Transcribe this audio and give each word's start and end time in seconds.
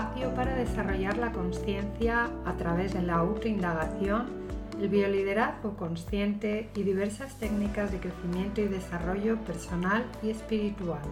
espacio 0.00 0.34
para 0.34 0.54
desarrollar 0.54 1.18
la 1.18 1.30
conciencia 1.30 2.30
a 2.46 2.54
través 2.54 2.94
de 2.94 3.02
la 3.02 3.16
autoindagación, 3.16 4.28
el 4.80 4.88
bioliderazgo 4.88 5.76
consciente 5.76 6.70
y 6.74 6.82
diversas 6.84 7.38
técnicas 7.38 7.92
de 7.92 8.00
crecimiento 8.00 8.62
y 8.62 8.68
desarrollo 8.68 9.36
personal 9.44 10.06
y 10.22 10.30
espiritual. 10.30 11.02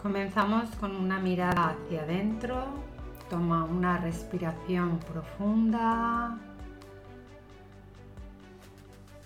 Comenzamos 0.00 0.68
con 0.76 0.94
una 0.94 1.18
mirada 1.18 1.70
hacia 1.70 2.02
adentro, 2.02 2.66
toma 3.28 3.64
una 3.64 3.98
respiración 3.98 5.00
profunda 5.00 6.38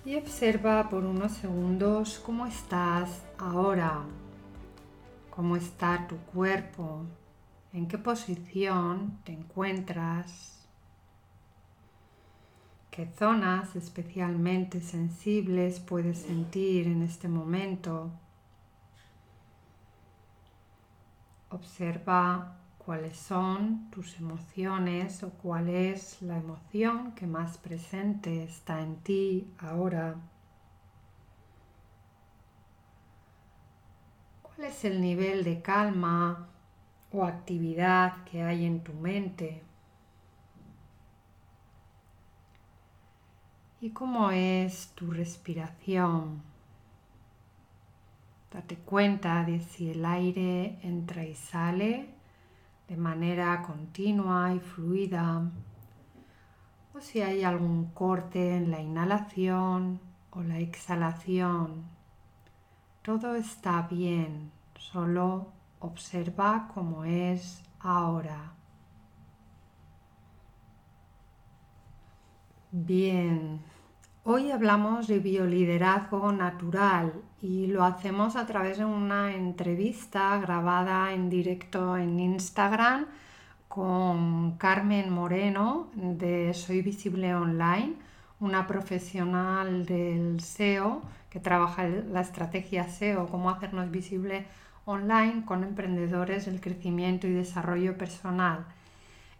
y 0.06 0.16
observa 0.16 0.88
por 0.88 1.04
unos 1.04 1.32
segundos 1.32 2.22
cómo 2.24 2.46
estás 2.46 3.22
ahora, 3.36 4.00
cómo 5.28 5.56
está 5.56 6.06
tu 6.08 6.16
cuerpo, 6.32 7.04
en 7.72 7.86
qué 7.86 7.98
posición 7.98 9.20
te 9.24 9.32
encuentras, 9.32 10.66
qué 12.90 13.06
zonas 13.06 13.76
especialmente 13.76 14.80
sensibles 14.80 15.78
puedes 15.78 16.18
sentir 16.18 16.88
en 16.88 17.02
este 17.02 17.28
momento. 17.28 18.10
Observa 21.50 22.56
cuáles 22.78 23.16
son 23.16 23.88
tus 23.90 24.18
emociones 24.18 25.22
o 25.22 25.30
cuál 25.30 25.68
es 25.68 26.20
la 26.22 26.38
emoción 26.38 27.12
que 27.12 27.26
más 27.26 27.58
presente 27.58 28.42
está 28.42 28.80
en 28.80 28.96
ti 28.96 29.52
ahora. 29.58 30.16
¿Cuál 34.42 34.68
es 34.68 34.84
el 34.84 35.00
nivel 35.00 35.44
de 35.44 35.62
calma 35.62 36.49
o 37.12 37.24
actividad 37.24 38.24
que 38.24 38.42
hay 38.42 38.64
en 38.64 38.82
tu 38.82 38.92
mente? 38.92 39.62
¿Y 43.80 43.90
cómo 43.90 44.30
es 44.30 44.88
tu 44.94 45.10
respiración? 45.10 46.42
Date 48.52 48.76
cuenta 48.76 49.44
de 49.44 49.60
si 49.60 49.90
el 49.90 50.04
aire 50.04 50.78
entra 50.82 51.24
y 51.24 51.34
sale 51.34 52.10
de 52.88 52.96
manera 52.96 53.62
continua 53.62 54.52
y 54.52 54.58
fluida 54.58 55.50
o 56.92 57.00
si 57.00 57.22
hay 57.22 57.44
algún 57.44 57.86
corte 57.92 58.56
en 58.56 58.70
la 58.70 58.80
inhalación 58.80 60.00
o 60.30 60.42
la 60.42 60.58
exhalación. 60.58 61.84
Todo 63.02 63.36
está 63.36 63.82
bien, 63.82 64.50
solo 64.76 65.52
observa 65.80 66.70
cómo 66.72 67.04
es 67.04 67.62
ahora. 67.80 68.52
Bien, 72.72 73.60
Hoy 74.22 74.50
hablamos 74.50 75.08
de 75.08 75.18
bioliderazgo 75.18 76.30
natural 76.30 77.14
y 77.40 77.68
lo 77.68 77.84
hacemos 77.84 78.36
a 78.36 78.46
través 78.46 78.76
de 78.76 78.84
una 78.84 79.34
entrevista 79.34 80.38
grabada 80.38 81.14
en 81.14 81.30
directo 81.30 81.96
en 81.96 82.20
Instagram 82.20 83.06
con 83.66 84.58
Carmen 84.58 85.10
Moreno 85.10 85.88
de 85.94 86.52
Soy 86.52 86.82
Visible 86.82 87.34
Online, 87.34 87.94
una 88.40 88.66
profesional 88.66 89.86
del 89.86 90.40
SEO 90.40 91.00
que 91.30 91.40
trabaja 91.40 91.88
la 91.88 92.20
estrategia 92.20 92.88
SEO, 92.88 93.26
cómo 93.26 93.48
hacernos 93.48 93.90
visible 93.90 94.46
online 94.90 95.44
con 95.44 95.64
emprendedores 95.64 96.46
del 96.46 96.60
crecimiento 96.60 97.26
y 97.26 97.32
desarrollo 97.32 97.96
personal. 97.96 98.66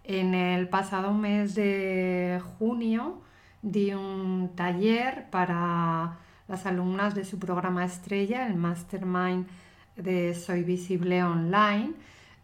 En 0.05 0.35
el 0.35 0.69
pasado 0.69 1.13
mes 1.13 1.55
de 1.55 2.41
junio, 2.59 3.21
di 3.63 3.93
un 3.93 4.53
taller 4.55 5.29
para 5.31 6.19
las 6.49 6.67
alumnas 6.67 7.15
de 7.15 7.25
su 7.25 7.39
programa 7.39 7.85
estrella, 7.85 8.47
el 8.47 8.57
Mastermind 8.57 9.47
de 9.97 10.35
Soy 10.35 10.65
Visible 10.65 11.23
Online, 11.23 11.93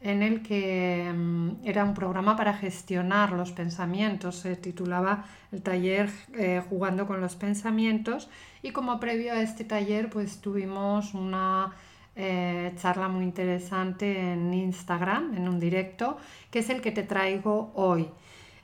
en 0.00 0.23
el 0.23 0.43
que 0.43 1.11
mm, 1.12 1.65
era 1.65 1.84
un 1.84 1.94
programa 1.94 2.37
para 2.37 2.55
gestionar 2.55 3.33
los 3.33 3.53
pensamientos. 3.53 4.37
Se 4.37 4.55
titulaba 4.56 5.25
el 5.50 5.62
taller 5.62 6.11
eh, 6.34 6.62
Jugando 6.69 7.06
con 7.06 7.21
los 7.21 7.34
pensamientos 7.34 8.28
y 8.62 8.71
como 8.73 9.00
previo 9.00 9.33
a 9.33 9.41
este 9.41 9.65
taller 9.65 10.11
pues 10.11 10.41
tuvimos 10.41 11.15
una 11.15 11.73
eh, 12.16 12.72
charla 12.77 13.09
muy 13.09 13.25
interesante 13.25 14.32
en 14.32 14.53
Instagram, 14.54 15.34
en 15.37 15.49
un 15.49 15.60
directo, 15.60 16.16
que 16.50 16.60
es 16.60 16.71
el 16.71 16.81
que 16.81 16.91
te 16.91 17.03
traigo 17.03 17.72
hoy. 17.75 18.09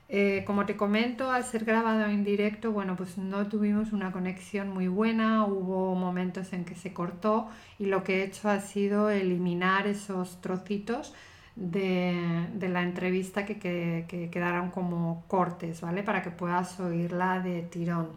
Eh, 0.09 0.43
como 0.45 0.65
te 0.65 0.75
comento, 0.75 1.31
al 1.31 1.43
ser 1.43 1.65
grabado 1.65 2.05
en 2.05 2.23
directo, 2.23 2.71
bueno, 2.71 2.95
pues 2.95 3.17
no 3.17 3.47
tuvimos 3.47 3.93
una 3.93 4.11
conexión 4.11 4.69
muy 4.69 4.87
buena, 4.87 5.45
hubo 5.45 5.95
momentos 5.95 6.53
en 6.53 6.65
que 6.65 6.75
se 6.75 6.93
cortó 6.93 7.47
y 7.79 7.85
lo 7.85 8.03
que 8.03 8.21
he 8.21 8.23
hecho 8.25 8.49
ha 8.49 8.59
sido 8.59 9.09
eliminar 9.09 9.87
esos 9.87 10.41
trocitos 10.41 11.13
de, 11.55 12.47
la 12.59 12.83
entrevista 12.83 13.45
que, 13.45 13.57
que, 13.59 14.29
quedaron 14.31 14.71
como 14.71 15.23
cortes, 15.27 15.81
¿vale? 15.81 16.03
Para 16.03 16.21
que 16.21 16.31
puedas 16.31 16.79
oírla 16.79 17.39
de 17.39 17.61
tirón. 17.63 18.09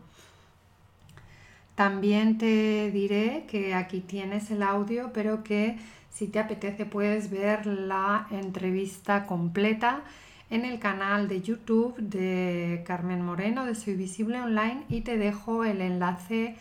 También 1.77 2.39
te 2.39 2.91
diré 2.91 3.45
que 3.49 3.75
aquí 3.75 4.01
tienes 4.01 4.51
el 4.51 4.63
audio, 4.63 5.11
pero 5.13 5.45
que 5.45 5.77
si 6.11 6.27
te 6.27 6.39
apetece 6.39 6.87
puedes 6.87 7.31
ver 7.31 7.67
la 7.67 8.27
entrevista 8.31 9.27
completa 9.27 10.01
en 10.49 10.65
el 10.65 10.79
canal 10.79 11.29
de 11.29 11.43
YouTube 11.43 11.95
de 11.99 12.83
Carmen 12.87 13.21
Moreno 13.21 13.67
de 13.67 13.75
Soy 13.75 13.95
Visible 13.95 14.41
Online 14.41 14.85
y 14.89 15.03
te 15.03 15.19
dejo 15.19 15.65
el 15.65 15.83
enlace 15.83 16.57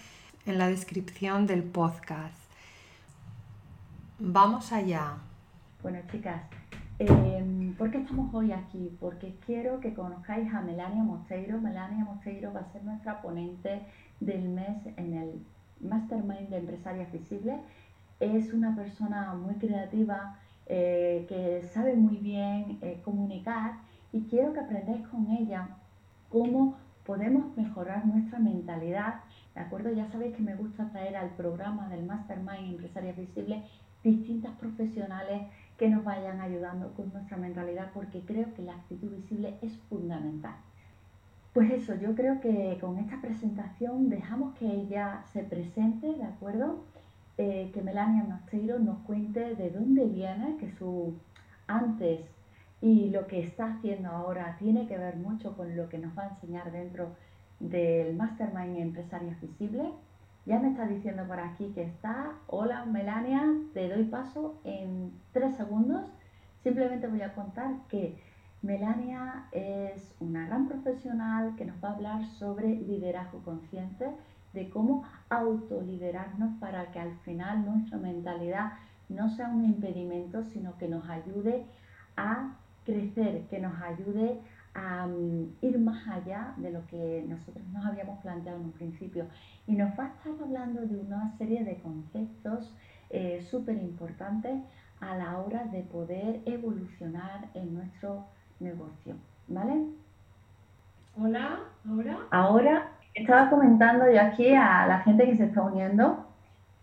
en 0.46 0.58
la 0.58 0.68
descripción 0.68 1.48
del 1.48 1.64
podcast. 1.64 2.36
Vamos 4.20 4.74
allá. 4.74 5.14
Bueno, 5.82 6.00
chicas, 6.12 6.42
em, 7.00 7.74
¿por 7.76 7.90
qué 7.90 8.00
estamos 8.00 8.34
hoy 8.34 8.52
aquí? 8.52 8.98
Porque 9.00 9.36
quiero 9.46 9.80
que 9.80 9.94
conozcáis 9.94 10.54
a 10.54 10.60
Melania 10.60 11.04
Mosteiro. 11.04 11.62
Melania 11.62 12.04
Mosteiro 12.04 12.52
va 12.52 12.62
a 12.62 12.72
ser 12.74 12.84
nuestra 12.84 13.22
ponente 13.22 13.82
del 14.20 14.50
mes 14.50 14.86
en 14.98 15.14
el 15.14 15.46
Mastermind 15.82 16.50
de 16.50 16.58
Empresarias 16.58 17.12
Visibles. 17.12 17.60
Es 18.20 18.54
una 18.54 18.76
persona 18.76 19.34
muy 19.34 19.56
creativa, 19.56 20.40
eh, 20.68 21.26
que 21.30 21.62
sabe 21.74 21.96
muy 21.96 22.18
bien 22.18 22.80
eh, 22.82 23.00
comunicar 23.04 23.74
y 24.12 24.22
quiero 24.24 24.54
que 24.54 24.62
aprendáis 24.62 25.06
con 25.08 25.30
ella 25.30 25.70
cómo 26.30 26.78
podemos 27.06 27.56
mejorar 27.56 28.06
nuestra 28.06 28.40
mentalidad. 28.40 29.16
¿De 29.54 29.62
acuerdo? 29.62 29.92
Ya 29.94 30.08
sabéis 30.08 30.36
que 30.36 30.42
me 30.42 30.56
gusta 30.56 30.90
traer 30.90 31.16
al 31.18 31.30
programa 31.32 31.88
del 31.90 32.06
Mastermind 32.06 32.72
Empresarias 32.72 33.16
Visibles 33.16 33.64
distintas 34.04 34.56
profesionales 34.58 35.44
que 35.78 35.90
nos 35.90 36.04
vayan 36.04 36.40
ayudando 36.40 36.94
con 36.94 37.12
nuestra 37.12 37.38
mentalidad 37.38 37.92
porque 37.94 38.22
creo 38.22 38.54
que 38.54 38.62
la 38.62 38.74
actitud 38.74 39.12
visible 39.12 39.58
es 39.62 39.78
fundamental. 39.90 40.56
Pues 41.56 41.72
eso, 41.72 41.96
yo 41.96 42.14
creo 42.16 42.42
que 42.42 42.78
con 42.82 42.98
esta 42.98 43.22
presentación 43.22 44.10
dejamos 44.10 44.56
que 44.56 44.66
ella 44.66 45.24
se 45.32 45.42
presente, 45.42 46.06
¿de 46.06 46.26
acuerdo? 46.26 46.84
Eh, 47.38 47.72
que 47.74 47.82
Melania 47.82 48.26
Mosteiro 48.26 48.78
nos 48.78 48.98
cuente 49.04 49.56
de 49.56 49.70
dónde 49.70 50.04
viene, 50.04 50.58
que 50.58 50.70
su 50.74 51.14
antes 51.66 52.20
y 52.82 53.10
lo 53.10 53.28
que 53.28 53.40
está 53.40 53.68
haciendo 53.68 54.10
ahora 54.10 54.58
tiene 54.60 54.86
que 54.86 54.98
ver 54.98 55.16
mucho 55.16 55.56
con 55.56 55.78
lo 55.78 55.88
que 55.88 55.98
nos 55.98 56.18
va 56.18 56.24
a 56.24 56.30
enseñar 56.32 56.74
dentro 56.74 57.16
del 57.62 58.18
Mastermind 58.18 58.76
Empresarias 58.76 59.40
Visibles. 59.40 59.94
Ya 60.46 60.60
me 60.60 60.72
está 60.72 60.86
diciendo 60.86 61.24
por 61.26 61.40
aquí 61.40 61.72
que 61.74 61.84
está. 61.84 62.34
Hola 62.48 62.84
Melania, 62.84 63.46
te 63.74 63.88
doy 63.88 64.04
paso 64.04 64.60
en 64.66 65.14
tres 65.32 65.56
segundos. 65.56 66.12
Simplemente 66.64 67.08
voy 67.08 67.22
a 67.22 67.34
contar 67.34 67.76
que 67.88 68.18
Melania 68.66 69.46
es 69.52 70.16
una 70.20 70.48
gran 70.48 70.68
profesional 70.68 71.56
que 71.56 71.66
nos 71.66 71.82
va 71.84 71.90
a 71.90 71.94
hablar 71.94 72.26
sobre 72.40 72.68
liderazgo 72.68 73.40
consciente 73.44 74.10
de 74.54 74.70
cómo 74.70 75.04
autoliderarnos 75.30 76.58
para 76.60 76.92
que 76.92 77.00
al 77.00 77.16
final 77.20 77.64
nuestra 77.64 78.00
mentalidad 78.00 78.74
no 79.08 79.30
sea 79.30 79.50
un 79.50 79.66
impedimento, 79.66 80.44
sino 80.46 80.78
que 80.78 80.88
nos 80.88 81.08
ayude 81.08 81.66
a 82.18 82.56
crecer, 82.86 83.44
que 83.50 83.60
nos 83.60 83.80
ayude 83.82 84.40
a 84.74 85.06
mm, 85.06 85.58
ir 85.62 85.78
más 85.80 86.08
allá 86.08 86.54
de 86.58 86.72
lo 86.72 86.86
que 86.88 87.24
nosotros 87.28 87.64
nos 87.68 87.86
habíamos 87.86 88.20
planteado 88.22 88.58
en 88.60 88.66
un 88.66 88.72
principio. 88.72 89.28
Y 89.68 89.76
nos 89.76 89.92
va 89.98 90.06
a 90.06 90.08
estar 90.08 90.34
hablando 90.42 90.82
de 90.82 90.98
una 90.98 91.38
serie 91.38 91.64
de 91.64 91.76
conceptos 91.78 92.74
eh, 93.12 93.46
súper 93.52 93.78
importantes 93.78 94.64
a 95.02 95.16
la 95.16 95.38
hora 95.38 95.66
de 95.66 95.84
poder 95.84 96.42
evolucionar 96.46 97.50
en 97.54 97.76
nuestro 97.76 98.26
negocio. 98.60 99.16
¿Vale? 99.48 99.86
Hola, 101.18 101.60
ahora. 101.88 102.18
Ahora 102.32 102.92
estaba 103.14 103.50
comentando 103.50 104.12
yo 104.12 104.22
aquí 104.22 104.54
a 104.54 104.86
la 104.88 105.00
gente 105.00 105.26
que 105.26 105.38
se 105.38 105.46
está 105.46 105.62
uniendo 105.62 106.26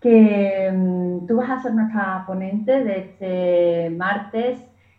que 0.00 0.70
mm, 0.74 1.26
tú 1.26 1.36
vas 1.36 1.50
a 1.50 1.62
ser 1.62 1.74
nuestra 1.74 2.24
ponente 2.26 2.84
de 2.84 2.98
este 2.98 3.90
martes 3.96 4.58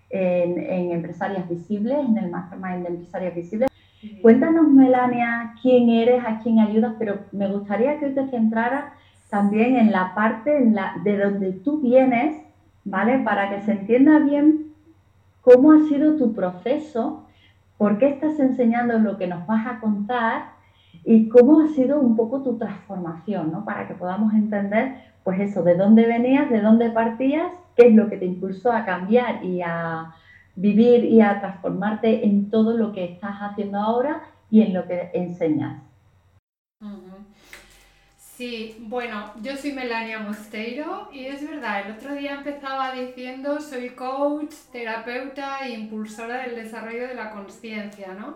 en, 0.10 0.92
Empresarias 0.92 1.50
Visibles, 1.50 1.98
en 2.08 2.18
el 2.18 2.30
Mastermind 2.30 2.84
de 2.84 2.90
Empresarias 2.90 3.36
Visibles. 3.36 3.70
Cuéntanos, 4.22 4.68
Melania, 4.68 5.56
quién 5.62 5.90
eres, 5.90 6.24
a 6.26 6.40
quién 6.40 6.60
ayudas, 6.60 6.94
pero 7.00 7.20
me 7.32 7.48
gustaría 7.48 8.00
que 8.00 8.10
te 8.10 8.28
centraras 8.28 8.86
también 9.30 9.76
en 9.76 9.92
la 9.92 10.14
parte 10.14 10.52
de 11.04 11.18
donde 11.18 11.54
tú 11.54 11.82
vienes, 11.82 12.36
¿vale? 12.86 13.20
Para 13.20 13.50
que 13.50 13.62
se 13.62 13.72
entienda 13.72 14.20
bien 14.20 14.73
cómo 15.44 15.74
ha 15.74 15.80
sido 15.88 16.16
tu 16.16 16.34
proceso, 16.34 17.28
por 17.78 17.98
qué 17.98 18.08
estás 18.08 18.40
enseñando 18.40 18.98
lo 18.98 19.18
que 19.18 19.28
nos 19.28 19.46
vas 19.46 19.68
a 19.68 19.80
contar 19.80 20.54
y 21.04 21.28
cómo 21.28 21.60
ha 21.60 21.68
sido 21.68 22.00
un 22.00 22.16
poco 22.16 22.42
tu 22.42 22.58
transformación, 22.58 23.52
¿no? 23.52 23.66
Para 23.66 23.88
que 23.88 23.94
podamos 23.94 24.34
entender, 24.34 24.96
pues 25.24 25.40
eso, 25.42 25.62
de 25.62 25.76
dónde 25.76 26.08
venías, 26.08 26.50
de 26.50 26.62
dónde 26.62 26.90
partías, 26.92 27.52
qué 27.76 27.88
es 27.88 27.94
lo 27.94 28.10
que 28.10 28.18
te 28.18 28.26
impulsó 28.26 28.72
a 28.72 28.86
cambiar 28.86 29.44
y 29.44 29.62
a 29.62 30.14
vivir 30.56 31.04
y 31.04 31.20
a 31.20 31.42
transformarte 31.42 32.26
en 32.26 32.50
todo 32.50 32.78
lo 32.78 32.94
que 32.94 33.04
estás 33.04 33.36
haciendo 33.42 33.80
ahora 33.80 34.22
y 34.50 34.62
en 34.62 34.74
lo 34.74 34.88
que 34.88 35.10
enseñas. 35.14 35.84
Sí, 38.36 38.76
bueno, 38.80 39.32
yo 39.44 39.56
soy 39.56 39.74
Melania 39.74 40.18
Mosteiro 40.18 41.08
y 41.14 41.26
es 41.26 41.48
verdad, 41.48 41.86
el 41.86 41.92
otro 41.92 42.16
día 42.16 42.34
empezaba 42.34 42.92
diciendo 42.92 43.62
soy 43.62 43.92
coach, 43.92 44.52
terapeuta 44.72 45.60
e 45.60 45.70
impulsora 45.70 46.42
del 46.42 46.56
desarrollo 46.56 47.08
de 47.08 47.14
la 47.14 47.30
conciencia, 47.30 48.08
¿no? 48.20 48.34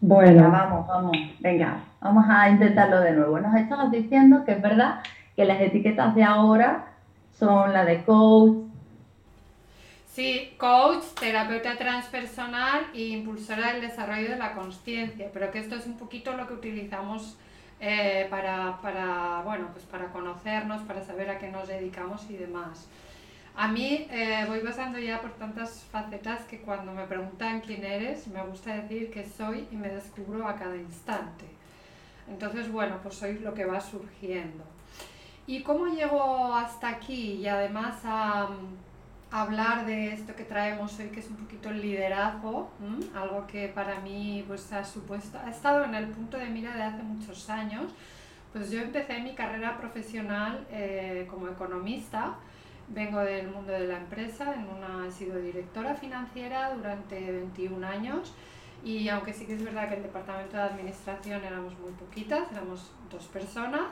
Bueno, 0.00 0.48
vamos, 0.52 0.86
vamos, 0.86 1.16
venga, 1.40 1.80
vamos 2.00 2.24
a 2.28 2.48
intentarlo 2.48 3.00
de 3.00 3.10
nuevo. 3.10 3.40
Nos 3.40 3.56
estabas 3.56 3.90
diciendo 3.90 4.44
que 4.44 4.52
es 4.52 4.62
verdad 4.62 5.00
que 5.34 5.44
las 5.44 5.60
etiquetas 5.60 6.14
de 6.14 6.22
ahora 6.22 6.92
son 7.36 7.72
la 7.72 7.84
de 7.84 8.04
coach. 8.04 8.68
Sí, 10.12 10.54
coach, 10.58 11.02
terapeuta 11.18 11.76
transpersonal 11.76 12.82
e 12.94 13.08
impulsora 13.08 13.72
del 13.72 13.80
desarrollo 13.80 14.30
de 14.30 14.36
la 14.36 14.52
conciencia, 14.52 15.30
pero 15.32 15.50
que 15.50 15.58
esto 15.58 15.74
es 15.74 15.86
un 15.86 15.96
poquito 15.96 16.36
lo 16.36 16.46
que 16.46 16.54
utilizamos 16.54 17.36
eh, 17.80 18.26
para, 18.30 18.78
para, 18.80 19.42
bueno, 19.44 19.68
pues 19.72 19.84
para 19.84 20.12
conocernos, 20.12 20.82
para 20.82 21.04
saber 21.04 21.30
a 21.30 21.38
qué 21.38 21.50
nos 21.50 21.68
dedicamos 21.68 22.28
y 22.30 22.36
demás. 22.36 22.88
A 23.56 23.68
mí 23.68 24.08
eh, 24.10 24.44
voy 24.48 24.60
pasando 24.60 24.98
ya 24.98 25.20
por 25.20 25.30
tantas 25.32 25.84
facetas 25.92 26.42
que 26.42 26.60
cuando 26.60 26.92
me 26.92 27.04
preguntan 27.04 27.60
quién 27.60 27.84
eres, 27.84 28.26
me 28.26 28.42
gusta 28.42 28.74
decir 28.74 29.12
que 29.12 29.24
soy 29.24 29.68
y 29.70 29.76
me 29.76 29.88
descubro 29.88 30.48
a 30.48 30.56
cada 30.56 30.76
instante. 30.76 31.44
Entonces, 32.28 32.70
bueno, 32.70 32.98
pues 33.02 33.14
soy 33.14 33.38
lo 33.38 33.54
que 33.54 33.64
va 33.64 33.80
surgiendo. 33.80 34.64
¿Y 35.46 35.62
cómo 35.62 35.86
llego 35.86 36.54
hasta 36.54 36.88
aquí? 36.88 37.34
Y 37.34 37.46
además 37.46 38.00
a, 38.04 38.48
hablar 39.30 39.86
de 39.86 40.12
esto 40.12 40.34
que 40.34 40.44
traemos 40.44 40.98
hoy, 40.98 41.08
que 41.08 41.20
es 41.20 41.28
un 41.28 41.36
poquito 41.36 41.70
el 41.70 41.80
liderazgo, 41.80 42.70
algo 43.14 43.46
que 43.46 43.68
para 43.68 44.00
mí 44.00 44.44
pues, 44.46 44.72
ha, 44.72 44.84
supuesto, 44.84 45.38
ha 45.38 45.50
estado 45.50 45.84
en 45.84 45.94
el 45.94 46.08
punto 46.08 46.36
de 46.36 46.46
mira 46.46 46.74
de 46.74 46.82
hace 46.82 47.02
muchos 47.02 47.50
años. 47.50 47.92
Pues 48.52 48.70
yo 48.70 48.80
empecé 48.80 49.20
mi 49.20 49.34
carrera 49.34 49.76
profesional 49.76 50.64
eh, 50.70 51.26
como 51.28 51.48
economista, 51.48 52.36
vengo 52.88 53.18
del 53.18 53.48
mundo 53.48 53.72
de 53.72 53.88
la 53.88 53.96
empresa, 53.96 54.54
en 54.54 54.68
una, 54.68 55.08
he 55.08 55.10
sido 55.10 55.40
directora 55.40 55.94
financiera 55.94 56.72
durante 56.74 57.32
21 57.32 57.84
años 57.84 58.32
y 58.84 59.08
aunque 59.08 59.32
sí 59.32 59.46
que 59.46 59.54
es 59.54 59.64
verdad 59.64 59.88
que 59.88 59.96
el 59.96 60.02
departamento 60.02 60.56
de 60.56 60.62
administración 60.62 61.42
éramos 61.42 61.76
muy 61.78 61.92
poquitas, 61.92 62.52
éramos 62.52 62.92
dos 63.10 63.24
personas, 63.24 63.88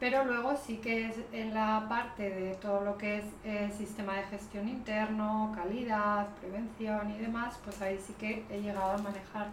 pero 0.00 0.24
luego 0.24 0.56
sí 0.56 0.76
que 0.76 1.08
es 1.08 1.16
en 1.32 1.54
la 1.54 1.86
parte 1.88 2.30
de 2.30 2.54
todo 2.54 2.82
lo 2.82 2.96
que 2.96 3.18
es 3.18 3.24
el 3.44 3.72
sistema 3.72 4.14
de 4.16 4.22
gestión 4.24 4.68
interno, 4.68 5.52
calidad, 5.54 6.28
prevención 6.40 7.10
y 7.10 7.18
demás, 7.18 7.58
pues 7.64 7.82
ahí 7.82 7.98
sí 7.98 8.14
que 8.18 8.44
he 8.48 8.60
llegado 8.60 8.92
a 8.92 8.98
manejar 8.98 9.48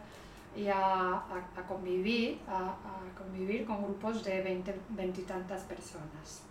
y 0.55 0.67
a, 0.67 1.23
convivir, 1.67 2.39
a, 2.47 2.75
convivir 3.17 3.65
con 3.65 3.83
grupos 3.83 4.23
de 4.23 4.41
20, 4.41 4.75
20 4.89 5.21
y 5.21 5.23
tantas 5.23 5.63
personas. 5.63 6.43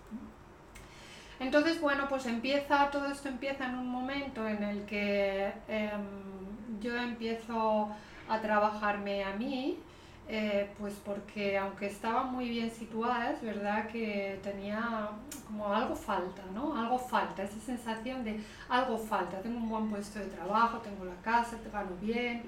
Entonces, 1.40 1.80
bueno, 1.80 2.06
pues 2.08 2.26
empieza, 2.26 2.90
todo 2.90 3.06
esto 3.06 3.28
empieza 3.28 3.66
en 3.66 3.76
un 3.76 3.88
momento 3.88 4.46
en 4.46 4.62
el 4.62 4.84
que 4.86 5.52
em, 5.68 6.80
yo 6.80 6.96
empiezo 6.96 7.88
a 8.28 8.40
trabajarme 8.40 9.24
a 9.24 9.34
mí, 9.34 9.78
eh, 10.26 10.70
pues 10.78 10.94
porque 11.04 11.58
aunque 11.58 11.86
estaba 11.86 12.22
muy 12.22 12.48
bien 12.48 12.70
situada, 12.70 13.32
es 13.32 13.42
verdad 13.42 13.86
que 13.88 14.40
tenía 14.42 15.10
como 15.46 15.72
algo 15.72 15.94
falta, 15.94 16.42
¿no? 16.54 16.74
Algo 16.76 16.98
falta, 16.98 17.42
esa 17.42 17.60
sensación 17.60 18.24
de 18.24 18.40
algo 18.68 18.96
falta. 18.96 19.40
Tengo 19.42 19.58
un 19.58 19.68
buen 19.68 19.90
puesto 19.90 20.18
de 20.18 20.26
trabajo, 20.26 20.78
tengo 20.78 21.04
la 21.04 21.16
casa, 21.22 21.58
te 21.58 21.68
gano 21.70 21.90
bien, 22.00 22.42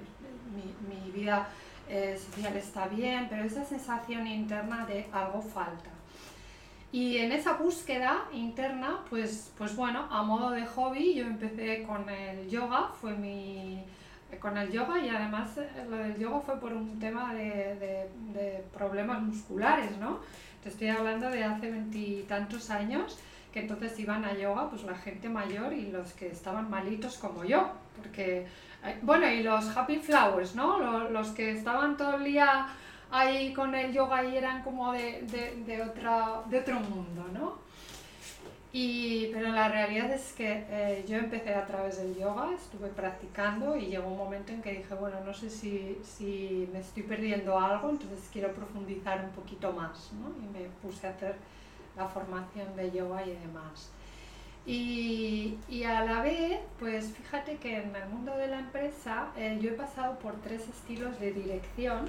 mi, 0.89 1.11
vida 1.11 1.49
eh, 1.89 2.19
social 2.19 2.57
está 2.57 2.89
bien, 2.89 3.27
pero 3.29 3.45
esa 3.45 3.65
sensación 3.65 4.27
interna 4.27 4.87
de 4.87 5.07
algo 5.13 5.43
falta. 5.43 5.91
Y 6.93 7.19
en 7.19 7.33
esa 7.33 7.55
búsqueda 7.55 8.25
interna, 8.33 9.01
pues, 9.11 9.53
pues 9.59 9.77
bueno, 9.77 10.07
a 10.11 10.23
modo 10.23 10.51
de 10.51 10.65
hobby, 10.65 11.15
yo 11.15 11.27
empecé 11.27 11.83
con 11.83 12.09
el 12.09 12.49
yoga, 12.49 12.91
fue 13.01 13.15
mi 13.15 13.85
con 14.41 14.57
el 14.59 14.71
yoga 14.71 14.99
y 14.99 15.09
además 15.09 15.57
eh, 15.59 15.69
lo 15.89 15.97
del 15.97 16.17
yoga 16.19 16.41
fue 16.41 16.61
por 16.61 16.73
un 16.73 16.99
tema 16.99 17.33
de, 17.35 18.09
de, 18.33 18.65
problemas 18.73 19.23
musculares, 19.23 19.97
¿no? 19.99 20.21
Te 20.63 20.69
estoy 20.69 20.89
hablando 20.89 21.31
de 21.31 21.45
hace 21.45 21.71
veintitantos 21.71 22.71
años 22.71 23.19
que 23.53 23.61
entonces 23.61 23.99
iban 23.99 24.25
a 24.25 24.35
yoga 24.35 24.69
pues 24.69 24.83
la 24.83 24.97
gente 24.97 25.29
mayor 25.29 25.73
y 25.73 25.91
los 25.91 26.13
que 26.13 26.27
estaban 26.27 26.69
malitos 26.69 27.17
como 27.17 27.45
yo, 27.45 27.71
porque, 27.97 28.47
eh, 28.85 28.99
bueno, 29.03 29.27
y 29.29 29.43
los 29.43 29.75
happy 29.77 29.97
flowers, 29.97 30.55
¿no? 30.55 30.79
Los, 30.79 31.11
los 31.11 31.29
que 31.29 31.53
estaban 31.53 31.97
todo 31.97 32.17
el 32.17 32.25
día 32.25 32.67
ahí 33.11 33.53
con 33.55 33.75
el 33.75 33.93
yoga 33.93 34.25
y 34.25 34.37
eran 34.37 34.63
como 34.63 34.93
de, 34.93 35.23
de, 35.23 35.63
de, 35.65 35.83
otra, 35.83 36.43
de 36.47 36.59
otro 36.59 36.81
mundo, 36.81 37.27
¿no? 37.33 37.66
Y, 38.73 39.31
pero 39.33 39.51
la 39.51 39.69
realidad 39.69 40.11
es 40.11 40.33
que 40.33 40.67
eh, 40.69 41.05
yo 41.09 41.17
empecé 41.17 41.55
a 41.55 41.67
través 41.67 41.99
del 41.99 42.15
yoga, 42.17 42.51
estuve 42.55 42.89
practicando 42.89 43.77
y 43.77 43.87
llegó 43.87 44.09
un 44.09 44.19
momento 44.19 44.53
en 44.53 44.61
que 44.61 44.73
dije, 44.73 44.95
bueno, 44.95 45.17
no 45.25 45.33
sé 45.33 45.49
si, 45.49 45.99
si 46.03 46.69
me 46.73 46.81
estoy 46.81 47.05
perdiendo 47.05 47.59
algo, 47.59 47.91
entonces 47.91 48.29
quiero 48.33 48.53
profundizar 48.53 49.25
un 49.25 49.31
poquito 49.31 49.73
más, 49.73 50.13
¿no? 50.15 50.29
Y 50.45 50.59
me 50.59 50.69
puse 50.83 51.07
a 51.07 51.11
hacer 51.11 51.37
la 51.97 52.07
formación 52.07 52.77
de 52.77 52.91
yoga 52.91 53.25
y 53.25 53.31
demás. 53.31 53.91
Y, 54.67 55.59
y, 55.69 55.85
a 55.85 56.05
la 56.05 56.23
vez, 56.23 56.59
pues 56.81 57.13
fíjate 57.13 57.57
que 57.59 57.77
en 57.77 57.95
el 57.95 58.09
mundo 58.09 58.37
de 58.37 58.49
la 58.49 58.59
empresa 58.59 59.29
eh, 59.37 59.59
yo 59.63 59.71
he 59.71 59.75
pasado 59.75 60.19
por 60.19 60.35
tres 60.41 60.69
estilos 60.69 61.19
de 61.21 61.33
dirección 61.33 62.07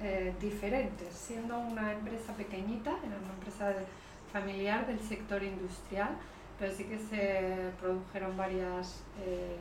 eh, 0.00 0.34
diferentes, 0.40 1.12
siendo 1.12 1.58
una 1.58 1.92
empresa 1.92 2.32
pequeñita, 2.32 2.92
era 3.04 3.18
una 3.18 3.34
empresa 3.34 3.68
de, 3.68 3.84
familiar 4.32 4.86
del 4.86 5.00
sector 5.00 5.42
industrial, 5.42 6.10
pero 6.58 6.72
sí 6.72 6.84
que 6.84 6.98
se 6.98 7.70
produjeron 7.80 8.36
varias, 8.36 9.02
eh, 9.24 9.56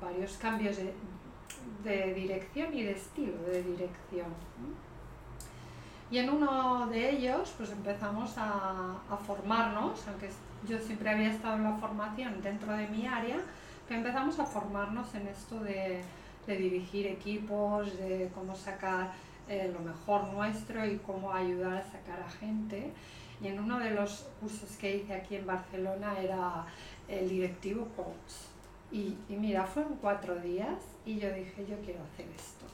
varios 0.00 0.36
cambios 0.36 0.76
de, 0.76 0.92
de, 1.84 2.14
dirección 2.14 2.74
y 2.74 2.82
de 2.82 2.92
estilo 2.92 3.36
de 3.44 3.62
dirección. 3.62 4.26
Y 6.10 6.18
en 6.18 6.28
uno 6.28 6.86
de 6.88 7.10
ellos 7.10 7.54
pues 7.56 7.70
empezamos 7.70 8.36
a, 8.36 8.96
a, 9.08 9.16
formarnos, 9.16 10.06
aunque 10.08 10.28
yo 10.68 10.78
siempre 10.78 11.10
había 11.10 11.30
estado 11.30 11.56
en 11.56 11.64
la 11.64 11.76
formación 11.76 12.42
dentro 12.42 12.72
de 12.72 12.86
mi 12.88 13.06
área, 13.06 13.38
pero 13.88 14.00
empezamos 14.00 14.38
a 14.38 14.44
formarnos 14.44 15.14
en 15.14 15.28
esto 15.28 15.58
de, 15.60 16.02
de 16.46 16.56
dirigir 16.56 17.06
equipos, 17.06 17.96
de 17.96 18.30
cómo 18.34 18.54
sacar 18.54 19.12
eh, 19.48 19.70
lo 19.72 19.80
mejor 19.80 20.24
nuestro 20.32 20.86
y 20.86 20.98
cómo 20.98 21.32
ayudar 21.32 21.78
a 21.78 21.82
sacar 21.82 22.20
a 22.20 22.30
gente. 22.30 22.92
Y 23.42 23.48
en 23.48 23.58
uno 23.58 23.78
de 23.78 23.90
los 23.90 24.28
cursos 24.40 24.76
que 24.76 24.96
hice 24.96 25.14
aquí 25.14 25.36
en 25.36 25.46
Barcelona 25.46 26.18
era 26.20 26.66
el 27.08 27.28
directivo 27.28 27.86
coach. 27.96 28.32
Y, 28.92 29.16
y 29.28 29.36
mira, 29.36 29.64
fueron 29.64 29.96
cuatro 30.00 30.36
días 30.36 30.78
y 31.04 31.18
yo 31.18 31.32
dije, 31.32 31.66
yo 31.68 31.76
quiero 31.80 32.00
hacer 32.12 32.26
esto. 32.36 32.66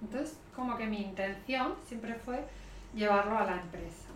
Entonces, 0.00 0.36
como 0.54 0.76
que 0.76 0.86
mi 0.86 1.02
intención 1.02 1.74
siempre 1.86 2.14
fue 2.14 2.44
llevarlo 2.94 3.36
a 3.36 3.44
la 3.44 3.60
empresa. 3.60 4.08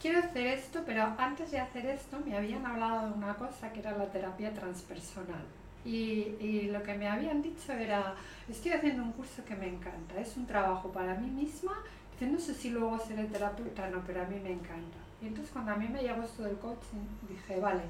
Quiero 0.00 0.18
hacer 0.18 0.46
esto, 0.46 0.82
pero 0.84 1.02
antes 1.16 1.50
de 1.50 1.58
hacer 1.58 1.86
esto 1.86 2.18
me 2.24 2.36
habían 2.36 2.66
hablado 2.66 3.08
de 3.08 3.14
una 3.14 3.34
cosa 3.34 3.72
que 3.72 3.80
era 3.80 3.96
la 3.96 4.10
terapia 4.10 4.52
transpersonal. 4.52 5.44
Y, 5.84 6.36
y, 6.40 6.68
lo 6.70 6.82
que 6.82 6.94
me 6.94 7.08
habían 7.08 7.42
dicho 7.42 7.72
era, 7.72 8.14
estoy 8.48 8.72
haciendo 8.72 9.02
un 9.02 9.12
curso 9.12 9.44
que 9.44 9.54
me 9.54 9.68
encanta, 9.68 10.18
es 10.18 10.34
un 10.36 10.46
trabajo 10.46 10.90
para 10.90 11.14
mí 11.14 11.28
misma 11.28 11.72
no 12.20 12.38
sé 12.38 12.54
si 12.54 12.70
luego 12.70 12.98
seré 12.98 13.24
terapeuta, 13.24 13.88
no, 13.90 14.02
pero 14.06 14.22
a 14.22 14.26
mí 14.26 14.38
me 14.40 14.52
encanta. 14.52 14.98
Y 15.20 15.26
entonces 15.26 15.52
cuando 15.52 15.72
a 15.72 15.76
mí 15.76 15.88
me 15.88 16.02
llegó 16.02 16.22
esto 16.22 16.42
del 16.42 16.56
coaching, 16.56 17.04
dije, 17.28 17.60
vale, 17.60 17.82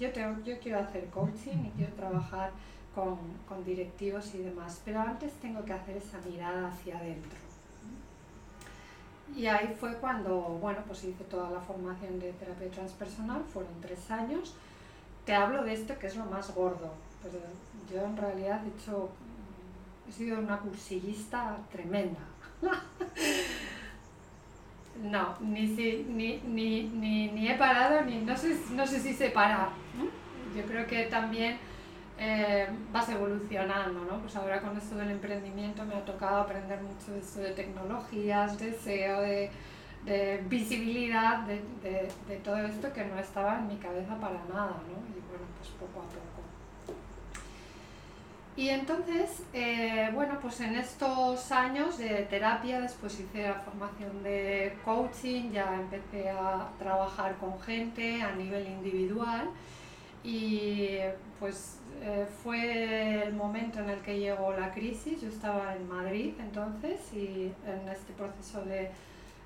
yo, 0.00 0.10
tengo, 0.12 0.42
yo 0.44 0.58
quiero 0.58 0.78
hacer 0.80 1.06
coaching 1.06 1.66
y 1.66 1.70
quiero 1.76 1.92
trabajar 1.94 2.50
con, 2.94 3.18
con 3.48 3.64
directivos 3.64 4.34
y 4.34 4.38
demás, 4.38 4.80
pero 4.84 5.00
antes 5.00 5.32
tengo 5.34 5.64
que 5.64 5.72
hacer 5.72 5.96
esa 5.96 6.18
mirada 6.20 6.68
hacia 6.68 6.98
adentro. 6.98 7.46
Y 9.34 9.46
ahí 9.46 9.74
fue 9.78 9.96
cuando, 9.96 10.36
bueno, 10.60 10.78
pues 10.86 11.04
hice 11.04 11.24
toda 11.24 11.50
la 11.50 11.60
formación 11.60 12.20
de 12.20 12.32
terapia 12.34 12.70
transpersonal, 12.70 13.42
fueron 13.52 13.72
tres 13.80 14.10
años. 14.10 14.54
Te 15.24 15.34
hablo 15.34 15.64
de 15.64 15.74
esto 15.74 15.98
que 15.98 16.06
es 16.06 16.16
lo 16.16 16.24
más 16.26 16.54
gordo, 16.54 16.92
pero 17.22 17.40
yo 17.92 18.06
en 18.06 18.16
realidad 18.16 18.62
he 18.64 18.68
hecho, 18.68 19.08
he 20.08 20.12
sido 20.12 20.38
una 20.38 20.58
cursillista 20.58 21.56
tremenda. 21.72 22.20
No, 25.02 25.36
ni, 25.40 25.66
si, 25.76 26.06
ni, 26.08 26.38
ni, 26.38 26.84
ni, 27.28 27.48
he 27.48 27.54
parado, 27.54 28.02
ni 28.02 28.18
no 28.20 28.36
sé, 28.36 28.56
no 28.72 28.86
sé 28.86 28.98
si 29.00 29.12
sé 29.12 29.30
parar. 29.30 29.68
Yo 30.56 30.64
creo 30.64 30.86
que 30.86 31.04
también 31.04 31.58
eh, 32.18 32.66
vas 32.92 33.08
evolucionando, 33.10 34.00
¿no? 34.10 34.18
Pues 34.20 34.34
ahora 34.36 34.60
con 34.60 34.76
esto 34.76 34.96
del 34.96 35.10
emprendimiento 35.10 35.84
me 35.84 35.94
ha 35.94 36.04
tocado 36.04 36.40
aprender 36.40 36.80
mucho 36.80 37.12
de 37.12 37.18
esto 37.18 37.40
de 37.40 37.50
tecnologías, 37.50 38.58
de 38.58 38.72
SEO, 38.72 39.20
de, 39.20 39.50
de 40.04 40.42
visibilidad, 40.48 41.40
de, 41.40 41.62
de, 41.82 42.08
de, 42.26 42.36
todo 42.36 42.56
esto 42.58 42.90
que 42.92 43.04
no 43.04 43.18
estaba 43.18 43.58
en 43.58 43.68
mi 43.68 43.76
cabeza 43.76 44.18
para 44.18 44.42
nada, 44.48 44.80
¿no? 44.88 44.96
Y 45.14 45.20
bueno, 45.28 45.44
pues 45.58 45.70
poco 45.78 46.00
a 46.00 46.08
poco. 46.08 46.35
Y 48.56 48.70
entonces, 48.70 49.42
eh, 49.52 50.10
bueno, 50.14 50.38
pues 50.40 50.60
en 50.62 50.76
estos 50.76 51.52
años 51.52 51.98
de 51.98 52.22
terapia, 52.22 52.80
después 52.80 53.20
hice 53.20 53.48
la 53.48 53.56
formación 53.56 54.22
de 54.22 54.74
coaching, 54.82 55.50
ya 55.52 55.74
empecé 55.74 56.30
a 56.30 56.70
trabajar 56.78 57.36
con 57.36 57.60
gente 57.60 58.22
a 58.22 58.34
nivel 58.34 58.66
individual 58.66 59.50
y 60.24 61.00
pues 61.38 61.80
eh, 62.00 62.26
fue 62.42 63.24
el 63.24 63.34
momento 63.34 63.80
en 63.80 63.90
el 63.90 64.00
que 64.00 64.18
llegó 64.18 64.54
la 64.54 64.72
crisis. 64.72 65.20
Yo 65.20 65.28
estaba 65.28 65.76
en 65.76 65.86
Madrid 65.86 66.32
entonces 66.40 67.12
y 67.12 67.52
en 67.66 67.88
este 67.90 68.14
proceso 68.14 68.64
de 68.64 68.90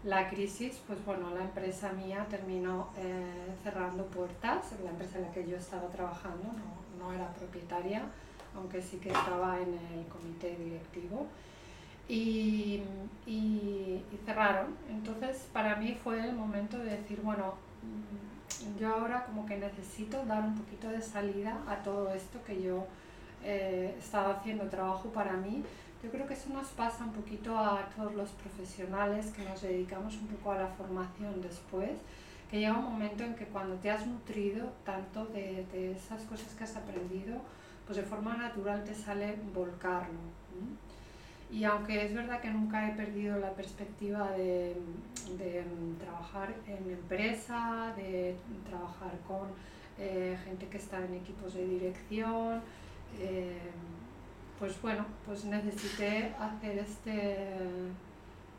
la 0.05 0.29
crisis, 0.29 0.81
pues 0.87 1.05
bueno, 1.05 1.35
la 1.35 1.43
empresa 1.43 1.91
mía 1.93 2.27
terminó 2.31 2.91
eh, 2.97 3.57
cerrando 3.65 4.07
puertas, 4.07 4.73
la 4.85 4.91
empresa 4.91 5.19
en 5.19 5.25
la 5.25 5.33
que 5.33 5.49
yo 5.49 5.57
estaba 5.57 5.89
trabajando 5.89 6.45
no, 6.45 7.05
no 7.05 7.13
era 7.13 7.29
propietaria 7.35 8.03
aunque 8.55 8.83
sí 8.83 8.99
que 8.99 9.09
estaba 9.09 9.59
en 9.61 9.75
el 9.75 10.07
comité 10.07 10.57
directivo. 10.57 11.27
Y, 12.09 12.83
y, 13.27 14.03
cerraron. 14.27 14.75
Entonces 14.89 15.49
para 15.53 15.77
mí 15.77 15.97
fue 16.03 16.21
el 16.21 16.35
momento 16.35 16.79
de 16.79 16.97
decir, 16.97 17.21
bueno, 17.23 17.55
mm, 17.83 18.79
yo 18.79 18.95
ahora 18.95 19.25
como 19.25 19.47
que 19.47 19.57
necesito 19.57 20.25
dar 20.27 20.43
un 20.43 20.57
poquito 20.57 20.89
de 20.89 21.01
salida 21.01 21.59
a 21.69 21.77
todo 21.77 22.13
esto 22.13 22.43
que 22.45 22.61
yo 22.61 22.87
eh, 23.45 23.95
estaba 23.99 24.35
haciendo 24.35 24.65
trabajo 24.69 25.09
para 25.11 25.33
mí. 25.33 25.63
Yo 26.03 26.11
creo 26.11 26.27
que 26.27 26.35
eso 26.35 26.51
nos 26.51 26.69
pasa 26.69 27.05
un 27.05 27.13
poquito 27.13 27.57
a 27.59 27.89
todos 27.95 28.15
los 28.15 28.31
profesionales 28.31 29.33
que 29.33 29.45
nos 29.45 29.63
dedicamos 29.63 30.17
un 30.17 30.29
poco 30.29 30.53
a 30.53 30.59
la 30.59 30.67
formación 30.67 31.41
después, 31.41 31.91
que 32.51 32.59
llega 32.59 32.73
un 32.73 32.85
momento 32.85 33.23
en 33.23 33.35
que 33.35 33.45
cuando 33.45 33.77
te 33.77 33.91
has 33.91 34.07
nutrido 34.07 34.73
tanto 34.85 35.27
de, 35.27 35.67
de 35.73 35.93
esas 35.93 36.23
cosas 36.23 36.55
que 36.55 36.65
has 36.65 36.77
aprendido, 36.77 37.41
pues 37.87 37.97
de 37.97 38.05
forma 38.05 38.37
natural 38.37 38.85
te 38.85 38.95
sale 38.95 39.37
volcarlo. 39.55 40.19
Y 41.53 41.65
aunque 41.65 42.07
es 42.07 42.15
verdad 42.15 42.41
que 42.41 42.51
nunca 42.51 42.89
he 42.89 42.93
perdido 42.93 43.39
la 43.39 43.51
perspectiva 43.53 44.31
de, 44.33 44.77
trabajar 45.99 46.55
en 46.67 46.91
empresa, 46.91 47.93
de 47.97 48.37
trabajar 48.69 49.13
con 49.27 49.49
eh, 49.99 50.39
gente 50.45 50.69
que 50.69 50.77
está 50.77 51.05
en 51.05 51.15
equipos 51.15 51.55
de 51.55 51.67
dirección, 51.67 52.61
eh, 53.19 53.59
pues 54.59 54.81
bueno, 54.81 55.05
pues 55.27 55.45
necesité 55.45 56.33
hacer 56.39 56.79
este, 56.79 57.37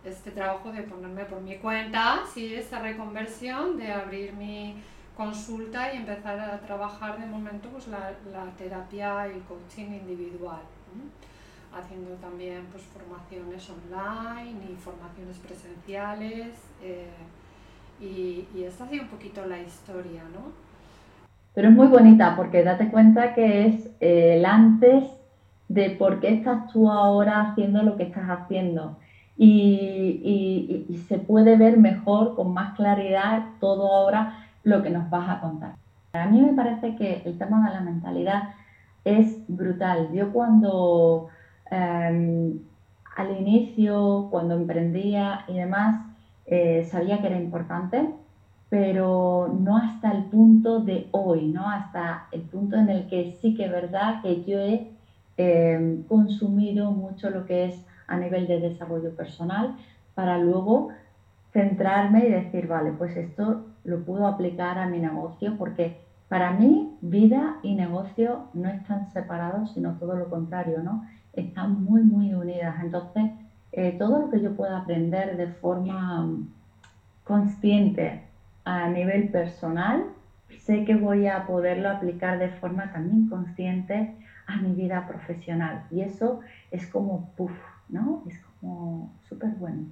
este 0.04 0.32
trabajo 0.32 0.72
de 0.72 0.84
ponerme 0.84 1.24
por 1.26 1.40
mi 1.42 1.58
cuenta, 1.58 2.24
sí, 2.34 2.56
esta 2.56 2.82
reconversión, 2.82 3.78
de 3.78 3.92
abrir 3.92 4.34
mi 4.34 4.76
consulta 5.16 5.94
y 5.94 5.98
empezar 5.98 6.40
a 6.40 6.60
trabajar 6.60 7.20
de 7.20 7.26
momento 7.26 7.70
pues 7.70 7.88
la, 7.88 8.12
terapia 8.58 9.28
y 9.28 9.38
el 9.38 9.42
coaching 9.44 9.94
individual, 9.94 10.62
haciendo 11.74 12.12
también 12.16 12.66
pues 12.72 12.84
formaciones 12.84 13.70
online 13.70 14.58
y 14.70 14.76
formaciones 14.76 15.38
presenciales 15.38 16.58
eh, 16.82 17.08
y, 18.02 18.64
esta 18.64 18.86
ha 18.86 18.88
sido 18.88 19.04
un 19.04 19.10
poquito 19.10 19.46
la 19.46 19.60
historia, 19.60 20.24
¿no? 20.34 20.52
Pero 21.54 21.68
es 21.68 21.74
muy 21.74 21.88
bonita 21.88 22.36
porque 22.36 22.64
date 22.64 22.90
cuenta 22.90 23.34
que 23.34 23.68
es 23.68 23.90
el 24.00 24.46
antes 24.46 25.04
de 25.68 25.92
por 25.92 26.20
qué 26.20 26.34
estás 26.34 26.72
tú 26.72 26.90
ahora 26.90 27.42
haciendo 27.42 27.84
lo 27.84 27.98
que 27.98 28.04
estás 28.04 28.30
haciendo. 28.30 28.98
Y, 29.38 30.86
se 31.08 31.18
puede 31.18 31.58
ver 31.58 31.78
mejor, 31.78 32.36
con 32.36 32.54
más 32.54 32.76
claridad, 32.76 33.44
todo 33.60 33.94
ahora 33.94 34.41
lo 34.64 34.84
que 34.84 34.90
nos 34.90 35.10
vas 35.10 35.30
a 35.30 35.42
contar. 35.42 35.76
A 36.14 36.26
mí 36.26 36.42
me 36.42 36.54
parece 36.54 36.96
que 36.96 37.22
el 37.26 37.38
tema 37.38 37.68
de 37.68 37.74
la 37.74 37.82
mentalidad 37.82 38.50
es 39.06 39.44
brutal. 39.48 40.10
Yo 40.14 40.32
cuando 40.32 41.30
em, 41.70 42.60
al 43.16 43.38
inicio, 43.38 44.28
cuando 44.30 44.56
emprendía 44.56 45.46
y 45.48 45.58
demás, 45.58 46.06
eh, 46.46 46.88
sabía 46.90 47.22
que 47.22 47.28
era 47.28 47.40
importante, 47.40 48.10
pero 48.70 49.54
no 49.60 49.78
hasta 49.78 50.12
el 50.12 50.26
punto 50.26 50.80
de 50.82 51.08
hoy, 51.12 51.48
¿no? 51.48 51.70
Hasta 51.70 52.28
el 52.32 52.42
punto 52.42 52.78
en 52.78 52.90
el 52.90 53.08
que 53.08 53.38
sí 53.42 53.56
que 53.56 53.66
es 53.66 53.72
verdad 53.72 54.22
que 54.22 54.44
yo 54.44 54.60
he 54.60 54.88
em, 55.38 56.04
consumido 56.04 56.92
mucho 56.92 57.30
lo 57.30 57.46
que 57.46 57.66
es 57.66 57.86
a 58.08 58.18
nivel 58.18 58.48
de 58.48 58.60
desarrollo 58.60 59.16
personal 59.16 59.76
para 60.14 60.38
luego 60.38 60.90
centrarme 61.54 62.26
y 62.26 62.32
decir, 62.32 62.68
vale, 62.68 62.92
pues 62.92 63.16
esto 63.18 63.66
lo 63.84 64.04
puedo 64.04 64.28
aplicar 64.28 64.78
a 64.80 64.88
mi 64.88 65.00
negocio 65.00 65.58
porque 65.58 65.94
para 66.28 66.52
mí 66.52 66.98
vida 67.02 67.58
y 67.62 67.76
negocio 67.76 68.46
no 68.54 68.70
están 68.70 69.06
separados, 69.10 69.72
sino 69.74 69.96
todo 69.96 70.16
lo 70.16 70.30
contrario, 70.30 70.82
¿no? 70.82 71.02
Están 71.34 71.84
muy, 71.84 72.04
muy 72.04 72.34
unidas. 72.34 72.76
Entonces, 72.82 73.32
eh, 73.74 73.94
todo 73.98 74.20
lo 74.20 74.30
que 74.30 74.40
yo 74.42 74.56
pueda 74.56 74.78
aprender 74.78 75.36
de 75.36 75.48
forma 75.48 76.24
mm, 76.24 76.48
consciente 77.24 78.22
a 78.64 78.88
nivel 78.90 79.26
personal, 79.26 80.06
sé 80.50 80.84
que 80.86 80.96
voy 80.96 81.28
a 81.28 81.46
poderlo 81.46 81.90
aplicar 81.90 82.38
de 82.38 82.50
forma 82.50 82.92
también 82.92 83.28
consciente 83.28 84.10
a 84.46 84.58
mi 84.58 84.74
vida 84.74 85.06
profesional. 85.06 85.84
Y 85.90 86.02
eso 86.02 86.40
es 86.72 86.88
como, 86.88 87.26
puff, 87.36 87.54
¿no? 87.90 88.22
Es 88.26 88.40
como 88.40 89.12
súper 89.28 89.52
bueno. 89.56 89.88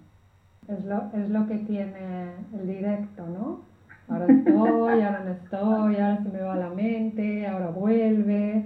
Es 0.67 0.85
lo, 0.85 1.09
es 1.13 1.29
lo 1.29 1.47
que 1.47 1.57
tiene 1.57 2.45
el 2.53 2.67
directo, 2.67 3.27
¿no? 3.27 3.68
Ahora 4.09 4.25
estoy, 4.27 5.01
ahora 5.01 5.23
no 5.23 5.31
estoy, 5.31 5.95
ahora 5.97 6.23
se 6.23 6.29
me 6.29 6.41
va 6.41 6.55
la 6.55 6.69
mente, 6.69 7.45
ahora 7.47 7.67
vuelve. 7.67 8.63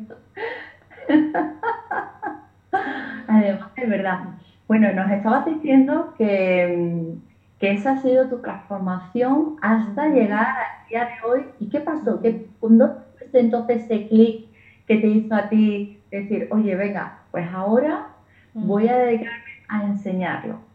Además, 3.28 3.70
es 3.76 3.90
verdad. 3.90 4.20
Bueno, 4.68 4.94
nos 4.94 5.12
estabas 5.12 5.46
diciendo 5.46 6.14
que, 6.18 7.18
que, 7.60 7.72
esa 7.72 7.92
ha 7.92 7.98
sido 7.98 8.30
tu 8.30 8.40
transformación 8.40 9.58
hasta 9.62 10.08
llegar 10.08 10.48
al 10.48 10.88
día 10.88 11.06
de 11.06 11.30
hoy. 11.30 11.46
¿Y 11.60 11.70
qué 11.70 11.82
pasó? 11.82 12.22
¿Qué, 12.22 12.48
¿Cuándo 12.62 13.04
entonces 13.34 13.84
ese 13.84 14.08
clic 14.08 14.46
que 14.88 14.98
te 14.98 15.08
hizo 15.08 15.36
a 15.36 15.50
ti 15.50 16.00
decir, 16.10 16.48
oye, 16.52 16.76
venga, 16.76 17.20
pues 17.32 17.46
ahora 17.54 18.08
voy 18.54 18.88
a 18.88 18.98
dedicarme 18.98 19.52
a 19.68 19.84
enseñarlo? 19.84 20.73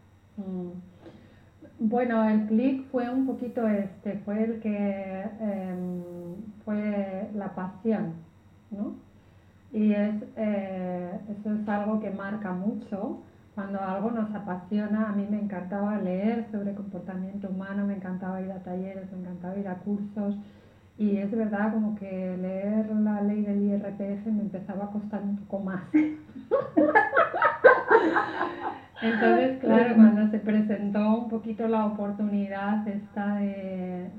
Bueno, 1.89 2.23
el 2.29 2.47
clic 2.49 2.87
fue 2.91 3.09
un 3.09 3.27
poquito 3.27 3.67
este, 3.67 4.19
fue 4.27 4.45
el 4.45 4.61
que 4.61 5.23
em, 5.41 6.03
fue 6.63 7.31
la 7.35 7.55
pasión, 7.55 8.13
¿no? 8.71 8.97
Y 9.73 9.95
es, 9.95 10.15
eh, 10.37 11.19
eso 11.31 11.55
es 11.55 11.67
algo 11.67 11.99
que 12.01 12.11
marca 12.11 12.53
mucho. 12.53 13.21
Cuando 13.55 13.81
algo 13.81 14.11
nos 14.11 14.35
apasiona, 14.35 15.09
a 15.09 15.13
mí 15.13 15.27
me 15.31 15.41
encantaba 15.41 15.97
leer 15.97 16.47
sobre 16.53 16.75
comportamiento 16.75 17.49
humano, 17.49 17.87
me 17.87 17.95
encantaba 17.95 18.43
ir 18.43 18.53
a 18.53 18.63
talleres, 18.63 19.11
me 19.11 19.21
encantaba 19.21 19.57
ir 19.57 19.69
a 19.69 19.77
cursos. 19.77 20.37
Y 20.99 21.17
es 21.17 21.31
verdad 21.31 21.73
como 21.73 21.95
que 21.95 22.37
leer 22.37 22.91
la 22.97 23.23
ley 23.23 23.45
del 23.45 23.63
IRPF 23.63 24.27
me 24.27 24.43
empezaba 24.43 24.85
a 24.85 24.91
costar 24.91 25.23
un 25.23 25.39
poco 25.39 25.61
más. 25.61 25.85
Entonces, 29.01 29.59
claro, 29.61 29.95
cuando 29.95 30.31
se 30.31 30.39
presentó 30.39 31.19
un 31.19 31.29
poquito 31.29 31.69
la 31.69 31.87
oportunidad 31.87 32.87
esta 32.89 33.37
de, 33.37 34.11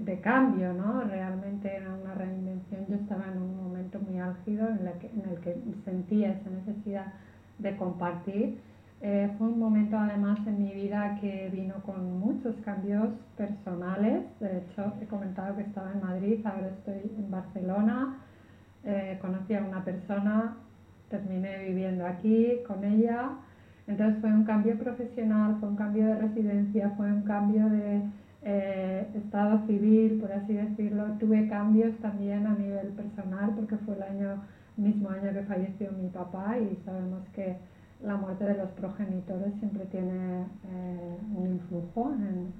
de, 0.00 0.20
cambio, 0.20 0.72
¿no? 0.74 1.02
Realmente 1.02 1.74
era 1.74 1.94
una 1.94 2.14
reinvención. 2.14 2.86
Yo 2.88 2.96
estaba 2.96 3.24
en 3.32 3.40
un 3.40 3.56
momento 3.56 3.98
muy 4.00 4.18
álgido 4.18 4.68
en, 4.68 4.86
el 4.86 4.92
que, 4.94 5.06
en 5.08 5.28
el 5.30 5.40
que 5.40 5.56
sentía 5.84 6.32
esa 6.32 6.50
necesidad 6.50 7.06
de 7.58 7.76
compartir. 7.76 8.58
Eh, 9.00 9.30
fue 9.36 9.48
un 9.48 9.58
momento 9.58 9.98
además 9.98 10.38
en 10.46 10.62
mi 10.62 10.72
vida 10.72 11.18
que 11.20 11.50
vino 11.52 11.74
con 11.84 12.20
muchos 12.20 12.54
cambios 12.64 13.08
personales. 13.36 14.22
De 14.40 14.58
hecho, 14.58 14.92
he 15.00 15.06
comentado 15.06 15.56
que 15.56 15.62
estaba 15.62 15.92
en 15.92 16.00
Madrid, 16.00 16.40
ahora 16.44 16.68
estoy 16.68 17.10
en 17.16 17.30
Barcelona. 17.30 18.18
Eh, 18.84 19.18
conocí 19.20 19.54
a 19.54 19.62
una 19.62 19.84
persona 19.84 20.56
terminé 21.14 21.64
viviendo 21.68 22.06
aquí 22.06 22.58
con 22.66 22.84
ella. 22.84 23.30
Entonces 23.86 24.20
fue 24.20 24.30
un 24.32 24.44
cambio 24.44 24.78
profesional, 24.78 25.56
fue 25.60 25.68
un 25.68 25.76
cambio 25.76 26.06
de 26.06 26.14
residencia, 26.16 26.90
fue 26.96 27.06
un 27.06 27.22
cambio 27.22 27.68
de 27.68 28.02
eh, 28.42 29.06
estado 29.14 29.66
civil, 29.66 30.18
por 30.20 30.32
así 30.32 30.54
decirlo, 30.54 31.04
tuve 31.20 31.48
cambios 31.48 31.96
también 31.98 32.46
a 32.46 32.54
nivel 32.54 32.88
personal 32.88 33.52
porque 33.54 33.76
fue 33.78 33.94
el 33.96 34.02
año 34.02 34.42
mismo 34.76 35.08
año 35.10 35.32
que 35.32 35.42
falleció 35.42 35.92
mi 35.92 36.08
papá 36.08 36.58
y 36.58 36.76
sabemos 36.84 37.22
que 37.34 37.56
la 38.02 38.16
muerte 38.16 38.44
de 38.44 38.54
los 38.54 38.68
progenitores 38.70 39.54
siempre 39.60 39.84
tiene 39.86 40.42
eh, 40.42 41.16
un 41.36 41.46
influjo 41.46 42.12
en, 42.12 42.52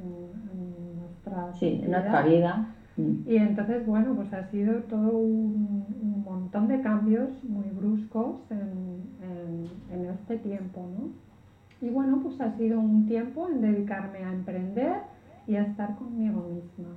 nuestra, 1.01 1.53
sí, 1.55 1.81
en 1.83 1.91
nuestra 1.91 2.23
vida. 2.23 2.69
Mm. 2.97 3.29
Y 3.29 3.37
entonces, 3.37 3.87
bueno, 3.87 4.15
pues 4.15 4.33
ha 4.33 4.51
sido 4.51 4.83
todo 4.85 5.19
un, 5.19 6.23
montón 6.25 6.69
de 6.69 6.81
cambios 6.81 7.29
muy 7.45 7.69
bruscos 7.71 8.37
en, 8.51 9.03
en, 9.93 10.07
este 10.07 10.39
tiempo, 10.39 10.89
¿no? 10.97 11.87
Y 11.87 11.91
bueno, 11.91 12.21
pues 12.23 12.41
ha 12.41 12.57
sido 12.57 12.81
un 12.81 13.07
tiempo 13.07 13.49
en 13.49 13.61
dedicarme 13.61 14.25
a 14.25 14.33
emprender 14.33 15.03
y 15.47 15.57
a 15.57 15.63
estar 15.63 15.97
conmigo 15.97 16.49
misma. 16.49 16.97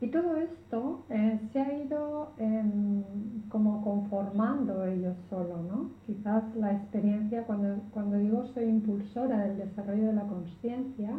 Y 0.00 0.08
todo 0.08 0.36
esto 0.36 1.06
eh, 1.08 1.40
se 1.52 1.60
ha 1.60 1.72
ido 1.72 2.32
em, 2.36 3.02
como 3.48 3.82
conformando 3.82 4.84
ellos 4.84 5.16
solo, 5.30 5.62
¿no? 5.62 5.90
Quizás 6.06 6.44
la 6.54 6.72
experiencia, 6.72 7.44
cuando, 7.44 7.80
cuando 7.92 8.18
digo 8.18 8.46
soy 8.48 8.64
impulsora 8.64 9.46
del 9.46 9.56
desarrollo 9.56 10.08
de 10.08 10.12
la 10.12 10.26
conciencia, 10.26 11.10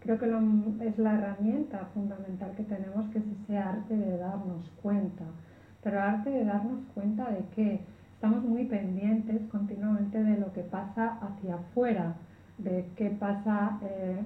creo 0.00 0.18
que 0.18 0.26
es 0.86 0.98
la 0.98 1.14
herramienta 1.14 1.86
fundamental 1.94 2.52
que 2.56 2.64
tenemos, 2.64 3.08
que 3.10 3.18
es 3.18 3.24
ese 3.42 3.58
arte 3.58 3.96
de 3.96 4.16
darnos 4.16 4.70
cuenta. 4.82 5.24
Pero 5.82 6.00
arte 6.00 6.30
de 6.30 6.44
darnos 6.44 6.80
cuenta 6.94 7.30
de 7.30 7.44
que 7.54 7.80
estamos 8.14 8.42
muy 8.44 8.64
pendientes 8.64 9.42
continuamente 9.50 10.22
de 10.22 10.38
lo 10.38 10.52
que 10.52 10.62
pasa 10.62 11.18
hacia 11.20 11.54
afuera, 11.54 12.14
de 12.58 12.84
qué 12.96 13.10
pasa, 13.10 13.78
eh, 13.82 14.18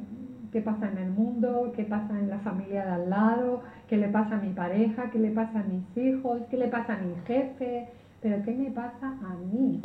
qué 0.50 0.62
pasa 0.62 0.90
en 0.90 0.98
el 0.98 1.10
mundo, 1.10 1.72
qué 1.76 1.84
pasa 1.84 2.18
en 2.18 2.30
la 2.30 2.38
familia 2.38 2.84
de 2.84 2.90
al 2.90 3.10
lado, 3.10 3.62
qué 3.88 3.96
le 3.96 4.08
pasa 4.08 4.36
a 4.36 4.40
mi 4.40 4.52
pareja, 4.52 5.10
qué 5.10 5.18
le 5.18 5.30
pasa 5.30 5.60
a 5.60 5.64
mis 5.64 5.96
hijos, 5.96 6.40
qué 6.50 6.56
le 6.56 6.68
pasa 6.68 6.94
a 6.94 6.98
mi 6.98 7.14
jefe, 7.26 7.88
pero 8.20 8.42
qué 8.44 8.54
me 8.54 8.70
pasa 8.70 9.08
a 9.08 9.34
mí, 9.52 9.82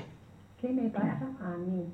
qué 0.61 0.69
me 0.69 0.89
pasa 0.89 1.27
a 1.41 1.57
mí. 1.57 1.85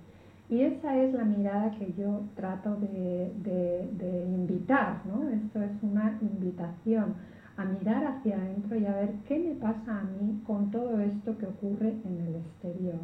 Y 0.50 0.62
esa 0.62 0.98
es 0.98 1.14
la 1.14 1.24
mirada 1.24 1.72
que 1.72 1.94
yo 1.94 2.22
trato 2.36 2.76
de, 2.76 3.32
de 3.44 4.26
invitar, 4.26 5.02
¿no? 5.06 5.28
Esto 5.30 5.62
es 5.62 5.72
una 5.82 6.18
invitación 6.22 7.16
a 7.58 7.66
mirar 7.66 8.06
hacia 8.06 8.36
adentro 8.36 8.78
y 8.78 8.86
a 8.86 8.96
ver 8.96 9.14
qué 9.28 9.40
me 9.40 9.56
pasa 9.56 10.00
a 10.00 10.04
mí 10.04 10.42
con 10.46 10.72
todo 10.72 11.00
esto 11.00 11.38
que 11.38 11.46
ocurre 11.46 11.94
en 12.06 12.28
el 12.28 12.36
exterior. 12.36 13.00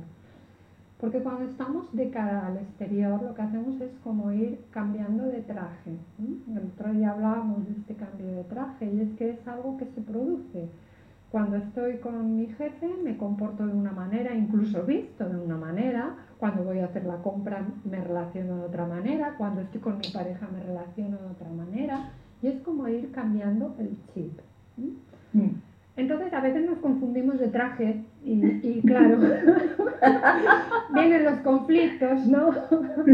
Porque 1.00 1.19
cuando 1.19 1.50
estamos 1.50 1.93
de 1.93 2.10
cara 2.10 2.48
al 2.48 2.58
exterior, 2.58 3.22
lo 3.22 3.34
que 3.34 3.41
hacemos 3.41 3.79
es 3.79 3.91
como 4.03 4.31
ir 4.34 4.60
cambiando 4.72 5.25
de 5.25 5.41
traje. 5.41 5.91
El 6.19 6.58
otro 6.58 6.91
día 6.91 7.12
hablábamos 7.12 7.65
de 7.65 7.72
este 7.72 7.96
cambio 7.96 8.27
de 8.27 8.43
traje 8.43 8.91
y 8.91 9.00
es 9.01 9.10
que 9.17 9.29
es 9.29 9.48
algo 9.48 9.77
que 9.77 9.86
se 9.86 10.01
produce. 10.01 10.67
Cuando 11.31 11.57
estoy 11.57 11.98
con 11.98 12.36
mi 12.36 12.48
jefe 12.48 12.89
me 13.03 13.15
comporto 13.15 13.65
de 13.67 13.74
una 13.74 13.91
manera, 13.91 14.33
incluso 14.33 14.83
visto 14.83 15.29
de 15.29 15.38
una 15.38 15.57
manera. 15.57 16.15
Cuando 16.39 16.63
voy 16.63 16.79
a 16.79 16.86
hacer 16.86 17.05
la 17.05 17.17
compra 17.17 17.63
me 17.86 18.03
relaciono 18.03 18.57
de 18.57 18.63
otra 18.63 18.88
manera. 18.88 19.36
Cuando 19.38 19.62
estoy 19.62 19.79
con 19.79 20.00
mi 20.00 20.09
pareja 20.12 20.48
me 20.51 20.63
relaciono 20.63 21.17
de 21.17 21.27
otra 21.27 21.50
manera. 21.50 22.12
Y 22.41 22.48
es 22.48 22.59
como 22.62 22.88
ir 22.88 23.12
cambiando 23.12 23.75
el 23.77 23.95
chip. 24.13 24.39
Entonces 25.95 26.33
a 26.33 26.41
veces 26.41 26.65
nos 26.65 26.79
confundimos 26.79 27.38
de 27.39 27.50
traje 27.50 28.03
y, 28.24 28.81
claro, 28.81 29.17
vienen 30.93 31.25
los 31.25 31.39
conflictos, 31.39 32.25
¿no? 32.25 32.50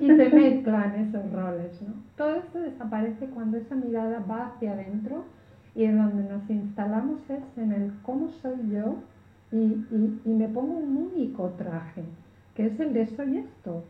y 0.00 0.06
se 0.06 0.30
mezclan 0.30 0.94
esos 0.96 1.30
roles, 1.30 1.80
¿no? 1.82 1.94
Todo 2.16 2.36
esto 2.36 2.58
desaparece 2.58 3.26
cuando 3.26 3.58
esa 3.58 3.74
mirada 3.76 4.24
va 4.28 4.46
hacia 4.46 4.72
adentro 4.72 5.24
y 5.74 5.84
en 5.84 5.98
donde 5.98 6.24
nos 6.24 6.48
instalamos 6.50 7.20
es 7.28 7.58
en 7.58 7.72
el 7.72 7.92
cómo 8.02 8.28
soy 8.42 8.56
yo 8.70 8.96
y, 9.50 9.86
y 10.24 10.28
me 10.28 10.48
pongo 10.48 10.78
un 10.78 11.10
único 11.12 11.50
traje, 11.58 12.04
que 12.54 12.66
es 12.66 12.80
el 12.80 12.92
de 12.92 13.06
soy 13.06 13.38
esto. 13.38 13.84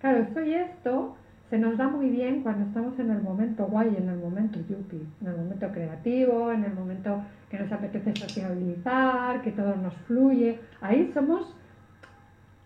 Claro, 0.00 0.26
soy 0.34 0.54
esto 0.54 1.16
se 1.54 1.58
nos 1.58 1.76
da 1.76 1.88
muy 1.88 2.08
bien 2.10 2.42
cuando 2.42 2.66
estamos 2.66 2.98
en 2.98 3.10
el 3.10 3.22
momento 3.22 3.66
guay, 3.66 3.94
en 3.96 4.08
el 4.08 4.18
momento 4.18 4.58
yuppie, 4.68 5.02
en 5.20 5.28
el 5.28 5.36
momento 5.36 5.68
creativo, 5.70 6.50
en 6.50 6.64
el 6.64 6.74
momento 6.74 7.22
que 7.48 7.58
nos 7.58 7.70
apetece 7.70 8.12
sociabilizar, 8.16 9.42
que 9.42 9.52
todo 9.52 9.76
nos 9.76 9.94
fluye. 10.08 10.58
Ahí 10.80 11.10
somos 11.14 11.54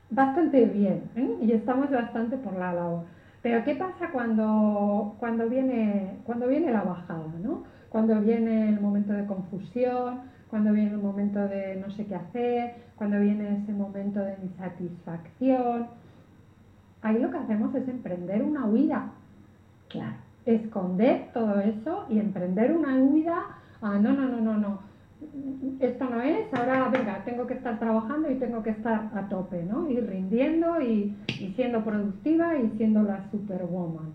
bastante 0.09 0.65
bien 0.65 1.03
¿eh? 1.17 1.37
y 1.43 1.53
estamos 1.53 1.91
bastante 1.91 2.37
por 2.39 2.55
la 2.55 2.73
labor. 2.73 3.05
Pero 3.43 3.63
¿qué 3.65 3.75
pasa 3.75 4.11
cuando, 4.11 5.17
cuando, 5.19 5.49
viene, 5.49 6.21
cuando 6.25 6.49
viene 6.49 6.73
la 6.73 6.83
bajada? 6.83 7.27
¿no? 7.43 7.65
Cuando 7.89 8.21
viene 8.21 8.69
el 8.69 8.81
momento 8.81 9.13
de 9.13 9.27
confusión, 9.27 10.21
cuando 10.51 10.73
viene 10.73 10.91
el 10.91 10.99
momento 10.99 11.47
de 11.47 11.77
no 11.77 11.91
sé 11.91 12.07
qué 12.07 12.15
hacer, 12.15 12.75
cuando 12.97 13.21
viene 13.21 13.63
ese 13.63 13.73
momento 13.73 14.21
de 14.21 14.37
insatisfacción 14.43 15.87
ahí 17.03 17.19
lo 17.19 17.31
que 17.31 17.39
hacemos 17.39 17.75
es 17.75 17.89
emprender 17.89 18.43
una 18.43 18.67
huida. 18.67 19.11
Claro. 19.89 20.17
Esconder 20.45 21.31
todo 21.33 21.61
eso 21.61 22.07
y 22.09 22.19
emprender 22.19 22.77
una 22.77 22.97
huida. 22.97 23.59
Ah, 23.83 23.99
no, 24.01 24.13
no, 24.13 24.29
no, 24.29 24.41
no, 24.41 24.57
no. 24.57 24.89
Esto 25.81 26.09
no 26.09 26.21
es, 26.23 26.53
ahora 26.55 26.89
venga, 26.91 27.25
tengo 27.25 27.47
que 27.47 27.55
estar 27.55 27.79
trabajando 27.79 28.31
y 28.31 28.37
tengo 28.37 28.63
que 28.63 28.71
estar 28.71 29.11
a 29.15 29.29
tope, 29.29 29.65
¿no? 29.65 29.91
Ir 29.91 30.07
rindiendo 30.07 30.81
y, 30.81 31.17
siendo 31.57 31.83
productiva 31.85 32.57
y 32.57 32.71
siendo 32.77 33.03
la 33.03 33.29
superwoman. 33.31 34.13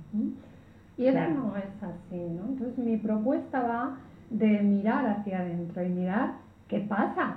Y 0.97 1.07
eso 1.07 1.29
no 1.29 1.55
es 1.57 1.81
así, 1.81 2.17
¿no? 2.17 2.45
Entonces 2.49 2.77
mi 2.77 2.97
propuesta 2.97 3.61
va 3.61 3.97
de 4.29 4.61
mirar 4.61 5.05
hacia 5.07 5.39
adentro 5.39 5.83
y 5.83 5.89
mirar 5.89 6.33
qué 6.67 6.79
pasa 6.79 7.35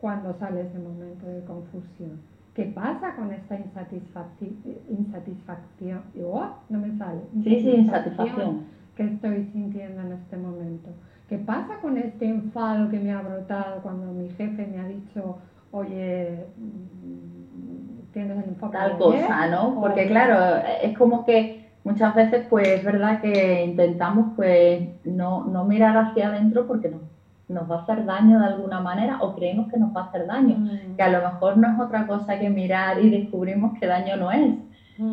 cuando 0.00 0.34
sale 0.38 0.62
ese 0.62 0.78
momento 0.78 1.26
de 1.26 1.44
confusión 1.44 2.20
¿Qué 2.54 2.66
pasa 2.66 3.16
con 3.16 3.32
esta 3.32 3.56
insatisfacción? 3.56 4.56
insatisfacción 4.88 6.02
oh, 6.24 6.46
no 6.68 6.78
me 6.78 6.96
sale. 6.96 7.20
Sí, 7.42 7.60
sí, 7.60 7.70
insatisfacción. 7.70 8.66
Que 8.96 9.04
estoy 9.06 9.48
sintiendo 9.52 10.02
en 10.02 10.12
este 10.12 10.36
momento. 10.36 10.90
¿Qué 11.28 11.38
pasa 11.38 11.78
con 11.82 11.98
este 11.98 12.26
enfado 12.28 12.88
que 12.90 13.00
me 13.00 13.10
ha 13.10 13.22
brotado 13.22 13.82
cuando 13.82 14.12
mi 14.12 14.28
jefe 14.30 14.68
me 14.68 14.78
ha 14.78 14.86
dicho, 14.86 15.38
oye, 15.72 16.46
mm, 16.56 18.12
tienes 18.12 18.38
el 18.44 18.50
enfoque 18.50 18.76
Tal 18.76 18.98
cosa, 18.98 19.48
¿no? 19.48 19.74
Porque 19.80 20.06
claro, 20.06 20.64
es 20.80 20.96
como 20.96 21.24
que 21.24 21.63
muchas 21.84 22.14
veces 22.14 22.46
pues 22.50 22.66
es 22.66 22.84
verdad 22.84 23.20
que 23.20 23.64
intentamos 23.64 24.32
pues 24.34 24.88
no, 25.04 25.44
no 25.44 25.64
mirar 25.64 25.96
hacia 25.96 26.28
adentro 26.28 26.66
porque 26.66 26.88
no 26.88 27.14
nos 27.48 27.70
va 27.70 27.76
a 27.76 27.82
hacer 27.82 28.04
daño 28.04 28.38
de 28.38 28.46
alguna 28.46 28.80
manera 28.80 29.18
o 29.20 29.34
creemos 29.34 29.70
que 29.70 29.78
nos 29.78 29.94
va 29.94 30.02
a 30.02 30.04
hacer 30.04 30.26
daño, 30.26 30.56
mm. 30.56 30.96
que 30.96 31.02
a 31.02 31.10
lo 31.10 31.20
mejor 31.20 31.56
no 31.58 31.68
es 31.72 31.78
otra 31.78 32.06
cosa 32.06 32.38
que 32.38 32.48
mirar 32.48 33.02
y 33.02 33.10
descubrimos 33.10 33.78
que 33.78 33.86
daño 33.86 34.16
no 34.16 34.30
es, 34.30 34.54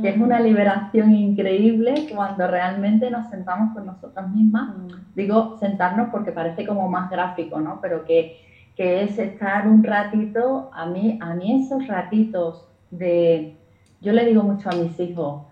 que 0.02 0.10
es 0.10 0.18
una 0.18 0.40
mm. 0.40 0.44
liberación 0.44 1.12
increíble 1.12 2.08
cuando 2.14 2.48
realmente 2.48 3.10
nos 3.10 3.28
sentamos 3.30 3.74
con 3.74 3.86
nosotras 3.86 4.30
mismas. 4.30 4.70
Mm. 4.78 5.16
Digo 5.16 5.58
sentarnos 5.60 6.10
porque 6.10 6.32
parece 6.32 6.66
como 6.66 6.88
más 6.88 7.10
gráfico, 7.10 7.60
¿no? 7.60 7.80
Pero 7.82 8.06
que, 8.06 8.38
que, 8.76 9.04
es 9.04 9.18
estar 9.18 9.68
un 9.68 9.84
ratito, 9.84 10.70
a 10.74 10.86
mí, 10.86 11.20
a 11.22 11.34
mí 11.34 11.64
esos 11.64 11.86
ratitos 11.88 12.66
de, 12.92 13.58
yo 14.02 14.14
le 14.14 14.26
digo 14.26 14.44
mucho 14.44 14.70
a 14.70 14.76
mis 14.76 14.98
hijos, 15.00 15.44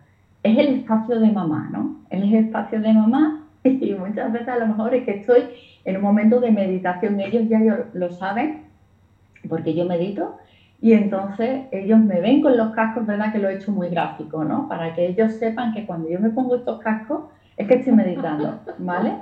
es 0.43 0.57
el 0.57 0.67
espacio 0.79 1.19
de 1.19 1.31
mamá, 1.31 1.69
¿no? 1.71 1.97
Es 2.09 2.21
el 2.21 2.35
espacio 2.35 2.81
de 2.81 2.93
mamá 2.93 3.45
y 3.63 3.93
muchas 3.93 4.31
veces 4.31 4.47
a 4.47 4.57
lo 4.57 4.67
mejor 4.67 4.93
es 4.93 5.05
que 5.05 5.11
estoy 5.11 5.43
en 5.85 5.97
un 5.97 6.01
momento 6.01 6.39
de 6.39 6.51
meditación. 6.51 7.19
Ellos 7.19 7.47
ya 7.49 7.59
lo 7.93 8.11
saben, 8.11 8.63
porque 9.47 9.73
yo 9.73 9.85
medito, 9.85 10.37
y 10.81 10.93
entonces 10.93 11.65
ellos 11.71 11.99
me 11.99 12.21
ven 12.21 12.41
con 12.41 12.55
los 12.55 12.73
cascos, 12.73 13.05
¿verdad? 13.05 13.31
Que 13.33 13.39
lo 13.39 13.49
he 13.49 13.55
hecho 13.55 13.71
muy 13.71 13.89
gráfico, 13.89 14.43
¿no? 14.45 14.67
Para 14.69 14.93
que 14.93 15.07
ellos 15.07 15.33
sepan 15.33 15.73
que 15.73 15.85
cuando 15.85 16.09
yo 16.09 16.19
me 16.19 16.29
pongo 16.29 16.55
estos 16.55 16.79
cascos 16.79 17.23
es 17.57 17.67
que 17.67 17.75
estoy 17.75 17.93
meditando, 17.93 18.59
¿vale? 18.79 19.13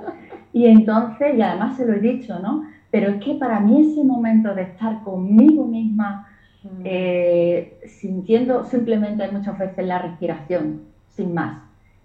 Y 0.52 0.66
entonces, 0.66 1.36
y 1.36 1.42
además 1.42 1.76
se 1.76 1.86
lo 1.86 1.94
he 1.94 2.00
dicho, 2.00 2.38
¿no? 2.38 2.62
Pero 2.90 3.10
es 3.10 3.24
que 3.24 3.34
para 3.34 3.60
mí 3.60 3.80
ese 3.80 4.04
momento 4.04 4.54
de 4.54 4.62
estar 4.62 5.02
conmigo 5.02 5.66
misma, 5.66 6.28
mm. 6.62 6.82
eh, 6.84 7.80
sintiendo 7.86 8.64
simplemente 8.64 9.28
muchas 9.30 9.58
veces 9.58 9.84
la 9.84 9.98
respiración, 9.98 10.87
sin 11.18 11.34
más, 11.34 11.60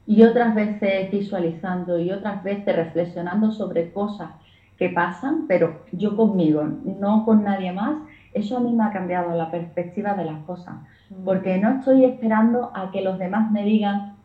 y 0.07 0.23
otras 0.23 0.55
veces 0.55 1.11
visualizando 1.11 1.99
y 1.99 2.11
otras 2.11 2.43
veces 2.43 2.75
reflexionando 2.75 3.51
sobre 3.51 3.93
cosas 3.93 4.31
que 4.77 4.89
pasan, 4.89 5.45
pero 5.47 5.81
yo 5.91 6.17
conmigo, 6.17 6.63
no 6.99 7.23
con 7.25 7.43
nadie 7.43 7.71
más, 7.71 7.97
eso 8.33 8.57
a 8.57 8.59
mí 8.59 8.73
me 8.73 8.83
ha 8.83 8.91
cambiado 8.91 9.37
la 9.37 9.51
perspectiva 9.51 10.15
de 10.15 10.25
las 10.25 10.43
cosas, 10.45 10.73
mm. 11.11 11.23
porque 11.23 11.59
no 11.59 11.77
estoy 11.77 12.05
esperando 12.05 12.71
a 12.73 12.89
que 12.89 13.01
los 13.01 13.19
demás 13.19 13.51
me 13.51 13.63
digan 13.63 14.15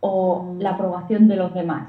o 0.00 0.42
mm. 0.42 0.60
la 0.60 0.70
aprobación 0.70 1.28
de 1.28 1.36
los 1.36 1.52
demás. 1.52 1.88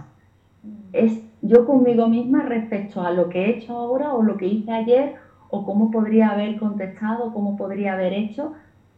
Mm. 0.63 0.69
Es 0.91 1.23
yo 1.41 1.65
conmigo 1.65 2.07
misma 2.07 2.43
respecto 2.43 3.01
a 3.01 3.11
lo 3.11 3.29
que 3.29 3.45
he 3.45 3.57
hecho 3.57 3.77
ahora 3.77 4.13
o 4.13 4.21
lo 4.21 4.35
que 4.35 4.47
hice 4.47 4.71
ayer 4.71 5.15
o 5.49 5.65
cómo 5.65 5.91
podría 5.91 6.31
haber 6.31 6.57
contestado, 6.59 7.33
cómo 7.33 7.55
podría 7.55 7.93
haber 7.93 8.11
hecho, 8.11 8.53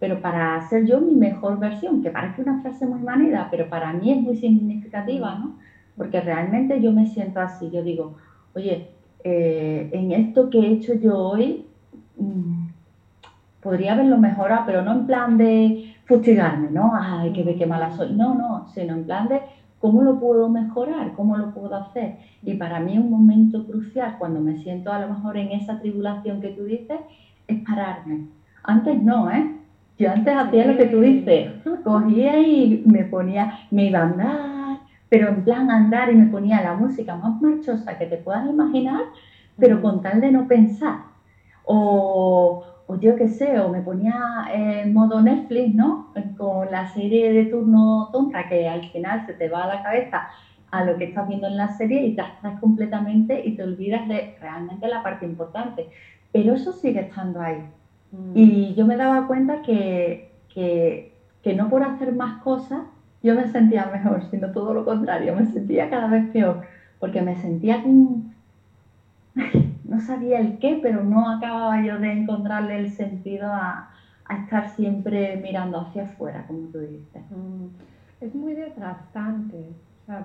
pero 0.06 0.22
para 0.22 0.62
ser 0.70 0.86
yo 0.86 1.02
mi 1.02 1.16
mejor 1.16 1.58
versión, 1.58 2.04
que 2.04 2.12
parece 2.12 2.44
una 2.44 2.62
frase 2.62 2.86
muy 2.86 3.02
manera, 3.02 3.48
pero 3.50 3.68
para 3.68 3.92
mí 3.92 4.12
es 4.12 4.22
muy 4.22 4.38
significativa, 4.38 5.34
¿no? 5.40 5.56
porque 5.98 6.22
realmente 6.22 6.80
yo 6.80 6.92
me 6.92 7.08
siento 7.08 7.40
así, 7.40 7.72
yo 7.72 7.82
digo, 7.82 8.14
oye, 8.54 8.92
eh, 9.24 9.90
en 9.92 10.12
esto 10.12 10.52
que 10.52 10.60
he 10.60 10.74
hecho 10.74 10.94
yo 10.94 11.18
hoy, 11.18 11.66
mm, 12.18 12.68
podría 13.62 13.94
haberlo 13.94 14.20
mejorado, 14.20 14.62
pero 14.68 14.84
no 14.84 14.92
en 14.92 15.08
plan 15.08 15.40
de 15.40 15.96
fustigarme, 16.06 16.70
¿no? 16.70 16.92
Ay, 16.94 17.34
que 17.34 17.56
qué 17.56 17.66
mala 17.66 17.90
soy. 17.90 18.14
No, 18.14 18.36
no, 18.36 18.68
sino 18.76 18.94
en 18.94 19.06
plan 19.06 19.28
de 19.28 19.42
cómo 19.80 20.04
lo 20.04 20.20
puedo 20.20 20.50
mejorar, 20.50 21.14
cómo 21.14 21.36
lo 21.36 21.52
puedo 21.52 21.76
hacer. 21.76 22.18
Y 22.44 22.54
para 22.54 22.80
mí 22.80 23.00
un 23.00 23.10
momento 23.10 23.66
crucial 23.66 24.18
cuando 24.20 24.40
me 24.40 24.58
siento 24.58 24.94
a 24.94 25.00
lo 25.00 25.08
mejor 25.08 25.36
en 25.38 25.52
esa 25.54 25.80
tribulación 25.80 26.42
que 26.42 26.50
tú 26.50 26.66
dices 26.66 27.00
es 27.48 27.60
pararme. 27.64 28.28
Antes 28.64 29.02
no, 29.02 29.32
¿eh? 29.32 29.65
Yo 29.98 30.12
antes 30.12 30.36
hacía 30.36 30.66
lo 30.66 30.78
que 30.78 30.88
tú 30.88 31.00
dices, 31.02 31.52
cogía 31.84 32.40
y 32.40 32.84
me 32.86 33.06
ponía, 33.06 33.60
me 33.72 33.86
iba 33.86 34.00
a 34.00 34.04
andar, 34.04 34.80
pero 35.08 35.30
en 35.30 35.44
plan 35.44 35.72
andar 35.72 36.12
y 36.12 36.16
me 36.16 36.26
ponía 36.26 36.62
la 36.62 36.74
música 36.74 37.16
más 37.16 37.42
marchosa 37.42 37.98
que 37.98 38.06
te 38.08 38.18
puedas 38.18 38.46
imaginar, 38.50 39.02
pero 39.58 39.82
con 39.82 40.02
tal 40.02 40.20
de 40.20 40.32
no 40.32 40.48
pensar. 40.48 41.00
O, 41.64 42.64
o 42.88 43.00
yo 43.00 43.16
qué 43.16 43.28
sé, 43.30 43.60
o 43.60 43.70
me 43.70 43.82
ponía 43.82 44.48
en 44.52 44.94
modo 44.94 45.22
Netflix, 45.22 45.74
¿no? 45.74 46.14
Con 46.38 46.72
la 46.72 46.88
serie 46.88 47.32
de 47.32 47.46
turno 47.46 48.10
tonta 48.12 48.50
que 48.50 48.68
al 48.68 48.84
final 48.90 49.26
se 49.26 49.34
te 49.34 49.50
va 49.50 49.64
a 49.64 49.76
la 49.76 49.84
cabeza 49.84 50.28
a 50.72 50.84
lo 50.84 50.98
que 50.98 51.06
estás 51.06 51.28
viendo 51.28 51.48
en 51.48 51.58
la 51.58 51.70
serie 51.70 52.06
y 52.06 52.16
te 52.16 52.22
abstraes 52.22 52.60
completamente 52.60 53.42
y 53.46 53.56
te 53.56 53.64
olvidas 53.64 54.08
de 54.10 54.36
realmente 54.42 54.88
la 54.88 55.02
parte 55.04 55.26
importante. 55.26 55.88
Pero 56.34 56.54
eso 56.54 56.74
sigue 56.74 57.02
estando 57.02 57.40
ahí. 57.42 57.64
Mm. 58.16 58.32
Y 58.36 58.74
yo 58.76 58.86
me 58.86 58.98
daba 58.98 59.28
cuenta 59.28 59.62
que, 59.62 60.32
que, 60.54 61.12
que 61.42 61.54
no 61.54 61.70
por 61.70 61.84
hacer 61.84 62.14
más 62.14 62.34
cosas 62.44 62.82
yo 63.26 63.34
me 63.34 63.48
sentía 63.48 63.88
mejor, 63.88 64.24
sino 64.30 64.52
todo 64.52 64.72
lo 64.74 64.86
contrario, 64.86 65.36
me 65.36 65.46
sentía 65.46 65.90
cada 65.90 66.08
vez 66.08 66.24
peor, 66.32 66.60
porque 67.00 67.24
me 67.24 67.36
sentía 67.36 67.82
como 67.82 68.22
no 69.84 70.00
sabía 70.00 70.40
el 70.40 70.60
qué, 70.60 70.80
pero 70.82 71.04
no 71.04 71.28
acababa 71.30 71.82
yo 71.82 71.98
de 71.98 72.12
encontrarle 72.12 72.78
el 72.78 72.90
sentido 72.90 73.48
a, 73.52 73.90
estar 74.30 74.70
siempre 74.70 75.38
mirando 75.38 75.80
hacia 75.80 76.04
afuera, 76.04 76.46
como 76.48 76.68
tú 76.70 76.80
dices. 76.80 77.24
Mm, 77.30 77.66
es 78.22 78.34
muy 78.34 78.54
desgastante. 78.54 79.72
O 80.06 80.08
sea, 80.08 80.24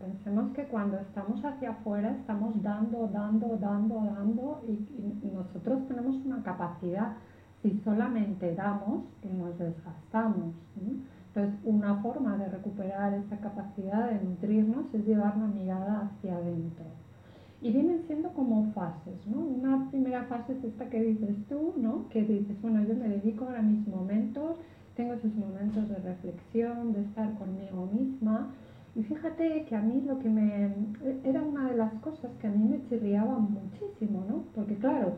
pensemos 0.00 0.52
que 0.54 0.64
cuando 0.64 0.98
estamos 0.98 1.40
hacia 1.44 1.70
afuera 1.70 2.10
estamos 2.10 2.60
dando, 2.64 3.08
dando, 3.12 3.56
dando, 3.60 3.94
dando 3.94 4.64
y, 4.66 5.30
nosotros 5.32 5.86
tenemos 5.86 6.16
una 6.26 6.42
capacidad, 6.42 7.12
si 7.62 7.80
solamente 7.84 8.56
damos, 8.56 9.04
y 9.22 9.28
nos 9.28 9.56
desgastamos. 9.56 10.56
Entonces, 11.28 11.54
una 11.62 12.02
forma 12.02 12.36
de 12.38 12.48
recuperar 12.48 13.14
esa 13.14 13.36
capacidad 13.38 14.10
de 14.10 14.20
nutrirnos 14.20 14.92
es 14.92 15.06
llevar 15.06 15.36
la 15.36 15.46
mirada 15.46 16.10
hacia 16.10 16.34
adentro. 16.34 16.84
Y 17.62 17.70
vienen 17.70 18.02
siendo 18.08 18.30
como 18.30 18.72
fases, 18.72 19.24
¿no? 19.28 19.38
Una 19.38 19.90
primera 19.90 20.24
fase 20.24 20.54
es 20.54 20.64
esta 20.64 20.90
que 20.90 21.00
dices 21.00 21.36
tú, 21.48 21.72
¿no? 21.76 22.08
Que 22.08 22.22
dices, 22.22 22.60
bueno, 22.60 22.82
yo 22.82 22.96
me 22.96 23.08
dedico 23.08 23.44
ahora 23.44 23.60
a 23.60 23.62
mis 23.62 23.86
momentos, 23.86 24.56
tengo 24.96 25.14
esos 25.14 25.34
momentos 25.36 25.88
de 25.88 25.96
reflexión, 25.98 26.92
de 26.92 27.02
estar 27.02 27.32
conmigo 27.38 27.88
misma. 27.92 28.50
Y 28.94 29.02
fíjate 29.02 29.64
que 29.64 29.74
a 29.74 29.80
mí 29.80 30.02
lo 30.06 30.18
que 30.18 30.28
me... 30.28 30.72
era 31.24 31.42
una 31.42 31.70
de 31.70 31.76
las 31.76 31.92
cosas 31.94 32.30
que 32.40 32.46
a 32.46 32.50
mí 32.50 32.68
me 32.68 32.88
chirriaba 32.88 33.38
muchísimo, 33.38 34.24
¿no? 34.28 34.44
Porque 34.54 34.76
claro, 34.76 35.16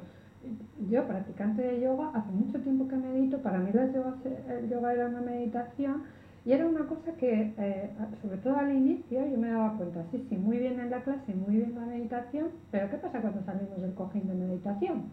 yo 0.89 1.07
practicante 1.07 1.63
de 1.63 1.81
yoga, 1.81 2.11
hace 2.15 2.31
mucho 2.31 2.61
tiempo 2.61 2.89
que 2.89 2.97
medito, 2.97 3.43
para 3.43 3.59
mí 3.59 3.71
el 3.73 4.71
yoga 4.71 4.93
era 4.93 5.09
una 5.09 5.21
meditación, 5.21 6.05
y 6.47 6.53
era 6.53 6.65
una 6.65 6.87
cosa 6.87 7.13
que, 7.17 7.55
eh, 7.59 7.91
sobre 8.23 8.39
todo 8.39 8.57
al 8.57 8.73
inicio, 8.73 9.27
yo 9.27 9.37
me 9.37 9.51
daba 9.51 9.77
cuenta, 9.77 10.05
sí, 10.13 10.25
sí, 10.29 10.37
muy 10.37 10.59
bien 10.59 10.79
en 10.79 10.91
la 10.91 11.03
clase, 11.03 11.35
muy 11.35 11.57
bien 11.57 11.75
la 11.75 11.85
meditación, 11.85 12.51
pero 12.71 12.89
¿qué 12.89 12.99
pasa 12.99 13.21
cuando 13.21 13.43
salimos 13.43 13.83
del 13.83 13.95
cojín 13.95 14.29
de 14.29 14.35
meditación? 14.35 15.07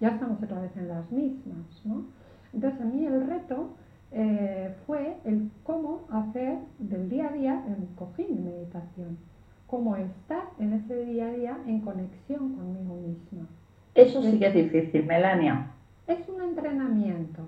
Ya 0.00 0.10
estamos 0.10 0.40
otra 0.40 0.60
vez 0.60 0.76
en 0.76 0.86
las 0.86 1.10
mismas, 1.10 1.84
¿no? 1.84 2.04
Entonces 2.52 2.80
a 2.80 2.84
mí 2.84 3.04
el 3.04 3.26
reto 3.26 3.74
eh, 4.12 4.74
fue 4.86 5.16
el 5.24 5.50
cómo 5.64 6.06
hacer 6.10 6.58
del 6.78 7.08
día 7.08 7.28
a 7.28 7.32
día 7.32 7.64
el 7.68 7.94
cojín 7.94 8.44
de 8.44 8.50
meditación, 8.50 9.18
cómo 9.66 9.96
estar 9.96 10.44
en 10.58 10.72
ese 10.72 11.04
día 11.04 11.26
a 11.26 11.32
día 11.32 11.58
en 11.66 11.80
conexión 11.80 12.54
conmigo 12.54 12.94
misma. 12.96 13.46
Eso 13.94 14.22
sí 14.22 14.38
que 14.38 14.46
es 14.46 14.54
difícil, 14.54 15.04
Melania 15.04 15.72
es 16.08 16.26
un 16.26 16.42
entrenamiento 16.42 17.42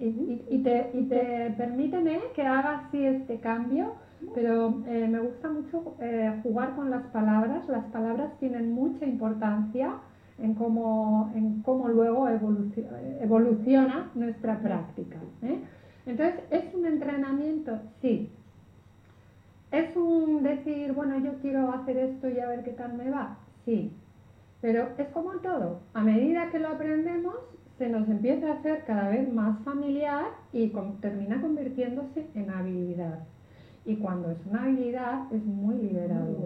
y, 0.00 0.58
te, 0.64 0.90
y 0.94 1.02
te 1.04 1.54
permiten 1.56 2.08
que 2.34 2.42
hagas 2.42 2.86
así 2.86 3.06
este 3.06 3.38
cambio, 3.38 3.92
pero 4.34 4.82
eh, 4.88 5.06
me 5.08 5.20
gusta 5.20 5.48
mucho 5.48 5.94
eh, 6.00 6.34
jugar 6.42 6.74
con 6.74 6.90
las 6.90 7.04
palabras. 7.06 7.68
Las 7.68 7.84
palabras 7.86 8.32
tienen 8.40 8.72
mucha 8.72 9.06
importancia 9.06 9.92
en 10.42 10.54
cómo, 10.54 11.30
en 11.36 11.62
cómo 11.62 11.88
luego 11.88 12.28
evoluciona 12.28 14.10
nuestra 14.16 14.58
práctica. 14.58 15.18
¿eh? 15.42 15.60
Entonces, 16.06 16.40
¿es 16.50 16.74
un 16.74 16.86
entrenamiento? 16.86 17.78
Sí. 18.00 18.30
¿Es 19.70 19.96
un 19.96 20.42
decir, 20.42 20.92
bueno, 20.92 21.18
yo 21.20 21.34
quiero 21.40 21.72
hacer 21.72 21.96
esto 21.96 22.28
y 22.28 22.40
a 22.40 22.48
ver 22.48 22.64
qué 22.64 22.72
tal 22.72 22.94
me 22.94 23.10
va? 23.10 23.36
Sí. 23.64 23.92
Pero 24.60 24.88
es 24.98 25.08
como 25.08 25.32
todo. 25.34 25.80
A 25.94 26.02
medida 26.02 26.50
que 26.50 26.58
lo 26.58 26.68
aprendemos, 26.68 27.36
se 27.78 27.88
nos 27.88 28.08
empieza 28.08 28.48
a 28.48 28.54
hacer 28.54 28.84
cada 28.84 29.08
vez 29.08 29.32
más 29.32 29.58
familiar 29.60 30.26
y 30.52 30.72
termina 31.00 31.40
convirtiéndose 31.40 32.26
en 32.34 32.50
habilidad. 32.50 33.20
Y 33.86 33.96
cuando 33.96 34.30
es 34.30 34.38
una 34.46 34.64
habilidad 34.64 35.32
es 35.32 35.42
muy 35.44 35.76
liberador. 35.76 36.36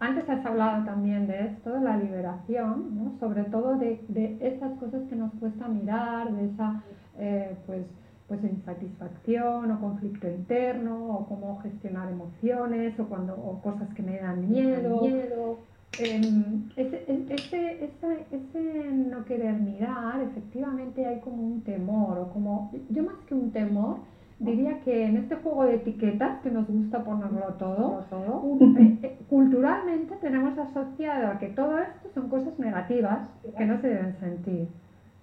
Antes 0.00 0.28
has 0.28 0.44
hablado 0.46 0.84
también 0.84 1.26
de 1.26 1.46
esto, 1.46 1.74
de 1.74 1.80
la 1.80 1.96
liberación, 1.96 3.16
sobre 3.20 3.44
todo 3.44 3.76
de, 3.76 4.00
esas 4.40 4.72
cosas 4.78 5.02
que 5.08 5.14
nos 5.14 5.32
cuesta 5.34 5.68
mirar, 5.68 6.32
de 6.32 6.46
esa 6.46 6.82
eh, 7.18 7.56
pues, 7.66 7.82
pues 8.28 8.42
insatisfacción 8.44 9.70
o 9.70 9.80
conflicto 9.80 10.28
interno, 10.28 11.16
o 11.16 11.28
cómo 11.28 11.60
gestionar 11.60 12.10
emociones, 12.10 12.98
o, 12.98 13.04
cuando, 13.06 13.34
o 13.34 13.60
cosas 13.60 13.92
que 13.94 14.02
me 14.02 14.18
dan 14.18 14.48
miedo. 14.48 15.02
miedo 15.02 15.58
Em, 15.98 16.70
ese, 16.74 17.04
ese, 17.06 17.86
ese, 18.30 18.90
no 18.92 19.24
querer 19.26 19.60
mirar, 19.60 20.22
efectivamente 20.22 21.04
hay 21.04 21.20
como 21.20 21.42
un 21.42 21.60
temor, 21.62 22.18
o 22.18 22.32
como, 22.32 22.70
yo 22.88 23.02
más 23.02 23.16
que 23.26 23.34
un 23.34 23.50
temor, 23.52 23.98
diría 24.38 24.80
que 24.80 25.04
en 25.04 25.18
este 25.18 25.36
juego 25.36 25.64
de 25.64 25.74
etiquetas, 25.74 26.40
que 26.40 26.50
nos 26.50 26.66
gusta 26.66 27.04
ponerlo 27.04 27.54
todo, 27.58 28.04
todo 28.08 28.58
eh, 28.78 28.98
eh, 29.02 29.18
culturalmente 29.28 30.16
tenemos 30.16 30.58
asociado 30.58 31.32
a 31.32 31.38
que 31.38 31.48
todo 31.48 31.78
esto 31.78 32.08
son 32.14 32.30
cosas 32.30 32.58
negativas 32.58 33.28
que 33.56 33.66
no 33.66 33.78
se 33.82 33.88
deben 33.88 34.16
sentir. 34.18 34.68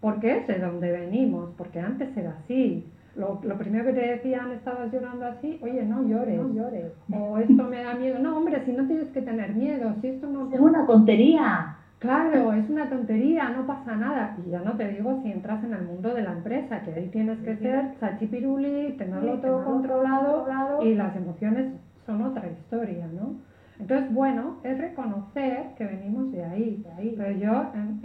Porque 0.01 0.38
es 0.38 0.47
de 0.47 0.59
donde 0.59 0.91
venimos, 0.91 1.51
porque 1.57 1.79
antes 1.79 2.15
era 2.15 2.38
así. 2.43 2.85
Lo, 3.15 3.39
lo, 3.43 3.57
primero 3.57 3.85
que 3.85 3.93
te 3.93 4.07
decían, 4.07 4.51
estabas 4.51 4.91
llorando 4.93 5.25
así, 5.25 5.59
oye, 5.62 5.83
no 5.83 6.07
llores. 6.07 6.38
No 6.38 6.53
llores. 6.53 6.93
O 7.12 7.38
esto 7.38 7.63
me 7.63 7.83
da 7.83 7.95
miedo. 7.95 8.19
No, 8.19 8.38
hombre, 8.38 8.63
si 8.65 8.71
no 8.71 8.88
tienes 8.88 9.09
que 9.09 9.21
tener 9.21 9.53
miedo, 9.55 9.93
si 9.99 10.07
esto 10.07 10.27
no... 10.27 10.49
Es 10.53 10.59
una 10.59 10.85
tontería. 10.85 11.75
Claro, 11.99 12.53
es 12.53 12.69
una 12.69 12.89
tontería, 12.89 13.49
no 13.49 13.67
pasa 13.67 13.95
nada. 13.97 14.38
Y 14.45 14.51
ya 14.51 14.62
no 14.62 14.77
te 14.77 14.88
digo 14.88 15.19
si 15.21 15.33
entras 15.33 15.62
en 15.65 15.73
el 15.73 15.83
mundo 15.83 16.13
de 16.13 16.21
la 16.21 16.31
empresa, 16.31 16.81
que 16.81 16.93
ahí 16.93 17.09
tienes 17.09 17.39
que 17.39 17.57
ser 17.57 17.99
chachipiruli, 17.99 18.93
tenerlo 18.97 19.39
todo 19.39 19.65
controlado, 19.65 20.81
y 20.81 20.95
las 20.95 21.13
emociones 21.17 21.73
son 22.05 22.21
otra 22.21 22.47
historia, 22.47 23.05
¿no? 23.13 23.35
Entonces, 23.79 24.13
bueno, 24.13 24.57
es 24.63 24.77
reconocer 24.77 25.75
que 25.77 25.85
venimos 25.85 26.31
de 26.31 26.43
ahí. 26.43 26.83
De 26.83 26.91
ahí. 26.91 27.15
Pero 27.17 27.31
yo, 27.31 27.71
en, 27.73 27.99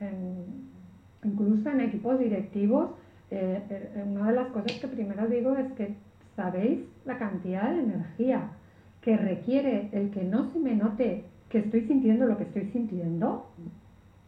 en, 0.00 0.33
incluso 1.24 1.70
en 1.70 1.80
equipos 1.80 2.18
directivos, 2.18 2.90
eh, 3.30 3.60
eh, 3.68 4.04
una 4.06 4.28
de 4.30 4.36
las 4.36 4.48
cosas 4.48 4.72
que 4.80 4.86
primero 4.86 5.26
digo 5.26 5.56
es 5.56 5.72
que 5.72 5.94
sabéis 6.36 6.80
la 7.04 7.18
cantidad 7.18 7.70
de 7.70 7.80
energía 7.80 8.50
que 9.00 9.16
requiere 9.16 9.88
el 9.92 10.10
que 10.10 10.24
no 10.24 10.50
se 10.52 10.58
me 10.58 10.74
note 10.74 11.24
que 11.48 11.58
estoy 11.58 11.82
sintiendo 11.86 12.26
lo 12.26 12.36
que 12.36 12.44
estoy 12.44 12.70
sintiendo, 12.72 13.46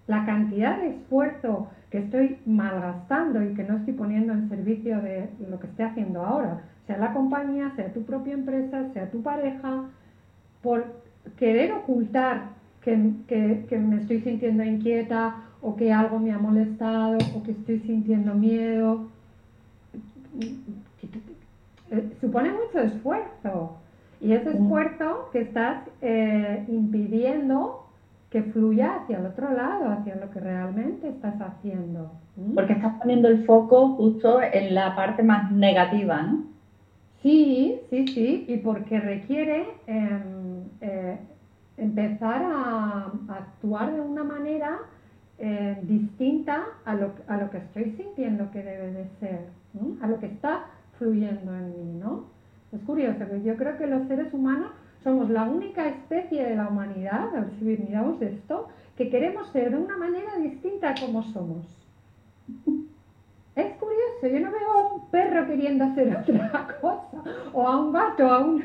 la 0.07 0.25
cantidad 0.25 0.79
de 0.81 0.91
esfuerzo 0.91 1.69
que 1.91 1.99
estoy 1.99 2.39
malgastando 2.47 3.43
y 3.43 3.55
que 3.55 3.65
no 3.65 3.79
estoy 3.79 3.95
poniendo 3.95 4.33
en 4.33 4.49
servicio 4.49 5.01
de 5.01 5.29
lo 5.49 5.59
que 5.59 5.67
esté 5.67 5.83
haciendo 5.83 6.25
ahora, 6.25 6.63
sea 6.87 6.99
la 6.99 7.13
compañía, 7.13 7.73
sea 7.75 7.93
tu 7.93 8.05
propia 8.05 8.35
empresa, 8.35 8.93
sea 8.93 9.11
tu 9.11 9.23
pareja, 9.23 9.85
por 10.63 10.85
querer 11.37 11.73
ocultar 11.73 12.51
que, 12.81 13.13
que 13.27 13.79
me 13.79 13.97
estoy 13.97 14.21
sintiendo 14.21 14.63
inquieta 14.63 15.47
o 15.67 15.75
que 15.77 15.93
algo 15.93 16.21
me 16.21 16.33
ha 16.33 16.39
molestado 16.39 17.19
o 17.35 17.43
que 17.43 17.51
estoy 17.51 17.81
sintiendo 17.81 18.35
miedo. 18.35 19.01
Supone 22.21 22.51
mucho 22.53 22.79
esfuerzo 22.81 23.77
y 24.21 24.33
ese 24.33 24.51
esfuerzo 24.51 25.29
que 25.33 25.41
estás 25.41 25.79
eh, 26.01 26.65
impidiendo 26.69 27.83
que 28.31 28.43
fluya 28.43 28.97
hacia 28.97 29.19
el 29.19 29.27
otro 29.27 29.53
lado, 29.53 29.91
hacia 29.91 30.15
lo 30.17 30.31
que 30.31 30.41
realmente 30.41 31.09
estás 31.09 31.41
haciendo. 31.41 32.13
Porque 32.55 32.75
estás 32.75 32.95
poniendo 32.99 33.29
el 33.29 33.45
foco 33.45 33.89
justo 33.91 34.41
en 34.41 34.75
la 34.75 34.95
parte 34.95 35.23
más 35.25 35.51
negativa, 35.51 36.23
¿no? 36.23 36.45
Sí, 37.23 37.81
sí, 37.91 38.07
sí, 38.15 38.45
y 38.47 38.59
porque 38.59 39.01
requiere 39.01 39.67
em, 39.87 40.63
eh, 40.81 41.19
empezar 41.77 42.43
a, 42.45 43.11
actuar 43.29 43.93
de 43.93 44.01
una 44.01 44.23
manera 44.23 44.79
eh, 45.39 45.79
distinta 45.83 46.65
a 46.85 46.95
lo, 46.95 47.13
a 47.29 47.37
lo, 47.37 47.51
que 47.51 47.59
estoy 47.59 47.93
sintiendo 47.97 48.51
que 48.51 48.63
debe 48.63 48.93
de 48.93 49.07
ser, 49.21 49.41
a 50.01 50.07
lo 50.07 50.19
que 50.19 50.27
está 50.27 50.67
fluyendo 50.99 51.55
en 51.55 51.69
mí, 51.71 51.99
¿no? 52.01 52.25
Es 52.73 52.81
curioso, 52.83 53.19
yo 53.45 53.57
creo 53.57 53.77
que 53.79 53.87
los 53.87 54.07
seres 54.09 54.33
humanos 54.33 54.71
somos 55.05 55.31
la 55.31 55.45
única 55.45 55.89
especie 55.89 56.45
de 56.45 56.57
la 56.57 56.69
humanidad, 56.69 57.29
si 57.59 57.65
miramos 57.65 58.21
esto, 58.21 58.69
que 58.97 59.09
queremos 59.11 59.49
ser 59.53 59.71
de 59.71 59.77
una 59.77 59.97
manera 59.97 60.37
distinta 60.39 60.91
a 60.91 60.95
como 60.95 61.23
somos. 61.23 61.67
Es 63.55 63.73
curioso, 63.77 64.23
yo 64.23 64.41
no 64.41 64.51
veo 64.51 64.71
a 64.71 64.95
un 64.95 65.11
perro 65.11 65.47
queriendo 65.47 65.85
hacer 65.85 66.17
otra 66.17 66.67
cosa, 66.81 67.23
o 67.53 67.67
a 67.67 67.81
un 67.81 67.93
gato, 67.93 68.27
a 68.27 68.41
un, 68.41 68.65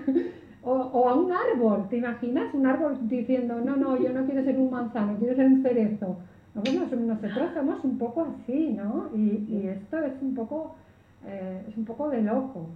o, 0.64 1.10
a 1.10 1.16
un 1.16 1.32
árbol, 1.32 1.88
¿te 1.90 1.98
imaginas? 1.98 2.54
Un 2.54 2.66
árbol 2.66 2.98
diciendo, 3.08 3.62
no, 3.64 3.76
no, 3.76 3.98
yo 3.98 4.12
no 4.12 4.26
quiero 4.26 4.44
ser 4.44 4.58
un 4.58 4.70
manzano, 4.70 5.18
quiero 5.18 5.36
ser 5.36 5.48
un 5.48 5.64
cerezo. 5.64 6.18
Nosotros 6.56 7.50
somos 7.54 7.84
un 7.84 7.98
poco 7.98 8.28
así, 8.36 8.70
¿no? 8.70 9.10
Y, 9.16 9.68
esto 9.68 10.00
es 10.00 10.14
un 10.22 10.36
poco, 10.36 10.76
eh, 11.26 11.64
es 11.68 11.78
un 11.78 11.86
poco 11.86 12.10
de 12.10 12.22
locos. 12.22 12.68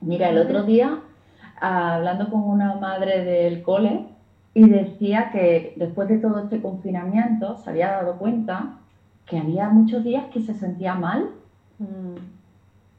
Mira, 0.00 0.30
el 0.30 0.38
otro 0.38 0.62
día, 0.62 1.00
hablando 1.60 2.30
con 2.30 2.42
una 2.42 2.76
madre 2.76 3.24
del 3.24 3.62
cole, 3.62 4.06
y 4.54 4.68
decía 4.68 5.30
que 5.30 5.74
después 5.76 6.08
de 6.08 6.18
todo 6.18 6.40
este 6.40 6.60
confinamiento 6.60 7.56
se 7.58 7.70
había 7.70 7.92
dado 7.92 8.18
cuenta 8.18 8.78
que 9.26 9.38
había 9.38 9.68
muchos 9.68 10.02
días 10.02 10.24
que 10.32 10.40
se 10.40 10.54
sentía 10.54 10.94
mal 10.94 11.30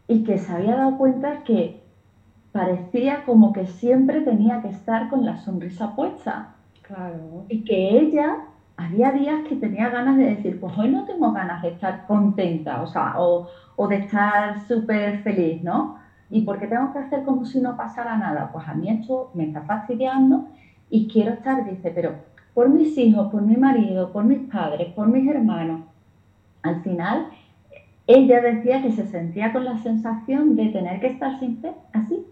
y 0.07 0.23
que 0.23 0.37
se 0.37 0.51
había 0.51 0.77
dado 0.77 0.97
cuenta 0.97 1.43
que 1.43 1.81
parecía 2.51 3.23
como 3.25 3.51
que 3.53 3.67
siempre 3.67 4.21
tenía 4.21 4.61
que 4.61 4.69
estar 4.69 5.09
con 5.09 5.25
la 5.25 5.37
sonrisa 5.37 5.95
puesta. 5.95 6.55
Claro. 6.81 7.45
Y 7.49 7.63
que 7.63 7.99
ella 7.99 8.37
había 8.77 9.11
días 9.11 9.41
que 9.47 9.55
tenía 9.55 9.89
ganas 9.89 10.17
de 10.17 10.35
decir, 10.35 10.59
pues 10.59 10.77
hoy 10.77 10.89
no 10.89 11.05
tengo 11.05 11.31
ganas 11.31 11.61
de 11.61 11.69
estar 11.69 12.05
contenta, 12.07 12.81
o 12.81 12.87
sea, 12.87 13.15
o, 13.19 13.47
o 13.75 13.87
de 13.87 13.97
estar 13.97 14.59
súper 14.67 15.21
feliz, 15.23 15.61
¿no? 15.63 15.97
¿Y 16.29 16.41
por 16.41 16.59
qué 16.59 16.67
tengo 16.67 16.93
que 16.93 16.99
hacer 16.99 17.23
como 17.23 17.45
si 17.45 17.59
no 17.59 17.75
pasara 17.75 18.17
nada? 18.17 18.49
Pues 18.51 18.67
a 18.67 18.73
mí 18.73 18.89
esto 18.89 19.31
me 19.33 19.45
está 19.45 19.61
fastidiando 19.61 20.47
y 20.89 21.07
quiero 21.07 21.33
estar, 21.33 21.69
dice, 21.69 21.91
pero 21.93 22.15
por 22.53 22.69
mis 22.69 22.97
hijos, 22.97 23.31
por 23.31 23.41
mi 23.41 23.57
marido, 23.57 24.11
por 24.11 24.23
mis 24.23 24.39
padres, 24.49 24.93
por 24.93 25.07
mis 25.07 25.27
hermanos. 25.29 25.81
Al 26.63 26.81
final 26.83 27.27
ella 28.07 28.41
decía 28.41 28.81
que 28.81 28.91
se 28.91 29.07
sentía 29.07 29.53
con 29.53 29.65
la 29.65 29.77
sensación 29.77 30.55
de 30.55 30.69
tener 30.69 30.99
que 30.99 31.07
estar 31.07 31.39
siempre 31.39 31.71
así. 31.93 32.25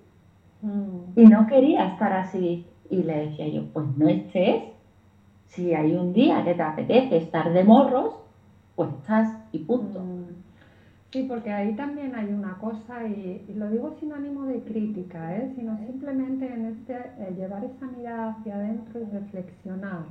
Mm. 0.62 1.19
Y 1.19 1.25
no 1.28 1.47
quería 1.47 1.88
estar 1.88 2.12
así. 2.13 2.65
Y 2.89 3.04
le 3.04 3.28
decía 3.28 3.47
yo, 3.47 3.65
pues 3.71 3.86
no 3.97 4.08
estés. 4.08 4.63
Si 5.49 5.73
hay 5.73 5.93
un 5.95 6.13
día 6.13 6.43
que 6.43 6.53
te 6.53 6.62
apetece 6.62 7.17
estar 7.17 7.51
de 7.51 7.63
morros, 7.63 8.15
pues 8.75 8.89
estás 9.01 9.35
y 9.51 9.59
punto. 9.59 9.99
Mm. 9.99 10.19
Sí, 11.12 11.25
porque 11.27 11.51
ahí 11.51 11.73
también 11.75 12.13
hay 12.13 12.31
una 12.31 12.59
cosa, 12.59 13.03
y, 13.07 13.43
lo 13.55 13.67
digo 13.71 13.95
sin 13.99 14.13
ánimo 14.13 14.45
de 14.45 14.62
crítica, 14.62 15.35
¿eh? 15.35 15.51
sino 15.55 15.75
simplemente 15.79 16.45
en 16.45 16.65
este 16.65 16.93
eh, 16.93 17.33
llevar 17.35 17.65
esa 17.65 17.88
mirada 17.88 18.33
hacia 18.33 18.55
adentro 18.55 19.01
y 19.01 19.05
reflexionar. 19.05 20.03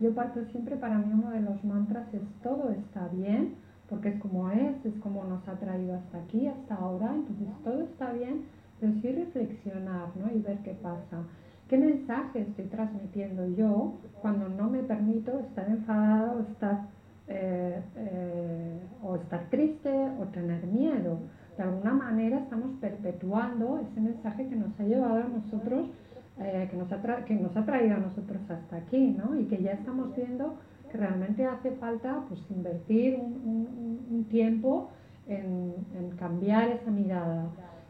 Yo 0.00 0.12
parto 0.14 0.44
siempre, 0.50 0.74
para 0.76 0.98
mí 0.98 1.12
uno 1.14 1.30
de 1.30 1.42
los 1.42 1.62
mantras 1.64 2.12
es 2.12 2.22
todo 2.42 2.70
está 2.70 3.06
bien, 3.12 3.54
porque 3.88 4.08
es 4.08 4.20
como 4.20 4.50
es, 4.50 4.84
es 4.84 4.94
como 5.00 5.22
nos 5.24 5.46
ha 5.46 5.54
traído 5.60 5.94
hasta 5.94 6.18
aquí, 6.18 6.48
hasta 6.48 6.74
ahora, 6.74 7.14
entonces 7.14 7.46
todo 7.62 7.82
está 7.82 8.12
bien, 8.12 8.46
pero 8.80 8.92
sí 9.00 9.12
reflexionar 9.12 10.08
¿no? 10.16 10.28
y 10.36 10.40
ver 10.40 10.58
qué 10.64 10.72
pasa. 10.72 11.22
¿Qué 11.68 11.76
mensaje 11.76 12.42
estoy 12.42 12.66
transmitiendo 12.66 13.44
yo 13.48 13.94
cuando 14.22 14.48
no 14.48 14.70
me 14.70 14.84
permito 14.84 15.40
estar 15.40 15.68
enfadado, 15.68 16.46
estar, 16.52 16.86
eh, 17.26 17.82
eh, 17.96 18.80
o 19.02 19.16
estar 19.16 19.50
triste 19.50 19.90
o 20.20 20.26
tener 20.26 20.64
miedo? 20.66 21.18
De 21.56 21.64
alguna 21.64 21.92
manera 21.92 22.38
estamos 22.38 22.78
perpetuando 22.80 23.78
ese 23.78 24.00
mensaje 24.00 24.46
que 24.46 24.54
nos 24.54 24.78
ha 24.78 24.84
llevado 24.84 25.16
a 25.16 25.28
nosotros, 25.28 25.88
eh, 26.38 26.68
que, 26.70 26.76
nos 26.76 26.92
ha 26.92 27.24
que 27.24 27.34
nos 27.34 27.56
ha 27.56 27.64
traído 27.64 27.96
a 27.96 27.98
nosotros 27.98 28.40
hasta 28.48 28.76
aquí, 28.76 29.16
¿no? 29.18 29.38
Y 29.40 29.46
que 29.46 29.60
ya 29.60 29.72
estamos 29.72 30.14
viendo 30.14 30.54
que 30.92 30.98
realmente 30.98 31.46
hace 31.46 31.72
falta 31.72 32.22
pues, 32.28 32.40
invertir 32.50 33.18
un, 33.18 34.26
tiempo 34.30 34.90
en, 35.26 35.74
cambiar 36.18 36.68
esa 36.68 36.90
mirada. 36.90 37.48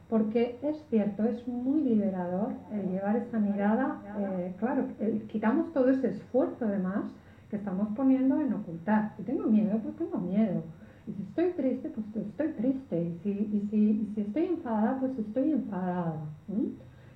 Porque 0.08 0.58
es 0.62 0.76
cierto, 0.88 1.24
es 1.24 1.46
muy 1.48 1.82
liberador 1.82 2.52
el 2.72 2.90
llevar 2.90 3.16
esa 3.16 3.38
mirada. 3.38 4.00
Eh, 4.18 4.54
claro, 4.58 4.86
quitamos 5.28 5.72
todo 5.72 5.88
ese 5.88 6.08
esfuerzo 6.08 6.64
además 6.64 7.04
que 7.50 7.56
estamos 7.56 7.88
poniendo 7.96 8.40
en 8.40 8.52
ocultar. 8.52 9.12
Si 9.16 9.24
tengo 9.24 9.46
miedo, 9.46 9.78
pues 9.82 9.96
tengo 9.96 10.18
miedo. 10.18 10.62
Y 11.08 11.12
si 11.12 11.22
estoy 11.22 11.50
triste, 11.52 11.88
pues 11.88 12.06
estoy 12.26 12.48
triste. 12.52 13.00
Y 13.24 13.68
si, 14.14 14.20
estoy 14.20 14.46
enfadada, 14.46 14.98
pues 15.00 15.18
estoy 15.18 15.52
enfadada. 15.52 16.14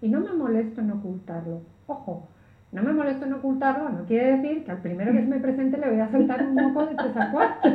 Y 0.02 0.08
no 0.08 0.20
me 0.20 0.32
molesto 0.32 0.80
en 0.80 0.90
ocultarlo. 0.90 1.62
Ojo, 1.86 2.28
no 2.72 2.82
me 2.82 2.92
molesto 2.92 3.26
en 3.26 3.34
ocultarlo, 3.34 3.88
no 3.88 4.04
quiere 4.04 4.36
decir 4.36 4.64
que 4.64 4.70
al 4.70 4.80
primero 4.80 5.12
que 5.12 5.20
se 5.20 5.26
me 5.26 5.40
presente 5.40 5.76
le 5.76 5.90
voy 5.90 6.00
a 6.00 6.10
soltar 6.10 6.46
un 6.46 6.54
moco 6.54 6.86
de 6.86 6.94
tres 6.94 7.16
a 7.16 7.32
cuatro. 7.32 7.72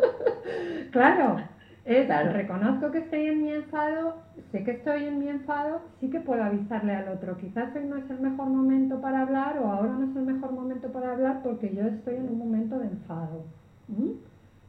claro, 0.90 1.36
es, 1.84 2.32
reconozco 2.32 2.90
que 2.90 2.98
estoy 2.98 3.26
en 3.26 3.42
mi 3.42 3.52
enfado, 3.52 4.16
sé 4.52 4.64
que 4.64 4.72
estoy 4.72 5.04
en 5.04 5.18
mi 5.18 5.28
enfado, 5.28 5.80
sí 5.98 6.10
que 6.10 6.20
puedo 6.20 6.42
avisarle 6.42 6.94
al 6.94 7.08
otro. 7.08 7.36
Quizás 7.36 7.74
hoy 7.74 7.84
no 7.84 7.96
es 7.96 8.08
el 8.10 8.20
mejor 8.20 8.48
momento 8.48 9.00
para 9.00 9.22
hablar 9.22 9.58
o 9.58 9.66
ahora 9.66 9.92
no 9.92 10.10
es 10.10 10.16
el 10.16 10.22
mejor 10.22 10.52
momento 10.52 10.88
para 10.92 11.12
hablar 11.12 11.40
porque 11.42 11.74
yo 11.74 11.82
estoy 11.82 12.16
en 12.16 12.28
un 12.28 12.38
momento 12.38 12.78
de 12.78 12.86
enfado. 12.86 13.44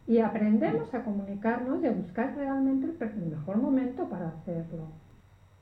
Y 0.07 0.19
aprendemos 0.19 0.93
a 0.93 1.03
comunicarnos 1.03 1.83
y 1.83 1.87
a 1.87 1.91
buscar 1.91 2.35
realmente 2.35 2.87
el 2.99 3.25
mejor 3.29 3.57
momento 3.57 4.09
para 4.09 4.29
hacerlo. 4.29 4.85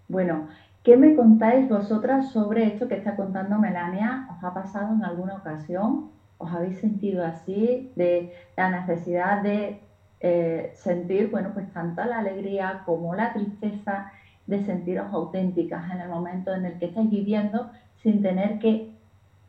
Bueno, 0.08 0.48
¿Qué 0.84 0.96
me 0.96 1.14
contáis 1.14 1.68
vosotras 1.68 2.32
sobre 2.32 2.66
esto 2.66 2.88
que 2.88 2.96
está 2.96 3.18
contando 3.18 3.60
Melania? 3.60 4.28
¿Os 4.32 4.44
ha 4.44 4.54
pasado 4.54 4.94
en 4.96 5.04
alguna 5.04 5.36
ocasión? 5.36 6.10
¿Os 6.38 6.52
habéis 6.54 6.80
sentido 6.80 7.26
así 7.26 7.92
de 7.98 8.34
la 8.56 8.72
necesidad 8.72 9.44
de 9.44 9.82
eh, 10.20 10.70
sentir, 10.74 11.28
bueno, 11.30 11.52
pues 11.54 11.68
tanto 11.72 12.04
la 12.06 12.20
alegría 12.20 12.82
como 12.86 13.16
la 13.16 13.32
tristeza, 13.32 14.06
de 14.50 14.60
sentiros 14.60 15.14
auténticas 15.14 15.92
en 15.92 16.02
el 16.02 16.10
momento 16.10 16.54
en 16.54 16.66
el 16.66 16.78
que 16.78 16.86
estáis 16.88 17.10
viviendo 17.10 17.68
sin 18.02 18.20
tener 18.20 18.58
que 18.58 18.84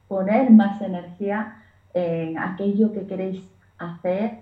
poner 0.08 0.50
más 0.50 0.80
energía 0.82 1.48
en 1.94 2.36
aquello 2.38 2.92
que 2.92 3.06
queréis 3.06 3.40
hacer? 3.78 4.36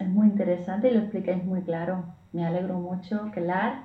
Es 0.00 0.08
muy 0.08 0.26
interesante 0.26 0.88
y 0.88 0.92
lo 0.92 1.00
explicáis 1.00 1.44
muy 1.44 1.62
claro. 1.62 2.04
Me 2.32 2.44
alegro 2.44 2.78
mucho, 2.78 3.30
Clar. 3.32 3.78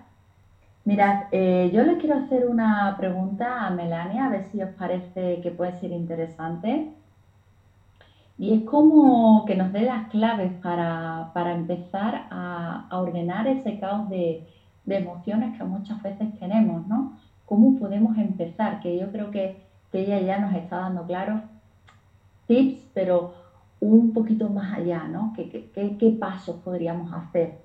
Mirad, 0.86 1.28
eh, 1.32 1.70
yo 1.74 1.84
le 1.84 1.98
quiero 1.98 2.16
hacer 2.16 2.46
una 2.46 2.94
pregunta 2.98 3.66
a 3.66 3.70
Melania, 3.70 4.26
a 4.26 4.30
ver 4.30 4.44
si 4.52 4.62
os 4.62 4.72
parece 4.72 5.40
que 5.42 5.52
puede 5.52 5.74
ser 5.74 5.92
interesante. 5.92 6.88
Y 8.38 8.54
es 8.54 8.64
como 8.64 9.46
que 9.46 9.56
nos 9.56 9.72
dé 9.72 9.82
las 9.82 10.10
claves 10.10 10.52
para, 10.62 11.32
empezar 11.54 12.28
a, 12.32 12.88
ordenar 12.92 13.48
ese 13.48 13.80
caos 13.80 14.10
de, 14.10 14.48
emociones 14.86 15.58
que 15.58 15.64
muchas 15.64 16.02
veces 16.04 16.38
tenemos, 16.40 16.86
¿no? 16.88 17.18
¿Cómo 17.46 17.80
podemos 17.80 18.18
empezar? 18.18 18.82
Que 18.82 18.98
yo 18.98 19.12
creo 19.12 19.32
que, 19.32 19.62
ella 19.94 20.20
ya 20.22 20.40
nos 20.40 20.56
está 20.56 20.78
dando 20.78 21.06
claros 21.06 21.42
tips, 22.48 22.84
pero 22.96 23.36
un 23.80 24.12
poquito 24.12 24.50
más 24.50 24.76
allá, 24.76 25.04
¿no? 25.04 25.34
qué 25.36 26.18
pasos 26.20 26.56
podríamos 26.64 27.14
hacer? 27.14 27.63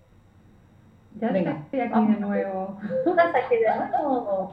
Ya 1.20 1.28
estoy 1.28 1.80
aquí 1.80 2.06
de 2.06 2.20
nuevo. 2.20 2.78
¿Estás 3.06 3.34
aquí 3.34 3.56
de 3.56 3.76
nuevo? 3.76 4.52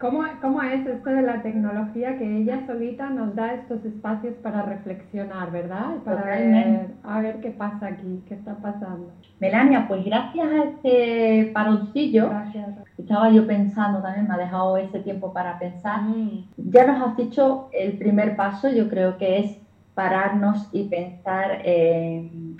¿Cómo, 0.00 0.24
¿Cómo 0.40 0.62
es 0.62 0.86
esto 0.86 1.10
de 1.10 1.22
la 1.22 1.42
tecnología 1.42 2.18
que 2.18 2.38
ella 2.38 2.66
solita 2.66 3.10
nos 3.10 3.34
da 3.34 3.54
estos 3.54 3.84
espacios 3.84 4.34
para 4.42 4.62
reflexionar, 4.62 5.52
verdad? 5.52 5.96
Para 6.04 6.24
ver, 6.24 6.86
a 7.04 7.20
ver 7.20 7.40
qué 7.40 7.50
pasa 7.50 7.86
aquí, 7.86 8.22
qué 8.28 8.34
está 8.34 8.56
pasando. 8.56 9.12
Melania, 9.38 9.86
pues 9.86 10.04
gracias 10.04 10.48
a 10.50 10.64
este 10.64 11.50
paroncillo, 11.54 12.30
estaba 12.98 13.30
yo 13.30 13.46
pensando 13.46 14.02
también, 14.02 14.26
me 14.26 14.34
ha 14.34 14.38
dejado 14.38 14.76
ese 14.78 15.00
tiempo 15.00 15.32
para 15.32 15.58
pensar. 15.58 16.02
Mm. 16.02 16.44
Ya 16.56 16.86
nos 16.86 17.08
has 17.08 17.16
dicho 17.16 17.68
el 17.72 17.98
primer 17.98 18.36
paso, 18.36 18.68
yo 18.68 18.88
creo 18.88 19.16
que 19.16 19.38
es 19.38 19.58
pararnos 19.94 20.68
y 20.72 20.84
pensar 20.88 21.60
en 21.64 22.56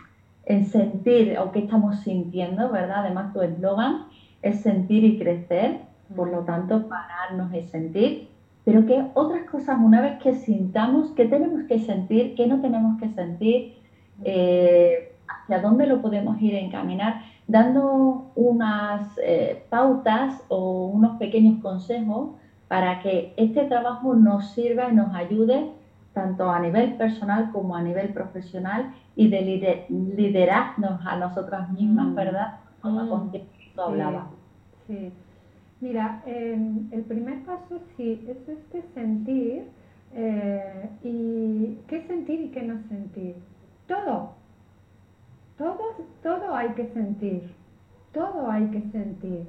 en 0.50 0.66
sentir 0.66 1.38
o 1.38 1.52
qué 1.52 1.60
estamos 1.60 2.00
sintiendo, 2.00 2.70
¿verdad? 2.70 3.04
Además, 3.04 3.32
tu 3.32 3.40
eslogan 3.40 4.06
es 4.42 4.60
sentir 4.62 5.04
y 5.04 5.16
crecer, 5.16 5.82
por 6.14 6.28
lo 6.28 6.40
tanto, 6.40 6.88
pararnos 6.88 7.54
y 7.54 7.62
sentir. 7.68 8.28
Pero 8.64 8.84
que 8.84 9.06
otras 9.14 9.48
cosas, 9.48 9.78
una 9.80 10.00
vez 10.00 10.20
que 10.20 10.34
sintamos, 10.34 11.12
qué 11.12 11.26
tenemos 11.26 11.62
que 11.68 11.78
sentir, 11.78 12.34
qué 12.34 12.48
no 12.48 12.60
tenemos 12.60 13.00
que 13.00 13.08
sentir, 13.10 13.76
eh, 14.24 15.12
hacia 15.28 15.60
dónde 15.60 15.86
lo 15.86 16.02
podemos 16.02 16.40
ir 16.42 16.56
a 16.56 16.60
encaminar. 16.60 17.22
dando 17.46 18.30
unas 18.36 19.18
eh, 19.24 19.64
pautas 19.70 20.40
o 20.48 20.86
unos 20.86 21.16
pequeños 21.18 21.60
consejos 21.60 22.30
para 22.68 23.00
que 23.02 23.34
este 23.36 23.64
trabajo 23.64 24.14
nos 24.14 24.52
sirva 24.52 24.88
y 24.88 24.94
nos 24.94 25.12
ayude 25.14 25.72
tanto 26.12 26.51
a 26.51 26.59
nivel 26.61 26.94
personal 26.94 27.51
como 27.53 27.77
a 27.77 27.83
nivel 27.83 28.12
profesional 28.12 28.92
y 29.14 29.29
de 29.29 29.87
liderarnos 29.88 31.07
a 31.07 31.16
nosotras 31.16 31.70
mismas, 31.70 32.09
mm. 32.09 32.14
¿verdad? 32.14 32.59
Como 32.81 33.03
mm. 33.03 33.81
hablaba. 33.81 34.31
Sí. 34.87 35.12
Mira, 35.81 36.23
em, 36.27 36.88
el 36.92 37.03
primer 37.03 37.42
paso 37.44 37.81
sí 37.96 38.23
es 38.29 38.49
este 38.49 38.83
sentir 38.92 39.64
eh, 40.12 40.90
y 41.03 41.79
qué 41.87 42.07
sentir 42.07 42.40
y 42.40 42.49
qué 42.51 42.62
no 42.62 42.83
sentir. 42.88 43.37
Todo, 43.87 44.35
todo, 45.57 45.79
todo 46.23 46.55
hay 46.55 46.70
que 46.70 46.87
sentir, 46.88 47.55
todo 48.12 48.51
hay 48.51 48.66
que 48.66 48.83
sentir. 48.90 49.46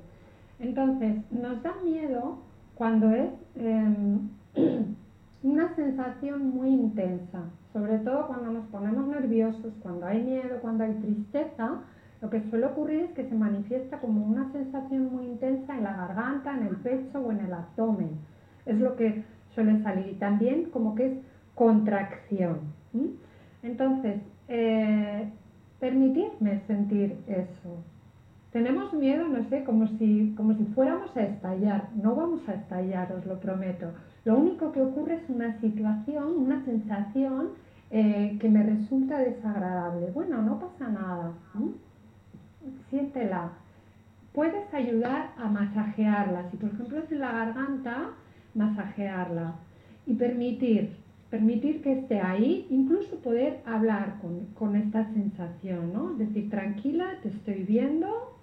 Entonces, 0.60 1.18
nos 1.32 1.62
da 1.64 1.74
miedo 1.84 2.38
cuando 2.76 3.12
es 3.12 3.30
em, 3.56 4.30
una 5.44 5.76
sensación 5.76 6.50
muy 6.50 6.70
intensa, 6.70 7.44
sobre 7.74 7.98
todo 8.00 8.28
cuando 8.28 8.52
nos 8.52 8.66
ponemos 8.68 9.08
nerviosos, 9.08 9.74
cuando 9.82 10.06
hay 10.06 10.22
miedo, 10.24 10.60
cuando 10.62 10.84
hay 10.84 10.94
tristeza, 10.94 11.82
lo 12.22 12.30
que 12.30 12.42
suele 12.50 12.68
ocurrir 12.68 13.02
es 13.02 13.12
que 13.12 13.28
se 13.28 13.34
manifiesta 13.34 14.00
como 14.00 14.24
una 14.24 14.52
sensación 14.52 15.12
muy 15.12 15.26
intensa 15.26 15.76
en 15.76 15.84
la 15.84 15.94
garganta, 15.94 16.56
en 16.56 16.68
el 16.68 16.76
pecho 16.78 17.20
o 17.20 17.32
en 17.32 17.40
el 17.40 17.54
abdomen. 17.54 18.12
Es 18.68 18.80
lo 18.80 18.96
que 18.96 19.24
suele 19.56 19.82
salir. 19.82 20.08
Y 20.08 20.14
también 20.16 20.70
como 20.70 20.94
que 20.94 21.08
es 21.08 21.14
contracción. 21.56 22.60
Entonces, 23.64 24.22
eh, 24.48 25.32
permitirme 25.80 26.62
sentir 26.68 27.18
eso. 27.26 27.84
Tenemos 28.52 28.94
miedo, 28.94 29.28
no 29.28 29.44
sé, 29.50 29.64
como 29.64 29.88
si, 29.88 30.34
como 30.38 30.54
si 30.54 30.66
fuéramos 30.76 31.16
a 31.18 31.24
estallar. 31.24 31.90
No 31.96 32.16
vamos 32.16 32.48
a 32.48 32.54
estallar, 32.54 33.12
os 33.14 33.26
lo 33.26 33.40
prometo. 33.40 33.88
Lo 34.26 34.38
único 34.38 34.72
que 34.72 34.82
ocurre 34.82 35.16
es 35.16 35.30
una 35.30 35.60
situación, 35.60 36.38
una 36.38 36.64
sensación 36.66 37.50
eh, 37.90 38.38
que 38.40 38.50
me 38.50 38.64
resulta 38.64 39.18
desagradable. 39.18 40.12
Bueno, 40.12 40.42
no 40.42 40.60
pasa 40.60 40.88
nada 40.90 41.34
siéntela. 42.90 43.52
Puedes 44.34 44.74
ayudar 44.74 45.32
a 45.38 45.50
masajearla. 45.50 46.50
Si 46.52 46.58
por 46.58 46.70
ejemplo 46.70 47.00
es 47.00 47.12
en 47.12 47.20
la 47.20 47.32
garganta, 47.32 48.12
masajearla. 48.54 49.56
Y 50.06 50.14
permitir, 50.14 50.92
permitir 51.30 51.82
que 51.82 52.00
esté 52.00 52.20
ahí, 52.22 52.68
incluso 52.70 53.18
poder 53.18 53.62
hablar 53.66 54.20
con, 54.56 54.76
esta 54.76 55.12
sensación, 55.14 55.94
¿no? 55.94 56.14
Decir, 56.14 56.50
tranquila, 56.50 57.06
te 57.22 57.30
estoy 57.30 57.64
viendo, 57.64 58.38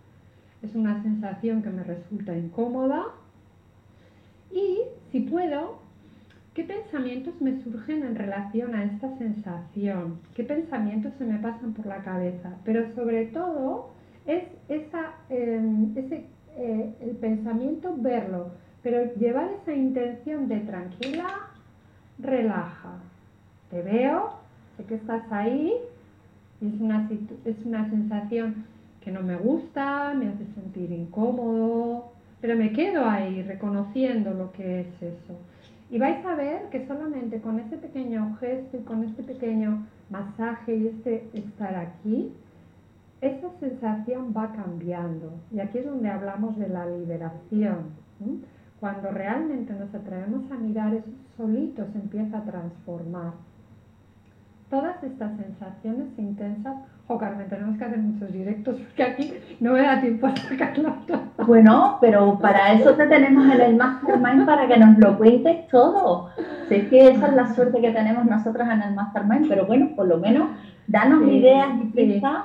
es 0.63 0.75
una 0.75 1.03
sensación 1.03 1.63
que 1.63 1.71
me 1.71 1.85
resulta 1.85 2.37
incómoda. 2.37 3.07
Y 4.51 4.81
si 5.13 5.21
puedo, 5.21 5.79
¿qué 6.55 6.65
pensamientos 6.65 7.41
me 7.41 7.63
surgen 7.63 8.03
en 8.03 8.15
relación 8.15 8.75
a 8.75 8.85
esta 8.85 9.17
sensación? 9.19 10.21
¿Qué 10.35 10.45
pensamientos 10.45 11.13
se 11.19 11.25
me 11.25 11.39
pasan 11.39 11.75
por 11.75 11.87
la 11.87 12.03
cabeza? 12.03 12.57
Pero 12.65 12.95
sobre 12.95 13.27
todo, 13.27 13.91
es 14.27 14.45
esa, 14.69 15.15
em, 15.31 15.97
ese, 15.97 16.25
eh, 16.57 16.95
el 17.01 17.17
pensamiento, 17.17 17.95
verlo, 17.97 18.51
pero 18.83 19.15
llevar 19.15 19.51
esa 19.63 19.75
intención 19.75 20.49
de 20.49 20.61
tranquila, 20.61 21.29
relaja. 22.19 22.99
Te 23.71 23.83
veo, 23.83 24.35
sé 24.77 24.85
que 24.85 24.95
estás 24.97 25.23
ahí, 25.31 25.73
es 26.61 26.81
una, 26.81 27.09
es 27.45 27.65
una 27.65 27.89
sensación 27.91 28.67
que 29.01 29.11
no 29.13 29.23
me 29.23 29.37
gusta, 29.37 30.15
me 30.15 30.29
hace 30.29 30.45
sentir 30.55 30.91
incómodo, 30.93 32.13
pero 32.41 32.57
me 32.57 32.73
quedo 32.73 33.05
ahí 33.05 33.43
reconociendo 33.43 34.33
lo 34.33 34.53
que 34.53 34.81
es 34.81 35.03
eso. 35.03 35.39
Y 35.91 35.99
vais 35.99 36.25
a 36.25 36.35
ver 36.35 36.69
que 36.71 36.87
solamente 36.87 37.41
con 37.41 37.59
ese 37.59 37.79
pequeño 37.79 38.37
gesto 38.41 38.77
y 38.77 38.81
con 38.81 39.05
este 39.05 39.23
pequeño 39.23 39.87
masaje 40.11 40.77
y 40.77 40.89
este 40.89 41.29
estar 41.33 41.75
aquí, 41.75 42.33
esa 43.21 43.49
sensación 43.59 44.35
va 44.37 44.53
cambiando. 44.53 45.33
Y 45.51 45.61
aquí 45.61 45.79
es 45.79 45.87
donde 45.87 46.09
hablamos 46.09 46.57
de 46.59 46.69
la 46.69 46.87
liberación. 46.87 47.91
Cuando 48.81 49.11
realmente 49.11 49.73
nos 49.73 49.93
atrevemos 49.95 50.51
a 50.53 50.57
mirar, 50.57 50.95
eso 50.95 51.09
solito 51.37 51.87
se 51.93 51.99
empieza 51.99 52.39
a 52.39 52.45
transformar. 52.45 53.33
Todas 54.71 55.03
estas 55.03 55.37
sensaciones 55.37 56.09
intensas, 56.19 56.77
o 57.11 57.15
oh, 57.15 57.19
Carmen, 57.19 57.49
tenemos 57.49 57.79
que 57.79 57.85
hacer 57.85 57.99
muchos 57.99 58.31
directos 58.31 58.77
porque 58.77 59.03
aquí 59.03 59.33
no 59.61 59.73
me 59.73 59.81
da 59.81 59.99
tiempo 59.99 60.27
a 60.27 60.37
sacarlo 60.37 60.95
todo. 61.07 61.23
Bueno, 61.47 61.97
pero 62.03 62.39
para 62.39 62.75
eso 62.75 62.93
te 62.97 63.07
tenemos 63.07 63.47
en 63.47 63.61
el 63.63 63.77
Mastermind 63.77 64.45
para 64.45 64.69
que 64.69 64.77
nos 64.77 64.99
lo 64.99 65.17
cuentes 65.17 65.67
todo. 65.69 66.29
Sé 66.69 66.87
que 66.89 67.09
esa 67.09 67.29
es 67.29 67.33
la 67.33 67.55
suerte 67.55 67.81
que 67.81 67.93
tenemos 67.93 68.27
nosotros 68.27 68.69
en 68.71 68.83
el 68.83 68.95
Mastermind, 68.95 69.49
pero 69.49 69.65
bueno, 69.65 69.89
por 69.97 70.07
lo 70.07 70.19
menos 70.19 70.51
danos 70.87 71.27
ideas 71.27 71.69
y 71.83 71.87
pistas 71.87 72.45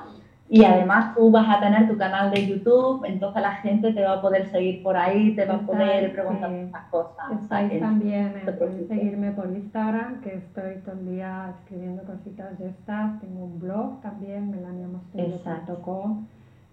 y 0.53 0.63
además 0.63 1.15
tú 1.15 1.31
vas 1.31 1.49
a 1.49 1.59
tener 1.59 1.87
tu 1.87 1.97
canal 1.97 2.29
de 2.29 2.45
YouTube, 2.45 3.03
entonces 3.05 3.41
la 3.41 3.55
gente 3.55 3.91
te 3.91 4.03
va 4.03 4.13
a 4.13 4.21
poder 4.21 4.51
seguir 4.51 4.83
por 4.83 4.95
ahí, 4.95 5.35
te 5.35 5.45
va 5.45 5.55
a 5.55 5.61
poder 5.61 6.13
preguntar 6.13 6.51
muchas 6.51 6.83
cosas. 6.91 7.41
Estáis 7.41 7.79
también, 7.79 8.35
en 8.45 8.87
seguirme 8.87 9.31
por 9.31 9.47
Instagram, 9.47 10.21
que 10.21 10.35
estoy 10.35 10.75
todo 10.85 10.93
el 10.93 11.09
día 11.09 11.55
escribiendo 11.57 12.03
cositas 12.03 12.59
de 12.59 12.69
estas. 12.69 13.19
Tengo 13.19 13.45
un 13.45 13.59
blog 13.59 13.99
también, 14.01 14.51
melaniamosteiro.com, 14.51 16.27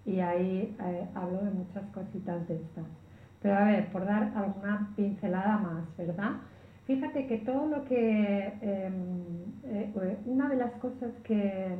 y 0.05 0.19
ahí 0.19 0.77
eh, 0.79 1.07
hablo 1.15 1.39
de 1.39 1.49
muchas 1.49 1.83
cositas 1.91 2.47
de 2.47 2.57
estas. 2.57 2.85
Pero 3.41 3.57
a 3.57 3.63
ver, 3.63 3.87
por 3.87 4.05
dar 4.05 4.31
alguna 4.35 4.91
pincelada 4.95 5.57
más, 5.57 5.97
¿verdad? 5.97 6.33
Fíjate 6.91 7.25
que 7.25 7.37
todo 7.37 7.67
lo 7.67 7.85
que, 7.85 8.53
em, 8.59 9.23
eh, 9.63 10.17
una 10.25 10.49
de 10.49 10.57
las 10.57 10.73
cosas 10.73 11.13
que, 11.23 11.77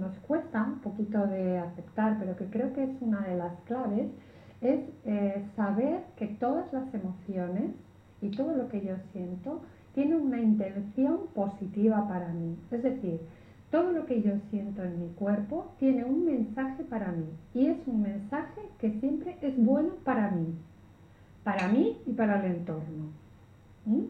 nos 0.00 0.16
cuesta 0.20 0.62
un 0.62 0.80
poquito 0.80 1.26
de 1.26 1.58
aceptar, 1.58 2.16
pero 2.18 2.34
que 2.34 2.46
creo 2.46 2.72
que 2.72 2.84
es 2.84 3.02
una 3.02 3.20
de 3.20 3.36
las 3.36 3.52
claves, 3.66 4.08
es 4.62 4.80
eh, 5.04 5.44
saber 5.56 6.04
que 6.16 6.26
todas 6.40 6.72
las 6.72 6.94
emociones 6.94 7.72
y 8.22 8.30
todo 8.30 8.56
lo 8.56 8.68
que 8.70 8.80
yo 8.80 8.94
siento 9.12 9.60
tiene 9.92 10.16
una 10.16 10.40
intención 10.40 11.26
positiva 11.34 12.08
para 12.08 12.28
mí. 12.28 12.56
Es 12.70 12.82
decir, 12.82 13.20
todo 13.70 13.92
lo 13.92 14.06
que 14.06 14.22
yo 14.22 14.32
siento 14.50 14.84
en 14.84 15.02
mi 15.02 15.08
cuerpo 15.16 15.74
tiene 15.78 16.06
un 16.06 16.24
mensaje 16.24 16.82
para 16.84 17.12
mí 17.12 17.28
y 17.52 17.66
es 17.66 17.76
un 17.86 18.00
mensaje 18.00 18.62
que 18.78 18.90
siempre 19.00 19.36
es 19.42 19.54
bueno 19.62 19.96
para 20.02 20.30
mí, 20.30 20.54
para 21.44 21.68
mí 21.68 21.98
y 22.06 22.12
para 22.14 22.40
el 22.40 22.52
entorno. 22.56 23.17
¿Mm? 23.88 24.04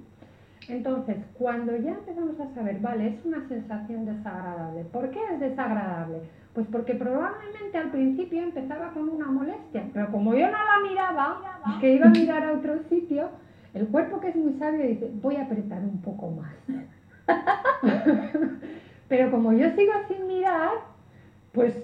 Entonces, 0.68 1.16
cuando 1.34 1.74
ya 1.76 1.92
empezamos 1.92 2.38
a 2.40 2.54
saber, 2.54 2.78
vale, 2.80 3.08
es 3.08 3.24
una 3.24 3.48
sensación 3.48 4.04
desagradable. 4.04 4.84
¿Por 4.84 5.10
qué 5.10 5.18
es 5.32 5.40
desagradable? 5.40 6.20
Pues 6.52 6.66
porque 6.70 6.94
probablemente 6.94 7.78
al 7.78 7.90
principio 7.90 8.42
empezaba 8.42 8.90
con 8.90 9.08
una 9.08 9.26
molestia, 9.26 9.84
pero 9.94 10.10
como 10.10 10.34
yo 10.34 10.46
no 10.46 10.52
la 10.52 10.88
miraba, 10.88 11.40
que 11.80 11.94
iba 11.94 12.06
a 12.06 12.10
mirar 12.10 12.44
a 12.44 12.52
otro 12.52 12.74
sitio, 12.90 13.30
el 13.72 13.86
cuerpo 13.88 14.20
que 14.20 14.28
es 14.28 14.36
muy 14.36 14.54
sabio 14.58 14.86
dice, 14.86 15.10
voy 15.22 15.36
a 15.36 15.44
apretar 15.44 15.82
un 15.82 16.02
poco 16.02 16.32
más. 16.32 16.54
pero 19.08 19.30
como 19.30 19.52
yo 19.52 19.70
sigo 19.70 19.92
sin 20.08 20.26
mirar, 20.26 20.70
pues 21.52 21.74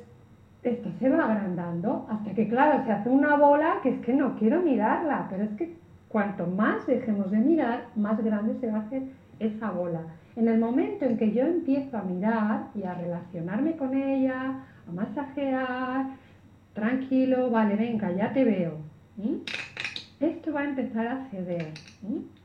esto 0.62 0.90
se 0.98 1.08
va 1.08 1.24
agrandando 1.24 2.06
hasta 2.10 2.32
que, 2.34 2.48
claro, 2.48 2.84
se 2.84 2.92
hace 2.92 3.08
una 3.08 3.36
bola 3.36 3.76
que 3.82 3.90
es 3.90 4.00
que 4.00 4.12
no 4.12 4.36
quiero 4.36 4.60
mirarla, 4.60 5.26
pero 5.30 5.44
es 5.44 5.50
que 5.52 5.83
Cuanto 6.14 6.46
más 6.46 6.86
dejemos 6.86 7.32
de 7.32 7.38
mirar, 7.38 7.88
más 7.96 8.22
grande 8.22 8.54
se 8.60 8.70
va 8.70 8.76
a 8.78 8.82
hacer 8.82 9.02
esa 9.40 9.72
bola. 9.72 10.00
En 10.36 10.46
el 10.46 10.60
momento 10.60 11.04
en 11.04 11.16
que 11.16 11.32
yo 11.32 11.42
empiezo 11.42 11.98
a 11.98 12.02
mirar 12.02 12.68
y 12.76 12.84
a 12.84 12.94
relacionarme 12.94 13.76
con 13.76 13.92
ella, 13.94 14.64
a 14.88 14.92
masajear, 14.92 16.06
tranquilo, 16.72 17.50
vale, 17.50 17.74
venga, 17.74 18.12
ya 18.12 18.32
te 18.32 18.44
veo. 18.44 18.74
Esto 20.20 20.52
va 20.52 20.60
a 20.60 20.68
empezar 20.68 21.08
a 21.08 21.24
ceder. 21.32 21.72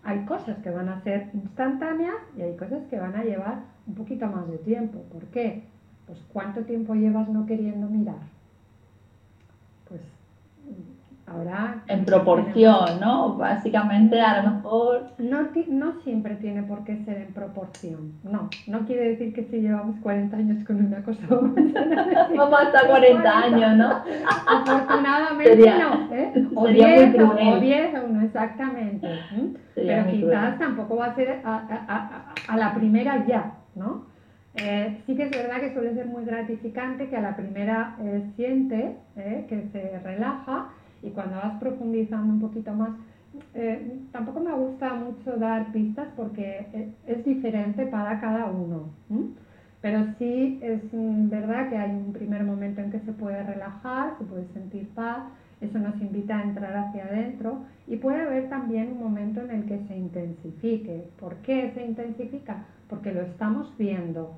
Hay 0.02 0.26
cosas 0.26 0.58
que 0.64 0.72
van 0.72 0.90
a 0.90 1.04
ser 1.04 1.30
instantáneas 1.36 2.18
y 2.36 2.42
hay 2.42 2.58
cosas 2.58 2.82
que 2.90 2.98
van 2.98 3.16
a 3.16 3.24
llevar 3.24 3.60
un 3.86 3.94
poquito 3.94 4.26
más 4.26 4.50
de 4.50 4.58
tiempo. 4.58 4.98
¿Por 5.14 5.26
qué? 5.26 5.66
Pues 6.08 6.18
¿cuánto 6.34 6.62
tiempo 6.62 6.96
llevas 6.96 7.30
no 7.30 7.46
queriendo 7.46 7.88
mirar? 7.88 8.39
Pues 11.32 12.00
en 12.00 12.06
proporción, 12.06 13.00
¿no? 13.00 13.36
Básicamente 13.36 14.20
a 14.20 14.42
lo 14.42 14.52
mejor... 14.52 15.08
No, 15.18 15.48
no 15.68 16.02
siempre 16.02 16.36
tiene 16.36 16.64
por 16.64 16.84
qué 16.84 16.98
ser 17.06 17.18
en 17.18 17.34
proporción, 17.34 18.14
no. 18.24 18.50
No 18.68 18.86
quiere 18.86 19.10
decir 19.10 19.34
que 19.34 19.44
si 19.46 19.62
llevamos 19.62 19.98
40 20.02 20.36
años 20.36 20.66
con 20.66 20.86
una 20.86 21.04
cosa 21.04 21.20
vamos 21.30 22.60
a 22.60 22.64
hasta 22.64 22.88
40 22.88 23.38
años, 23.38 23.78
¿no? 23.78 24.04
Afortunadamente 24.48 25.74
no, 25.80 26.16
¿eh? 26.16 26.48
O 26.56 26.68
10 26.68 27.16
o 27.20 27.60
10 27.60 27.96
o 27.96 28.08
no 28.08 28.22
exactamente. 28.22 29.08
Pero 29.76 30.08
quizás 30.12 30.60
tampoco 30.60 30.98
va 30.98 31.08
a 31.08 31.16
ser 31.16 31.42
a, 31.44 31.56
a, 31.88 32.54
a, 32.54 32.58
la 32.58 32.74
primera 32.74 33.26
ya, 33.26 33.54
¿no? 33.76 34.06
Eh, 34.56 34.98
sí 35.06 35.16
que 35.16 35.24
es 35.24 35.32
verdad 35.32 35.60
que 35.60 35.74
suele 35.74 35.94
ser 35.94 36.08
muy 36.08 36.26
gratificante 36.26 37.08
que 37.08 37.16
a 37.16 37.22
la 37.22 37.36
primera 37.36 37.96
eh, 38.02 38.24
siente 38.36 38.98
eh, 39.16 39.46
que 39.48 39.70
se 39.72 40.00
relaja 40.00 40.70
y 41.02 41.10
cuando 41.10 41.38
vas 41.38 41.60
profundizando 41.60 42.34
un 42.34 42.40
poquito 42.40 42.74
más, 42.74 42.92
tampoco 44.12 44.40
me 44.40 44.54
gusta 44.54 44.94
mucho 44.96 45.38
dar 45.38 45.72
pistas 45.72 46.08
porque 46.16 46.92
es 47.06 47.26
diferente 47.26 47.86
para 47.86 48.20
cada 48.20 48.46
uno. 48.46 48.90
Pero 49.82 50.06
sí 50.18 50.60
es 50.62 50.82
mm, 50.92 51.30
verdad 51.30 51.70
que 51.70 51.78
hay 51.78 51.92
un 51.92 52.12
primer 52.12 52.44
momento 52.44 52.82
en 52.82 52.92
que 52.92 53.00
se 53.00 53.14
puede 53.14 53.42
relajar, 53.44 54.18
se 54.18 54.26
puede 54.26 54.46
sentir 54.54 54.90
paz, 54.90 55.24
eso 55.62 55.78
nos 55.80 56.00
invita 56.02 56.38
a 56.38 56.44
entrar 56.44 56.76
hacia 56.76 57.06
adentro 57.06 57.64
y 57.88 57.98
puede 57.98 58.22
haber 58.22 58.50
también 58.50 58.92
un 58.92 59.00
momento 59.00 59.42
en 59.42 59.52
el 59.52 59.66
que 59.66 59.80
se 59.88 59.98
intensifique. 59.98 61.06
¿Por 61.20 61.36
qué 61.38 61.72
se 61.74 61.86
intensifica? 61.86 62.66
Porque 62.90 63.14
lo 63.14 63.22
estamos 63.22 63.74
viendo. 63.78 64.36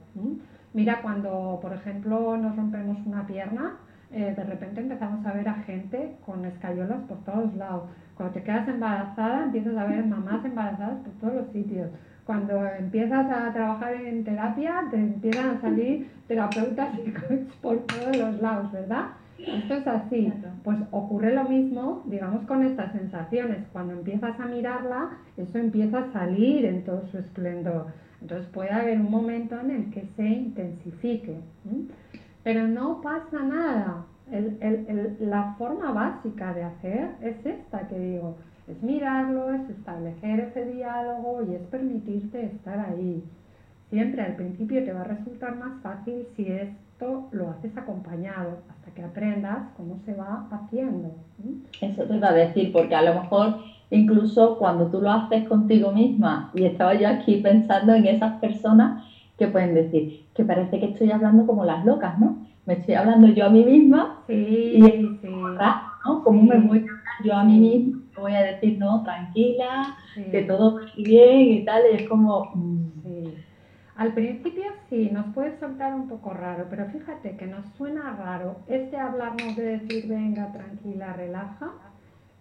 Mira, 0.74 1.02
cuando 1.02 1.60
por 1.62 1.74
ejemplo 1.74 2.38
nos 2.38 2.56
rompemos 2.56 2.98
una 3.06 3.26
pierna, 3.26 3.78
eh, 4.14 4.34
de 4.36 4.44
repente 4.44 4.82
empezamos 4.82 5.26
a 5.26 5.34
ver 5.34 5.48
a 5.48 5.56
gente 5.64 6.16
con 6.26 6.46
escayolas 6.46 7.02
por 7.08 7.24
todos 7.24 7.54
lados. 7.56 7.90
Cuando 8.16 8.34
te 8.34 8.44
quedas 8.44 8.68
embarazada, 8.68 9.46
empiezas 9.46 9.76
a 9.78 9.86
ver 9.86 10.06
mamás 10.06 10.44
embarazadas 10.46 11.00
por 11.00 11.14
todos 11.14 11.34
los 11.36 11.52
sitios 11.52 11.90
cuando 12.26 12.66
empiezas 12.66 13.30
a 13.30 13.52
trabajar 13.52 13.94
en 13.94 14.24
terapia, 14.24 14.86
te 14.90 14.98
empiezan 14.98 15.50
a 15.50 15.62
salir 15.62 16.10
terapeutas 16.28 16.90
por 17.62 17.80
todos 17.80 18.16
los 18.16 18.42
lados, 18.42 18.72
¿verdad? 18.72 19.08
Esto 19.38 19.74
es 19.74 19.88
así. 19.88 20.32
Pues 20.64 20.78
ocurre 20.92 21.34
lo 21.34 21.46
mismo, 21.46 22.04
digamos, 22.06 22.46
con 22.46 22.64
estas 22.64 22.92
sensaciones. 22.94 23.68
Cuando 23.74 23.94
empiezas 23.94 24.40
a 24.40 24.46
mirarla, 24.46 25.10
eso 25.36 25.58
empieza 25.58 25.98
a 26.00 26.14
salir 26.14 26.64
en 26.64 26.84
todo 26.84 27.06
su 27.08 27.18
esplendor. 27.18 27.88
Entonces 28.22 28.48
puede 28.54 28.70
haber 28.70 29.00
un 29.00 29.10
momento 29.10 29.60
en 29.60 29.72
el 29.72 29.90
que 29.92 30.08
se 30.16 30.24
intensifique. 30.24 31.38
Pero 32.44 32.68
no 32.68 33.02
pasa 33.02 33.44
nada. 33.44 34.06
la 35.20 35.56
forma 35.58 35.92
básica 35.92 36.54
de 36.54 36.64
hacer 36.64 37.10
es 37.22 37.46
esta 37.46 37.88
que 37.88 38.00
digo 38.00 38.36
es 38.68 38.82
mirarlo, 38.84 39.54
es 39.54 39.70
establecer 39.70 40.40
ese 40.40 40.66
diálogo 40.66 41.44
y 41.50 41.56
es 41.56 41.62
permitirte 41.64 42.46
estar 42.46 42.80
ahí. 42.80 43.24
Siempre 43.90 44.22
al 44.22 44.36
principio 44.36 44.84
te 44.86 44.94
va 44.94 45.02
a 45.02 45.06
resultar 45.06 45.56
más 45.58 45.82
fácil 45.82 46.26
si 46.36 46.48
esto 46.48 47.28
lo 47.32 47.50
haces 47.50 47.76
acompañado, 47.78 48.60
hasta 48.70 48.92
que 48.92 49.04
aprendas 49.04 49.68
cómo 49.76 50.00
se 50.06 50.14
va 50.14 50.48
haciendo. 50.52 51.12
Eso 51.82 52.04
te 52.04 52.16
iba 52.16 52.30
a 52.30 52.34
decir, 52.34 52.72
porque 52.72 52.96
a 52.96 53.02
lo 53.02 53.22
mejor 53.22 53.56
incluso 53.90 54.58
cuando 54.58 54.88
tú 54.88 55.02
lo 55.02 55.12
haces 55.12 55.48
contigo 55.50 55.92
misma, 55.92 56.52
y 56.54 56.64
estaba 56.64 56.94
yo 56.94 57.10
aquí 57.10 57.38
pensando 57.38 57.94
en 57.94 58.06
esas 58.06 58.40
personas 58.40 59.04
que 59.42 59.48
pueden 59.48 59.74
decir 59.74 60.28
que 60.36 60.46
parece 60.46 60.80
que 60.80 60.86
estoy 60.86 61.10
hablando 61.12 61.48
como 61.48 61.66
las 61.66 61.84
locas, 61.84 62.20
¿no? 62.20 62.46
Me 62.68 62.76
estoy 62.76 62.94
hablando 62.94 63.28
yo 63.28 63.48
a 63.48 63.50
mí 63.50 63.66
misma 63.66 64.22
sí, 64.28 64.34
y 64.34 64.82
sí. 65.20 65.28
¿no? 65.28 66.24
¿Cómo 66.24 66.44
me 66.44 66.60
voy 66.60 66.78
a 66.78 66.82
hablar 66.82 67.24
yo 67.24 67.34
a 67.34 67.44
mí 67.44 67.60
misma? 67.60 68.02
voy 68.16 68.36
a 68.36 68.44
decir, 68.44 68.78
no, 68.78 69.02
tranquila, 69.02 69.96
que 70.30 70.44
todo 70.44 70.76
va 70.76 70.82
bien 70.96 71.40
y 71.40 71.66
tal, 71.66 71.82
y 71.92 71.96
es 71.96 72.08
como... 72.08 72.52
Mm. 72.54 72.92
Sí. 73.04 73.34
Al 73.96 74.14
principio 74.14 74.64
sí, 74.90 75.10
nos 75.12 75.34
puede 75.34 75.58
soltar 75.60 75.96
un 75.96 76.08
poco 76.08 76.34
raro, 76.34 76.68
pero 76.70 76.86
fíjate 76.88 77.36
que 77.36 77.48
nos 77.48 77.66
suena 77.78 78.16
raro 78.16 78.58
este 78.68 78.98
hablarnos 78.98 79.56
de 79.56 79.80
decir, 79.80 80.08
venga, 80.08 80.52
tranquila, 80.52 81.14
relaja. 81.14 81.72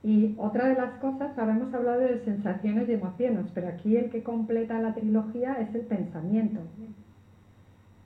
Y 0.03 0.35
otra 0.39 0.69
de 0.69 0.75
las 0.75 0.93
cosas, 0.95 1.37
ahora 1.37 1.53
hemos 1.53 1.75
hablado 1.75 2.01
de 2.01 2.25
sensaciones 2.25 2.89
y 2.89 2.95
emociones, 2.95 3.47
pero 3.55 3.69
aquí 3.69 3.97
el 3.97 4.11
que 4.11 4.23
completa 4.23 4.79
la 4.79 4.95
trilogía 4.95 5.55
es 5.61 5.75
el 5.75 5.83
pensamiento, 5.83 6.61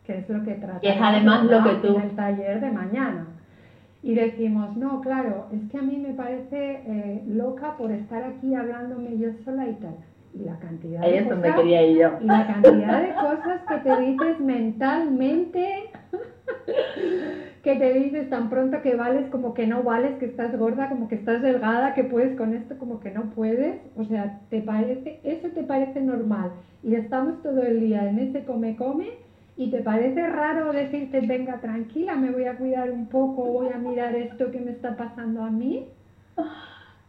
que 0.05 0.19
es 0.19 0.29
lo 0.29 0.43
que 0.43 0.55
trata. 0.55 0.81
Y 0.83 0.89
es 0.89 0.99
además 1.01 1.45
lo 1.45 1.63
que 1.63 1.87
tú... 1.87 1.97
En 1.97 2.03
el 2.03 2.17
taller 2.17 2.61
de 2.61 2.71
mañana 2.73 3.27
y 4.05 4.15
decimos, 4.15 4.77
no, 4.77 5.01
claro, 5.01 5.47
es 5.51 5.71
que 5.71 5.79
a 5.79 5.83
mí 5.83 5.97
me 5.97 6.13
parece 6.13 6.83
eh, 6.87 7.23
loca 7.27 7.75
por 7.79 7.91
estar 7.91 8.23
aquí 8.23 8.55
hablándome 8.55 9.17
yo 9.17 9.31
sola 9.47 9.67
y 9.67 9.73
tal. 9.77 9.97
Y 10.35 10.45
la 10.45 10.59
cantidad 10.59 11.01
de 11.01 11.25
cosas, 11.25 11.55
quería 11.57 11.87
ir 11.87 11.99
yo. 11.99 12.11
Y 12.21 12.25
la 12.25 12.47
cantidad 12.47 13.01
de 13.01 13.15
cosas 13.15 13.61
que 13.67 13.77
te 13.79 14.01
dices 14.03 14.41
mentalmente, 14.41 15.91
que 17.63 17.77
te 17.77 17.93
dices 17.95 18.29
tan 18.31 18.51
pronto 18.51 18.83
que 18.83 18.95
vales 18.95 19.31
como 19.31 19.55
que 19.55 19.67
no 19.67 19.83
vales, 19.83 20.19
que 20.19 20.27
estás 20.27 20.57
gorda, 20.57 20.89
como 20.89 21.09
que 21.09 21.15
estás 21.15 21.43
delgada, 21.43 21.95
que 21.95 22.05
puedes 22.05 22.37
con 22.37 22.55
esto, 22.55 22.77
como 22.79 23.01
que 23.01 23.11
no 23.11 23.31
puedes. 23.31 23.81
O 23.97 24.05
sea, 24.05 24.41
te 24.51 24.61
parece, 24.61 25.21
eso 25.25 25.49
te 25.49 25.63
parece 25.63 26.01
normal. 26.01 26.53
Y 26.83 26.95
estamos 26.95 27.43
todo 27.43 27.63
el 27.63 27.81
día 27.81 28.09
en 28.09 28.19
ese 28.19 28.45
come-come 28.45 29.09
y 29.57 29.71
te 29.71 29.81
parece 29.81 30.27
raro 30.27 30.73
decirte, 30.73 31.21
venga, 31.21 31.61
tranquila, 31.61 32.17
me 32.17 32.31
voy 32.31 32.45
a 32.45 32.57
cuidar 32.57 32.91
un 32.91 33.07
poco, 33.07 33.45
voy 33.45 33.69
a 33.73 33.79
mirar 33.79 34.15
esto 34.15 34.51
que 34.51 34.61
me 34.61 34.73
está 34.73 34.97
pasando 34.97 35.43
a 35.43 35.51
mí. 35.51 35.87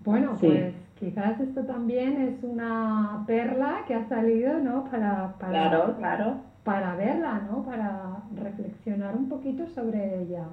Bueno, 0.03 0.37
pues 0.39 0.73
quizás 0.99 1.39
esto 1.39 1.65
también 1.65 2.21
es 2.21 2.43
una 2.43 3.23
perla 3.25 3.79
que 3.87 3.95
ha 3.95 4.07
salido, 4.07 4.59
¿no? 4.59 4.85
Para, 4.85 5.33
para, 5.39 5.51
claro, 5.51 5.95
claro. 5.97 6.35
Para 6.65 6.95
verla, 6.95 7.39
¿no? 7.49 7.63
Para 7.63 8.23
reflexionar 8.35 9.15
un 9.15 9.29
poquito 9.29 9.67
sobre 9.67 10.23
ella. 10.23 10.45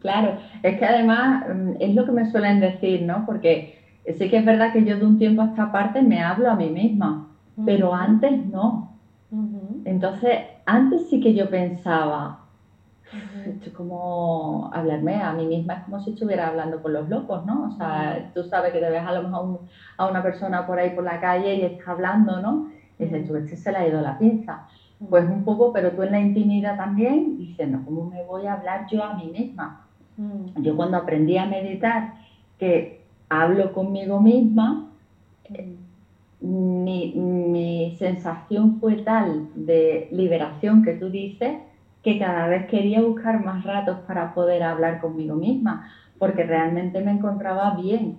Claro, 0.00 0.34
es 0.62 0.78
que 0.78 0.84
además 0.86 1.44
mm, 1.46 1.72
es 1.78 1.94
lo 1.94 2.06
que 2.06 2.12
me 2.12 2.24
suelen 2.24 2.58
decir, 2.58 3.02
¿no? 3.02 3.24
Porque 3.26 3.78
sí 4.18 4.28
que 4.30 4.38
es 4.38 4.44
verdad 4.44 4.72
que 4.72 4.82
yo 4.82 4.96
de 4.96 5.04
un 5.04 5.18
tiempo 5.18 5.42
a 5.42 5.46
esta 5.46 5.70
parte 5.70 6.02
me 6.02 6.22
hablo 6.22 6.50
a 6.50 6.56
mí 6.56 6.70
misma, 6.70 7.28
pero 7.66 7.94
antes 7.94 8.44
no. 8.46 8.98
Entonces, 9.84 10.38
antes 10.66 11.08
sí 11.08 11.20
que 11.20 11.34
yo 11.34 11.48
pensaba, 11.50 12.38
esto 13.46 13.68
es 13.68 13.74
como 13.74 14.70
hablarme 14.72 15.22
a 15.22 15.32
mí 15.32 15.46
misma, 15.46 15.74
es 15.74 15.80
como 15.84 16.00
si 16.00 16.10
estuviera 16.10 16.48
hablando 16.48 16.80
con 16.82 16.94
los 16.94 17.08
locos, 17.08 17.44
¿no? 17.44 17.64
O 17.64 17.70
sea, 17.72 18.30
tú 18.34 18.42
sabes 18.44 18.72
que 18.72 18.80
te 18.80 18.90
ves 18.90 19.02
a 19.04 19.12
lo 19.12 19.22
mejor 19.22 19.60
a 19.98 20.06
una 20.06 20.22
persona 20.22 20.66
por 20.66 20.78
ahí 20.78 20.90
por 20.90 21.04
la 21.04 21.20
calle 21.20 21.54
y 21.56 21.62
está 21.62 21.90
hablando, 21.92 22.40
¿no? 22.40 22.68
Y 22.98 23.04
dices, 23.04 23.26
tú, 23.26 23.36
este 23.36 23.56
se 23.56 23.72
le 23.72 23.78
ha 23.78 23.88
ido 23.88 24.00
la 24.00 24.18
pinza. 24.18 24.66
Pues 25.08 25.28
un 25.28 25.44
poco, 25.44 25.72
pero 25.72 25.90
tú 25.92 26.02
en 26.02 26.12
la 26.12 26.20
intimidad 26.20 26.76
también, 26.76 27.38
dices, 27.38 27.68
no, 27.68 27.84
¿cómo 27.84 28.10
me 28.10 28.22
voy 28.24 28.46
a 28.46 28.54
hablar 28.54 28.86
yo 28.90 29.02
a 29.02 29.14
mí 29.14 29.26
misma? 29.26 29.86
Yo 30.56 30.76
cuando 30.76 30.98
aprendí 30.98 31.36
a 31.36 31.46
meditar, 31.46 32.14
que 32.58 33.02
hablo 33.28 33.72
conmigo 33.72 34.20
misma, 34.20 34.88
mi, 36.40 37.12
mi, 37.14 37.96
sensación 37.98 38.78
fue 38.80 38.96
tal 39.02 39.48
de 39.54 40.08
liberación 40.10 40.82
que 40.82 40.94
tú 40.94 41.08
dices 41.08 41.52
que 42.02 42.18
cada 42.18 42.48
vez 42.48 42.66
quería 42.66 43.00
buscar 43.00 43.42
más 43.42 43.64
ratos 43.64 43.98
para 44.06 44.34
poder 44.34 44.62
hablar 44.62 45.00
conmigo 45.00 45.36
misma, 45.36 45.88
porque 46.18 46.42
realmente 46.42 47.00
me 47.00 47.12
encontraba 47.12 47.76
bien. 47.76 48.18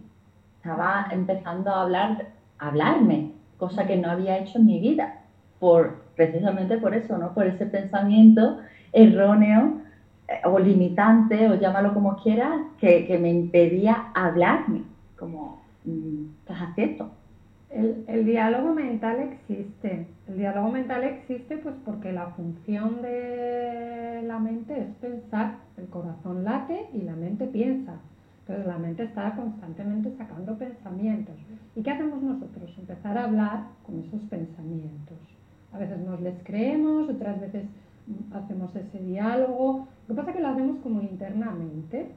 Estaba 0.57 1.07
empezando 1.11 1.69
a 1.69 1.81
hablar, 1.81 2.27
a 2.59 2.67
hablarme, 2.67 3.31
cosa 3.57 3.86
que 3.86 3.97
no 3.97 4.09
había 4.09 4.38
hecho 4.38 4.57
en 4.57 4.65
mi 4.65 4.79
vida, 4.79 5.21
por, 5.59 6.02
precisamente 6.16 6.78
por 6.78 6.93
eso, 6.93 7.18
¿no? 7.18 7.34
Por 7.34 7.47
ese 7.47 7.66
pensamiento 7.66 8.59
erróneo 8.91 9.82
eh, 10.28 10.41
o 10.45 10.59
limitante, 10.59 11.49
o 11.49 11.55
llámalo 11.55 11.93
como 11.93 12.22
quieras, 12.22 12.59
que, 12.80 13.05
que 13.05 13.18
me 13.18 13.30
impedía 13.30 14.11
hablarme, 14.14 14.84
como, 15.18 15.61
mm, 15.86 16.26
estás 16.41 16.57
haciendo? 16.70 17.11
El, 17.74 18.26
diálogo 18.26 18.72
mental 18.74 19.20
existe. 19.20 20.05
El 20.28 20.38
diálogo 20.38 20.70
mental 20.70 21.03
existe 21.03 21.57
pues 21.57 21.74
porque 21.84 22.11
la 22.14 22.28
función 22.28 23.01
de 23.01 24.22
la 24.28 24.38
mente 24.38 24.80
es 24.80 24.95
pensar. 25.01 25.55
El 25.78 25.88
corazón 25.88 26.43
late 26.43 26.88
y 26.93 27.01
la 27.01 27.16
mente 27.16 27.47
piensa. 27.47 27.95
Entonces 28.41 28.68
la 28.68 28.78
mente 28.78 29.03
está 29.03 29.36
constantemente 29.36 30.16
sacando 30.18 30.55
pensamientos. 30.55 31.36
¿Y 31.76 31.82
qué 31.82 31.89
hacemos 31.89 32.22
nosotros? 32.22 32.72
Empezar 32.78 33.18
a 33.18 33.24
hablar 33.24 33.64
con 33.84 33.99
esos 34.01 34.22
pensamientos. 34.30 35.18
A 35.74 35.78
veces 35.78 35.99
nos 35.99 36.21
les 36.21 36.36
creemos, 36.43 37.09
otras 37.09 37.41
veces 37.41 37.63
hacemos 38.34 38.76
ese 38.76 38.99
diálogo. 38.99 39.88
Lo 40.07 40.15
que 40.15 40.19
pasa 40.19 40.32
es 40.32 40.36
que 40.38 40.41
lo 40.41 40.49
hacemos 40.49 40.78
como 40.84 41.01
internamente. 41.01 42.11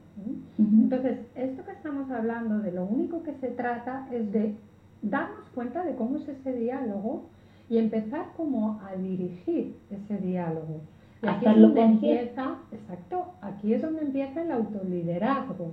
Entonces, 0.57 1.19
esto 1.35 1.63
que 1.65 1.71
estamos 1.71 2.09
hablando, 2.11 2.59
de 2.59 2.71
lo 2.71 2.85
único 2.85 3.23
que 3.23 3.33
se 3.35 3.49
trata 3.49 4.07
es 4.11 4.31
de 4.31 4.55
darnos 5.01 5.49
cuenta 5.53 5.83
de 5.83 5.95
cómo 5.95 6.17
es 6.17 6.27
ese 6.27 6.53
diálogo 6.53 7.25
y 7.69 7.77
empezar 7.77 8.27
como 8.35 8.79
a 8.81 8.95
dirigir 8.95 9.75
ese 9.89 10.17
diálogo. 10.17 10.81
Y 11.23 11.27
aquí 11.27 11.45
es 11.47 11.59
donde 11.59 11.81
empieza, 11.81 12.55
exacto, 12.71 13.33
aquí 13.41 13.73
es 13.73 13.81
donde 13.81 14.01
empieza 14.01 14.41
el 14.41 14.51
autoliderazgo 14.51 15.71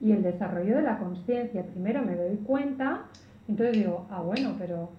y 0.00 0.12
el 0.12 0.22
desarrollo 0.22 0.76
de 0.76 0.82
la 0.82 0.98
conciencia. 0.98 1.64
Primero 1.64 2.02
me 2.02 2.14
doy 2.14 2.36
cuenta, 2.36 3.06
entonces 3.48 3.78
digo, 3.78 4.06
ah, 4.10 4.22
bueno, 4.22 4.54
pero 4.58 4.90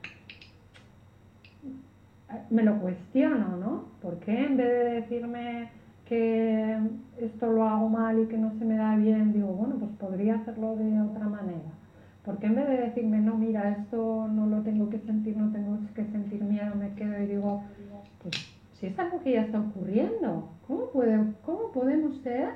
me 2.49 2.63
lo 2.63 2.79
cuestiono, 2.79 3.57
¿no? 3.57 3.85
¿Por 4.01 4.19
qué 4.19 4.45
en 4.45 4.57
vez 4.57 4.67
de 4.67 5.01
decirme 5.01 5.69
que 6.05 6.77
esto 7.19 7.51
lo 7.51 7.63
hago 7.63 7.89
mal 7.89 8.19
y 8.19 8.25
que 8.27 8.37
no 8.37 8.51
se 8.57 8.65
me 8.65 8.75
da 8.75 8.95
bien, 8.95 9.33
digo, 9.33 9.47
bueno, 9.47 9.75
pues 9.75 9.91
podría 9.99 10.35
hacerlo 10.35 10.75
de 10.75 11.01
otra 11.01 11.27
manera? 11.27 11.71
Porque 12.23 12.47
en 12.47 12.55
vez 12.55 12.67
de 12.67 12.77
decirme, 12.77 13.19
no, 13.19 13.37
mira, 13.37 13.69
esto 13.69 14.27
no 14.27 14.47
lo 14.47 14.61
tengo 14.61 14.89
que 14.89 14.99
sentir, 14.99 15.37
no 15.37 15.51
tengo 15.51 15.77
que 15.95 16.05
sentir 16.05 16.43
miedo, 16.43 16.75
me 16.75 16.93
quedo 16.95 17.21
y 17.21 17.27
digo, 17.27 17.63
pues 18.21 18.35
si 18.73 18.87
es 18.87 18.99
algo 18.99 19.21
que 19.21 19.31
ya 19.33 19.41
está 19.43 19.59
ocurriendo, 19.59 20.49
¿cómo, 20.67 20.91
cómo 21.43 21.71
podemos 21.73 22.17
ser 22.21 22.49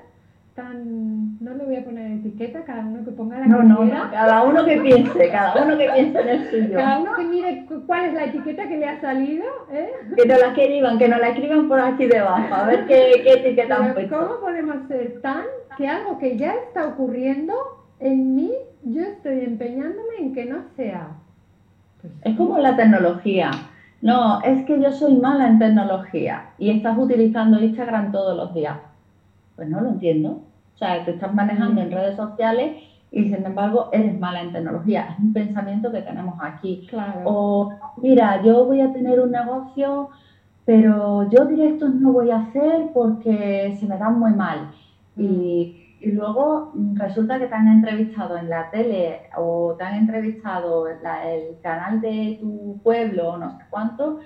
tan, 0.56 1.38
no 1.40 1.54
le 1.54 1.64
voy 1.64 1.76
a 1.78 1.86
poner 1.86 2.12
etiqueta, 2.12 2.64
cada 2.66 2.82
uno 2.82 3.06
que 3.06 3.12
ponga 3.12 3.40
la 3.40 3.46
no, 3.46 3.64
no, 3.64 3.86
no, 3.86 4.12
cada 4.12 4.44
uno 4.44 4.66
que 4.66 4.82
piense, 4.82 5.30
cada 5.30 5.64
uno 5.64 5.78
que 5.78 5.90
piense 5.90 6.20
en 6.20 6.28
el 6.28 6.50
suyo. 6.50 6.78
Cada 6.78 7.00
uno 7.00 7.16
que 7.16 7.24
mire 7.24 7.66
cuál 7.88 8.06
es 8.06 8.14
la 8.14 8.26
etiqueta 8.26 8.68
que 8.68 8.78
le 8.78 8.86
ha 8.86 9.00
salido, 9.00 9.46
¿eh? 9.72 9.92
Que 10.16 10.26
no 10.26 10.38
la 10.38 10.48
escriban, 10.48 10.98
que 10.98 11.08
no 11.08 11.18
la 11.18 11.30
escriban 11.30 11.68
por 11.70 11.80
aquí 11.80 12.06
debajo, 12.06 12.54
a 12.54 12.66
ver 12.66 12.86
qué, 12.86 13.22
qué 13.24 13.34
etiqueta 13.34 13.78
han 13.78 13.94
puesto. 13.94 14.18
¿Cómo 14.18 14.40
podemos 14.42 14.76
ser 14.90 15.22
tan 15.22 15.44
que 15.78 15.88
algo 15.88 16.20
que 16.20 16.38
ya 16.38 16.54
está 16.54 16.88
ocurriendo 16.88 17.54
en 18.00 18.36
mí, 18.36 18.52
yo 18.84 19.04
estoy 19.04 19.46
empeñándome 19.46 20.18
en 20.20 20.34
que 20.34 20.46
no 20.46 20.64
sea? 20.76 21.08
Pues 22.02 22.14
es 22.24 22.36
como 22.36 22.58
la 22.58 22.76
tecnología. 22.76 23.52
No, 24.02 24.42
es 24.42 24.66
que 24.66 24.82
yo 24.82 24.92
soy 24.92 25.16
mala 25.16 25.48
en 25.48 25.60
tecnología 25.60 26.50
y 26.58 26.72
estás 26.72 26.98
utilizando 26.98 27.62
Instagram 27.62 28.12
todos 28.12 28.36
los 28.36 28.54
días 28.54 28.78
pues 29.62 29.70
no 29.70 29.80
lo 29.80 29.90
entiendo. 29.90 30.42
O 30.74 30.78
sea, 30.80 31.06
te 31.06 31.12
estás 31.12 31.32
manejando 31.36 31.82
en 31.82 31.90
mm. 31.90 31.94
redes 31.94 32.16
sociales 32.16 32.84
y 33.12 33.26
sin 33.26 33.46
embargo 33.46 33.90
eres 33.92 34.20
mala 34.20 34.42
en 34.42 34.52
tecnología. 34.52 35.10
Es 35.12 35.20
un 35.20 35.34
pensamiento 35.34 35.92
que 35.92 36.02
tenemos 36.02 36.34
aquí. 36.42 36.88
Claro. 36.90 37.22
O, 37.26 37.70
mira, 37.98 38.42
yo 38.42 38.66
voy 38.66 38.82
a 38.82 38.92
tener 38.92 39.20
un 39.20 39.30
negocio, 39.30 40.10
pero 40.66 41.30
yo 41.30 41.46
directos 41.46 41.94
no 41.94 42.12
voy 42.12 42.32
a 42.32 42.40
hacer 42.40 42.90
porque 42.92 43.78
se 43.80 43.86
me 43.86 44.00
dan 44.00 44.18
muy 44.18 44.32
mal. 44.32 44.72
Y, 45.16 45.22
mm. 46.02 46.08
y, 46.08 46.12
luego 46.14 46.74
resulta 46.96 47.38
que 47.38 47.46
te 47.46 47.54
han 47.54 47.68
entrevistado 47.68 48.36
en 48.38 48.50
la 48.50 48.72
tele 48.72 49.30
o 49.38 49.76
te 49.78 49.84
han 49.84 49.94
entrevistado 49.94 50.88
en 50.88 50.98
el 51.24 51.62
canal 51.62 52.02
de 52.02 52.40
tu 52.42 52.80
pueblo 52.82 53.34
o 53.34 53.38
no 53.38 53.52
sé 53.52 53.64
cuánto 53.70 54.22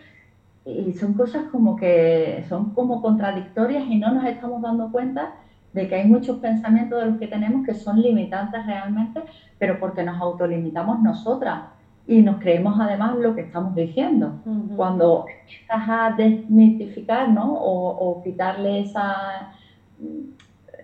y 0.66 0.94
son 0.94 1.14
cosas 1.14 1.44
como 1.52 1.76
que 1.76 2.44
son 2.50 2.72
como 2.72 3.02
contradictorias 3.02 3.86
y 3.88 4.00
no 4.00 4.12
nos 4.12 4.26
estamos 4.26 4.62
dando 4.62 4.92
cuenta 4.92 5.36
de 5.74 5.88
que 5.88 5.96
hay 5.96 6.08
muchos 6.08 6.40
pensamientos 6.40 7.00
de 7.00 7.12
los 7.12 7.20
que 7.20 7.28
tenemos 7.28 7.66
que 7.66 7.76
son 7.76 8.02
limitantes 8.02 8.66
realmente, 8.66 9.22
pero 9.60 9.80
porque 9.80 10.04
nos 10.04 10.20
autolimitamos 10.20 11.02
nosotras 11.02 11.66
y 12.08 12.22
nos 12.22 12.40
creemos 12.40 12.80
además 12.80 13.18
lo 13.18 13.36
que 13.36 13.42
estamos 13.42 13.76
diciendo. 13.76 14.40
Cuando 14.76 15.26
empiezas 15.28 15.90
a 15.90 16.16
desmitificar 16.18 17.30
¿no? 17.30 17.54
o, 17.54 18.24
quitarle 18.24 18.82
esa, 18.82 19.52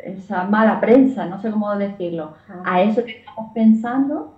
esa 0.03 0.43
mala 0.43 0.79
prensa, 0.79 1.25
no 1.25 1.39
sé 1.39 1.51
cómo 1.51 1.75
decirlo, 1.75 2.34
a 2.65 2.82
eso 2.82 3.03
que 3.03 3.19
estamos 3.19 3.51
pensando, 3.53 4.34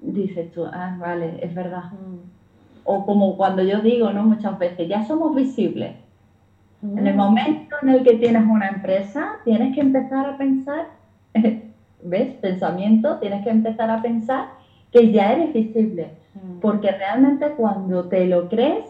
dices 0.00 0.50
tú, 0.52 0.64
ah, 0.64 0.96
vale, 0.98 1.38
es 1.42 1.54
verdad 1.54 1.90
o 2.90 3.04
como 3.04 3.36
cuando 3.36 3.62
yo 3.62 3.82
digo, 3.82 4.10
¿no? 4.12 4.22
Muchas 4.22 4.58
veces, 4.58 4.88
ya 4.88 5.04
somos 5.04 5.36
visibles. 5.36 5.94
En 6.82 7.06
el 7.06 7.12
mm. 7.12 7.16
momento 7.16 7.76
en 7.82 7.88
el 7.90 8.02
que 8.02 8.14
tienes 8.14 8.44
una 8.48 8.68
empresa, 8.68 9.36
tienes 9.44 9.74
que 9.74 9.82
empezar 9.82 10.24
a 10.24 10.38
pensar, 10.38 10.86
¿ves? 12.02 12.34
Pensamiento, 12.36 13.18
tienes 13.18 13.44
que 13.44 13.50
empezar 13.50 13.90
a 13.90 14.00
pensar 14.00 14.46
que 14.90 15.12
ya 15.12 15.32
eres 15.32 15.52
visible. 15.52 16.12
Mm. 16.34 16.60
Porque 16.60 16.90
realmente 16.90 17.50
cuando 17.58 18.08
te 18.08 18.26
lo 18.26 18.48
crees, 18.48 18.86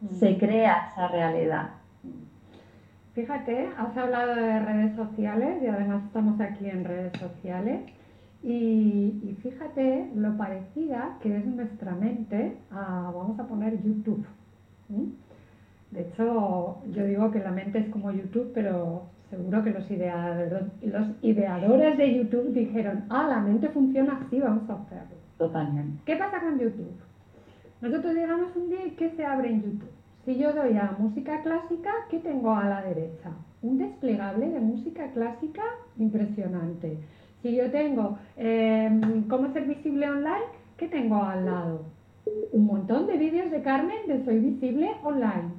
mm. 0.00 0.14
se 0.14 0.38
crea 0.38 0.88
esa 0.90 1.08
realidad. 1.08 1.68
Fíjate, 3.12 3.68
has 3.76 3.94
hablado 3.98 4.34
de 4.34 4.60
redes 4.60 4.96
sociales 4.96 5.62
y 5.62 5.66
además 5.66 6.04
estamos 6.06 6.40
aquí 6.40 6.70
en 6.70 6.84
redes 6.84 7.12
sociales. 7.18 7.80
Y, 8.42 9.36
fíjate 9.42 10.10
lo 10.14 10.36
parecida 10.36 11.18
que 11.20 11.36
es 11.36 11.46
nuestra 11.46 11.94
mente 11.94 12.56
a, 12.70 13.10
vamos 13.14 13.38
a 13.38 13.46
poner 13.46 13.82
YouTube. 13.82 14.24
De 15.90 16.00
hecho, 16.02 16.78
yo 16.92 17.04
digo 17.06 17.30
que 17.30 17.40
la 17.40 17.50
mente 17.50 17.78
es 17.78 17.88
como 17.88 18.12
YouTube, 18.12 18.52
pero 18.54 19.04
seguro 19.30 19.64
que 19.64 19.70
los, 19.70 19.90
ideadores, 19.90 20.52
los 20.82 21.08
ideadores 21.22 21.98
de 21.98 22.16
YouTube 22.18 22.52
dijeron, 22.52 23.04
ah, 23.08 23.26
la 23.28 23.40
mente 23.40 23.68
funciona 23.68 24.20
así, 24.24 24.38
vamos 24.40 24.68
a 24.70 24.74
hacerlo. 24.74 25.16
Totalmente. 25.38 26.02
¿Qué 26.04 26.16
pasa 26.16 26.40
con 26.40 26.58
YouTube? 26.58 26.96
Nosotros 27.80 28.14
llegamos 28.14 28.54
un 28.56 28.68
día 28.68 28.86
y 28.86 28.90
¿qué 28.92 29.10
se 29.10 29.24
abre 29.24 29.50
en 29.50 29.62
YouTube? 29.62 29.90
Si 30.24 30.36
yo 30.36 30.52
doy 30.52 30.76
a 30.76 30.96
música 30.98 31.42
clásica, 31.42 31.92
¿qué 32.10 32.18
tengo 32.18 32.54
a 32.54 32.68
la 32.68 32.82
derecha? 32.82 33.30
Un 33.62 33.78
desplegable 33.78 34.48
de 34.48 34.60
música 34.60 35.10
clásica 35.12 35.62
impresionante 35.98 36.98
si 37.42 37.54
yo 37.54 37.70
tengo 37.70 38.18
em, 38.36 39.28
cómo 39.28 39.52
ser 39.52 39.64
visible 39.66 40.08
online, 40.08 40.46
¿qué 40.76 40.88
tengo 40.88 41.22
al 41.22 41.46
lado? 41.46 41.84
Un 42.52 42.66
montón 42.66 43.06
de 43.06 43.16
vídeos 43.16 43.50
de 43.50 43.62
Carmen 43.62 44.06
de 44.06 44.24
Soy 44.24 44.40
Visible 44.40 44.90
Online. 45.02 45.50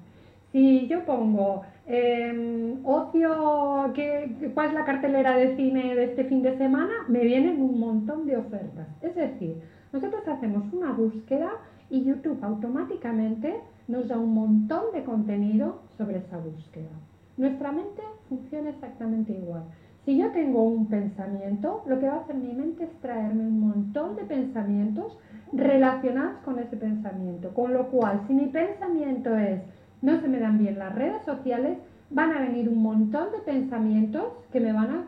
Si 0.51 0.87
yo 0.87 1.05
pongo 1.05 1.63
em, 1.85 2.85
ocio, 2.85 3.91
¿qué, 3.93 4.51
¿cuál 4.53 4.67
es 4.67 4.73
la 4.73 4.85
cartelera 4.85 5.37
de 5.37 5.55
cine 5.55 5.95
de 5.95 6.05
este 6.05 6.25
fin 6.25 6.41
de 6.41 6.57
semana? 6.57 6.93
Me 7.07 7.19
vienen 7.19 7.61
un 7.61 7.79
montón 7.79 8.25
de 8.25 8.37
ofertas. 8.37 8.87
Es 9.01 9.15
decir, 9.15 9.55
nosotros 9.93 10.27
hacemos 10.27 10.63
una 10.73 10.91
búsqueda 10.91 11.51
y 11.89 12.03
YouTube 12.03 12.43
automáticamente 12.43 13.61
nos 13.87 14.07
da 14.07 14.17
un 14.17 14.33
montón 14.33 14.91
de 14.93 15.03
contenido 15.03 15.81
sobre 15.97 16.17
esa 16.17 16.37
búsqueda. 16.37 16.89
Nuestra 17.37 17.71
mente 17.71 18.01
funciona 18.27 18.69
exactamente 18.69 19.31
igual. 19.31 19.63
Si 20.07 20.17
yo 20.17 20.31
tengo 20.31 20.63
un 20.63 20.85
pensamiento, 20.85 21.83
lo 21.85 21.99
que 21.99 22.07
va 22.07 22.13
a 22.13 22.19
hacer 22.19 22.37
mi 22.37 22.53
mente 22.53 22.85
es 22.85 23.01
traerme 23.01 23.45
un 23.45 23.59
montón 23.59 24.15
de 24.15 24.23
pensamientos 24.23 25.17
relacionados 25.51 26.37
con 26.45 26.59
ese 26.59 26.77
pensamiento. 26.77 27.53
Con 27.53 27.73
lo 27.73 27.89
cual, 27.89 28.21
si 28.25 28.33
mi 28.33 28.45
pensamiento 28.45 29.35
es 29.35 29.59
no 30.01 30.17
se 30.21 30.29
me 30.29 30.39
dan 30.39 30.59
bien 30.59 30.79
las 30.79 30.95
redes 30.95 31.21
sociales, 31.25 31.77
van 32.09 32.31
a 32.31 32.39
venir 32.39 32.69
un 32.69 32.81
montón 32.81 33.33
de 33.33 33.39
pensamientos 33.39 34.23
que 34.53 34.61
me 34.61 34.71
van 34.71 34.91
a 34.91 35.03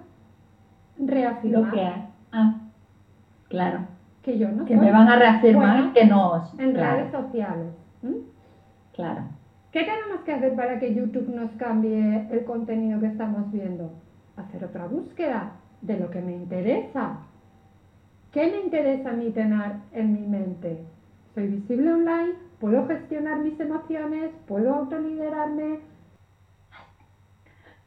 reafirmar. 0.98 1.72
que 1.72 1.94
Ah, 2.34 2.56
claro. 3.48 3.88
Que 4.22 4.38
yo 4.38 4.52
no 4.52 4.66
Que 4.66 4.76
me 4.76 4.92
van 4.92 5.08
a 5.08 5.16
reafirmar 5.16 5.94
que 5.94 6.08
no. 6.08 6.44
En 6.58 6.76
redes 6.76 7.10
sociales. 7.10 7.68
Claro. 8.94 9.22
¿Qué 9.72 9.80
tenemos 9.80 10.26
que 10.26 10.34
hacer 10.34 10.56
para 10.58 10.78
que 10.78 10.94
YouTube 10.94 11.34
nos 11.34 11.52
cambie 11.52 12.28
el 12.32 12.44
contenido 12.44 13.00
que 13.00 13.08
estamos 13.08 13.50
viendo? 13.50 13.94
Hacer 14.40 14.64
otra 14.64 14.86
búsqueda 14.86 15.52
de 15.82 15.98
lo 15.98 16.10
que 16.10 16.22
me 16.22 16.34
interesa. 16.34 17.18
¿Qué 18.32 18.52
me 18.52 18.62
interesa 18.62 19.10
a 19.10 19.14
mí 19.14 19.32
tener 19.32 19.74
en 19.92 20.14
mi 20.14 20.28
mente? 20.28 20.84
¿Soy 21.34 21.48
visible 21.48 21.94
online? 21.94 22.34
¿Puedo 22.60 22.86
gestionar 22.88 23.40
mis 23.40 23.60
emociones? 23.60 24.32
¿Puedo 24.48 24.74
autoliderarme? 24.74 25.80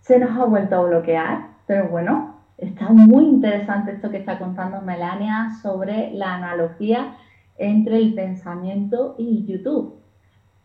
Se 0.01 0.19
nos 0.19 0.37
ha 0.37 0.45
vuelto 0.45 0.77
a 0.77 0.85
bloquear, 0.85 1.49
pero 1.67 1.89
bueno, 1.89 2.41
está 2.59 2.89
muy 2.89 3.25
interesante 3.25 3.93
esto 3.93 4.11
que 4.11 4.19
está 4.19 4.39
contando 4.39 4.81
Melania 4.81 5.51
sobre 5.63 6.11
la 6.13 6.35
analogía 6.35 7.17
entre 7.57 7.99
el 7.99 8.15
pensamiento 8.15 9.15
y 9.19 9.47
YouTube. 9.47 10.01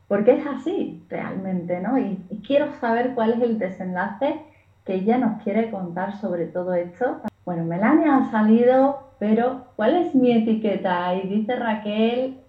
Porque 0.07 0.39
es 0.39 0.47
así 0.47 1.05
realmente, 1.09 1.79
¿no? 1.81 1.99
y 1.99 2.41
quiero 2.47 2.73
saber 2.75 3.13
cuál 3.13 3.33
es 3.33 3.41
el 3.41 3.59
desenlace 3.59 4.41
que 4.87 4.95
ella 4.95 5.17
nos 5.17 5.43
quiere 5.43 5.69
contar 5.69 6.17
sobre 6.21 6.45
todo 6.45 6.73
esto. 6.73 7.19
Bueno, 7.43 7.65
Melania 7.65 8.15
ha 8.15 8.31
salido, 8.31 9.09
pero 9.19 9.65
¿cuál 9.75 9.97
es 9.97 10.15
mi 10.15 10.31
etiqueta? 10.31 11.13
Y 11.13 11.27
dice 11.27 11.57
Raquel, 11.57 12.39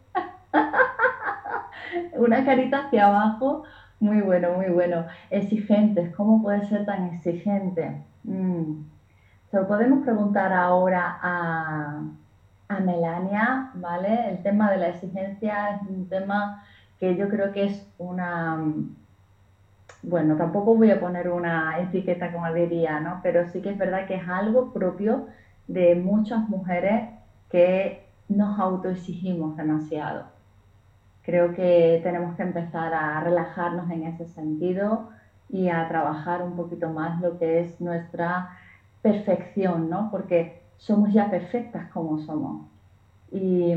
una 2.16 2.44
carita 2.44 2.86
hacia 2.86 3.08
abajo. 3.08 3.64
Muy 3.98 4.20
bueno, 4.20 4.52
muy 4.52 4.66
bueno. 4.66 5.04
Exigentes, 5.30 6.14
¿cómo 6.14 6.40
puede 6.40 6.64
ser 6.66 6.86
tan 6.86 7.06
exigente? 7.06 8.04
Mm. 8.22 8.84
Se 9.50 9.56
lo 9.56 9.66
podemos 9.66 10.04
preguntar 10.04 10.52
ahora 10.52 11.18
a, 11.20 12.02
a 12.68 12.80
Melania, 12.80 13.72
¿vale? 13.74 14.30
El 14.30 14.42
tema 14.44 14.70
de 14.70 14.76
la 14.76 14.88
exigencia 14.90 15.70
es 15.74 15.88
un 15.88 16.08
tema 16.08 16.62
que 17.00 17.16
yo 17.16 17.28
creo 17.28 17.50
que 17.52 17.64
es 17.64 17.88
una 17.98 18.62
bueno, 20.02 20.36
tampoco 20.36 20.74
voy 20.74 20.90
a 20.90 21.00
poner 21.00 21.28
una 21.28 21.78
etiqueta 21.80 22.32
como 22.32 22.52
diría, 22.52 23.00
¿no? 23.00 23.20
Pero 23.22 23.48
sí 23.48 23.60
que 23.60 23.70
es 23.70 23.78
verdad 23.78 24.06
que 24.06 24.16
es 24.16 24.28
algo 24.28 24.72
propio 24.72 25.26
de 25.66 25.94
muchas 25.96 26.48
mujeres 26.48 27.10
que 27.50 28.06
nos 28.28 28.58
autoexigimos 28.58 29.56
demasiado. 29.56 30.24
Creo 31.22 31.54
que 31.54 32.00
tenemos 32.02 32.36
que 32.36 32.42
empezar 32.42 32.94
a 32.94 33.20
relajarnos 33.20 33.90
en 33.90 34.04
ese 34.04 34.26
sentido 34.26 35.10
y 35.50 35.68
a 35.68 35.88
trabajar 35.88 36.42
un 36.42 36.56
poquito 36.56 36.90
más 36.90 37.20
lo 37.20 37.38
que 37.38 37.60
es 37.60 37.80
nuestra 37.80 38.50
perfección, 39.02 39.90
¿no? 39.90 40.10
Porque 40.10 40.62
somos 40.76 41.12
ya 41.12 41.30
perfectas 41.30 41.90
como 41.90 42.18
somos. 42.20 42.66
Y, 43.30 43.72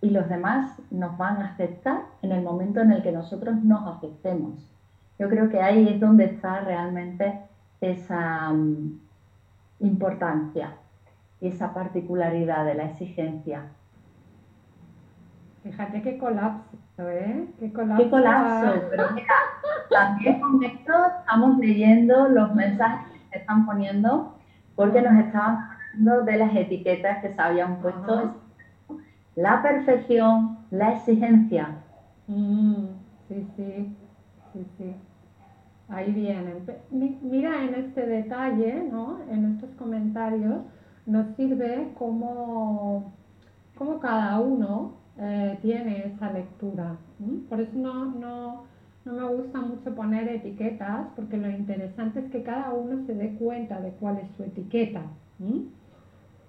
y 0.00 0.10
los 0.10 0.28
demás 0.28 0.72
nos 0.90 1.16
van 1.16 1.42
a 1.42 1.52
aceptar 1.52 2.02
en 2.22 2.32
el 2.32 2.42
momento 2.42 2.80
en 2.80 2.92
el 2.92 3.02
que 3.02 3.12
nosotros 3.12 3.56
nos 3.62 3.96
aceptemos. 3.96 4.68
Yo 5.18 5.28
creo 5.28 5.48
que 5.48 5.60
ahí 5.60 5.88
es 5.88 6.00
donde 6.00 6.26
está 6.26 6.60
realmente 6.60 7.40
esa 7.80 8.50
mm, 8.50 9.00
importancia 9.80 10.74
y 11.40 11.48
esa 11.48 11.74
particularidad 11.74 12.64
de 12.64 12.74
la 12.74 12.84
exigencia. 12.84 13.62
Fíjate 15.62 16.02
qué 16.02 16.18
colapso, 16.18 17.08
¿eh? 17.10 17.46
Qué 17.58 17.72
colapso. 17.72 18.04
Qué 18.04 18.10
colapso, 18.10 18.82
pero 18.90 19.10
mira, 19.10 19.34
también 19.90 20.40
con 20.40 20.62
esto 20.62 20.92
estamos 21.20 21.58
leyendo 21.58 22.28
los 22.28 22.54
mensajes 22.54 23.12
que 23.12 23.28
se 23.30 23.38
están 23.38 23.66
poniendo 23.66 24.34
porque 24.76 25.02
nos 25.02 25.24
estaban 25.24 25.68
hablando 25.92 26.22
de 26.22 26.36
las 26.36 26.54
etiquetas 26.54 27.18
que 27.18 27.34
se 27.34 27.42
habían 27.42 27.80
puesto. 27.80 28.36
La 29.34 29.62
perfección, 29.62 30.58
la 30.70 30.92
exigencia. 30.92 31.76
Mm, 32.28 32.86
sí, 33.28 33.46
sí, 33.56 33.96
sí, 34.52 34.66
sí. 34.76 34.96
Ahí 35.88 36.12
vienen. 36.12 36.64
Mira 37.22 37.64
en 37.64 37.74
este 37.74 38.06
detalle, 38.06 38.88
¿no? 38.90 39.20
En 39.30 39.52
estos 39.52 39.70
comentarios 39.70 40.58
nos 41.06 41.34
sirve 41.36 41.92
como 41.96 43.12
cada 44.00 44.38
uno 44.40 44.98
eh, 45.20 45.58
tiene 45.62 46.06
esa 46.06 46.32
lectura. 46.32 46.96
Por 47.48 47.60
eso 47.60 47.76
no, 47.76 48.04
no, 48.04 48.64
no, 49.04 49.12
me 49.12 49.36
gusta 49.36 49.60
mucho 49.60 49.92
poner 49.94 50.28
etiquetas, 50.28 51.08
porque 51.16 51.36
lo 51.36 51.50
interesante 51.50 52.20
es 52.20 52.30
que 52.30 52.44
cada 52.44 52.72
uno 52.72 53.04
se 53.04 53.14
dé 53.14 53.34
cuenta 53.34 53.80
de 53.80 53.90
cuál 53.92 54.18
es 54.18 54.28
su 54.36 54.44
etiqueta. 54.44 55.02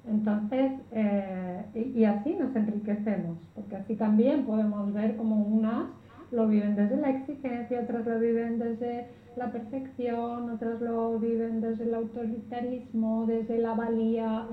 Entonces, 0.07 0.71
eh, 0.91 1.65
y, 1.73 1.99
y, 1.99 2.05
así 2.05 2.35
nos 2.35 2.55
enriquecemos, 2.55 3.37
porque 3.55 3.75
así 3.75 3.95
también 3.95 4.45
podemos 4.45 4.93
ver 4.93 5.17
como 5.17 5.41
unas 5.41 5.85
lo 6.31 6.47
viven 6.47 6.75
desde 6.75 6.97
la 6.97 7.09
exigencia, 7.09 7.81
otras 7.81 8.05
lo 8.05 8.19
viven 8.19 8.59
desde 8.59 9.07
la 9.39 9.51
perfección, 9.51 10.49
otras 10.49 10.81
lo 10.81 11.17
viven 11.17 11.61
desde 11.61 11.85
el 11.85 11.95
autoritarismo, 11.95 13.25
desde 13.25 13.57
la 13.57 13.73
valía, 13.73 14.45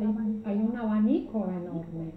hay, 0.45 0.57
un 0.57 0.76
abanico 0.76 1.49
enorme. 1.51 2.12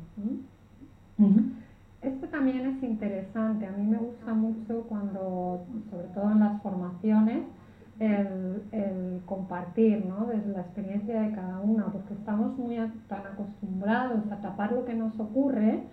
Esto 2.02 2.28
también 2.28 2.66
es 2.68 2.84
interesante, 2.84 3.66
a 3.66 3.72
mí 3.72 3.86
me 3.86 3.98
gusta 3.98 4.34
mucho 4.34 4.84
cuando, 4.88 5.66
sobre 5.90 6.08
todo 6.10 6.32
en 6.32 6.40
las 6.40 6.62
formaciones, 6.62 7.44
el, 8.00 9.22
compartir 9.26 10.06
¿no? 10.06 10.28
desde 10.28 10.54
la 10.54 10.62
experiencia 10.62 11.22
de 11.22 11.32
cada 11.34 11.60
una, 11.60 11.88
porque 11.88 12.14
estamos 12.14 12.58
muy 12.58 12.78
tan 13.10 13.26
acostumbrados 13.34 14.32
a 14.32 14.38
tapar 14.42 14.72
lo 14.72 14.86
que 14.86 14.94
nos 14.94 15.20
ocurre 15.20 15.84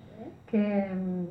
que 0.47 1.27